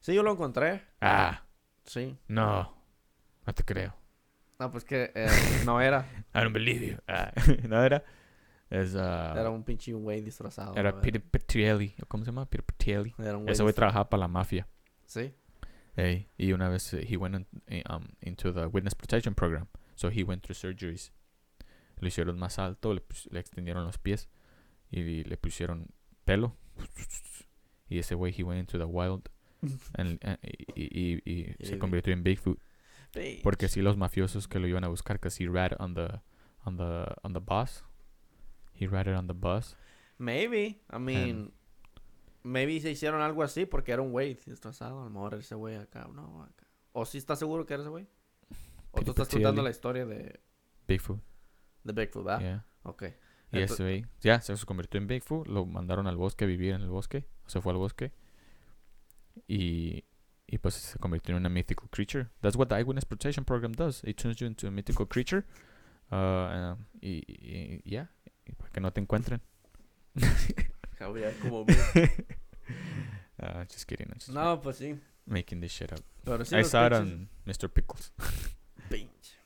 [0.00, 0.82] Sí, yo lo encontré.
[1.00, 1.44] Ah,
[1.84, 2.16] Sí.
[2.28, 2.74] no.
[3.46, 3.94] No te creo.
[4.58, 5.26] No, pues que eh,
[5.66, 6.06] no era.
[6.34, 6.98] I don't believe you.
[7.06, 7.32] Ah,
[7.68, 8.02] no era.
[8.70, 10.74] Es, ah, Era un pinche güey disfrazado.
[10.76, 11.00] era la.
[11.00, 11.94] Peter Petrielli.
[12.02, 12.44] ¿o ¿Cómo se llama?
[12.46, 13.14] Peter Petrielli.
[13.18, 14.66] Era un güey Ese güey disfra- trabajaba para la mafia.
[15.06, 15.34] Sí.
[16.36, 19.66] Y una vez eh, he went in- eh, um, into the witness protection program.
[19.96, 21.12] So he went through surgeries.
[22.00, 24.28] Lo hicieron más alto, le, le extendieron los pies
[24.90, 25.88] y le pusieron
[26.24, 26.56] pelo.
[27.88, 29.28] Y ese güey he went into the wild
[29.94, 32.60] and- and- y, y- y- y se convirtió en Bigfoot.
[33.42, 36.20] Porque sí los mafiosos que lo iban a buscar, cause he rat on the
[36.64, 37.82] on the on the bus.
[38.74, 39.74] He ratted on the bus.
[40.18, 40.80] Maybe.
[40.92, 41.52] I mean.
[42.42, 45.00] Maybe se hicieron algo así porque era un güey disfrazado.
[45.00, 46.08] A lo mejor ese güey acá.
[46.12, 46.66] No, acá.
[46.92, 48.06] ¿O sí estás seguro que era ese güey?
[48.90, 50.40] ¿O tú estás contando la historia de,
[50.86, 51.20] Bigfoot.
[51.84, 52.40] de Bigfoot, ¿verdad?
[52.40, 52.66] Yeah.
[52.82, 53.04] Ok.
[53.52, 56.82] Y ese güey, ya, se convirtió en Bigfoot, lo mandaron al bosque a vivir en
[56.82, 58.12] el bosque, se fue al bosque.
[59.46, 60.04] Y,
[60.46, 62.28] y pues se convirtió en una mythical creature.
[62.40, 64.02] That's what the Eyewitness Protection Program does.
[64.04, 65.44] It turns you into a mythical creature.
[66.10, 68.10] Uh, y, ya,
[68.44, 69.40] y para que no te encuentren.
[70.98, 71.62] Javier, como
[73.40, 74.08] Uh, just kidding.
[74.14, 74.98] Just No, pues sí.
[75.26, 76.02] making this shit up.
[76.24, 77.68] Pero sí, I saw it on Mr.
[77.70, 78.12] Pickles.
[78.90, 79.36] Pinche.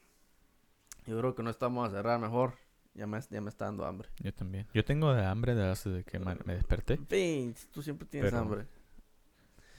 [1.06, 2.54] Yo creo que no estamos a cerrar mejor.
[2.94, 4.08] Ya me, ya me está dando hambre.
[4.20, 4.66] Yo también.
[4.74, 6.96] Yo tengo de hambre desde que ma- me desperté.
[6.98, 8.66] Pinche, tú siempre tienes Pero- hambre.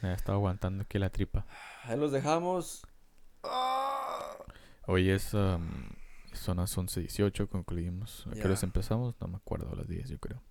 [0.01, 1.45] Me he estado aguantando aquí la tripa.
[1.83, 2.85] Ahí los dejamos.
[3.43, 4.35] Ah.
[4.85, 5.33] Hoy es.
[5.33, 5.67] um,
[6.33, 8.25] son las 11.18, concluimos.
[8.27, 8.45] ¿A qué Ya.
[8.45, 9.15] horas empezamos?
[9.21, 10.43] No me acuerdo, a las 10 yo creo.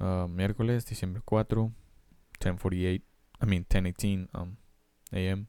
[0.00, 1.70] Uh, miércoles, diciembre 4,
[2.40, 3.02] 10.48,
[3.42, 4.56] I mean 10.18 um,
[5.12, 5.46] a.m.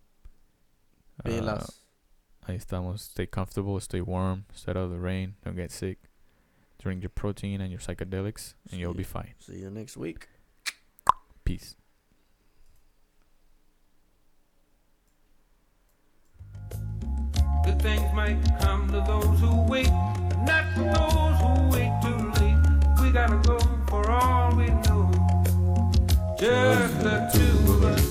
[1.23, 1.81] Uh, Pilas.
[2.45, 3.01] ahí estamos.
[3.01, 5.99] Stay comfortable, stay warm, stay out of the rain, don't get sick.
[6.79, 9.35] Drink your protein and your psychedelics, and you'll be fine.
[9.39, 10.27] See you next week.
[11.45, 11.75] Peace.
[17.63, 19.91] Good things might come to those who wait,
[20.45, 22.57] not for those who wait too late.
[23.01, 23.80] We gotta go for
[24.11, 25.09] all we know.
[26.37, 28.10] Just the two of us.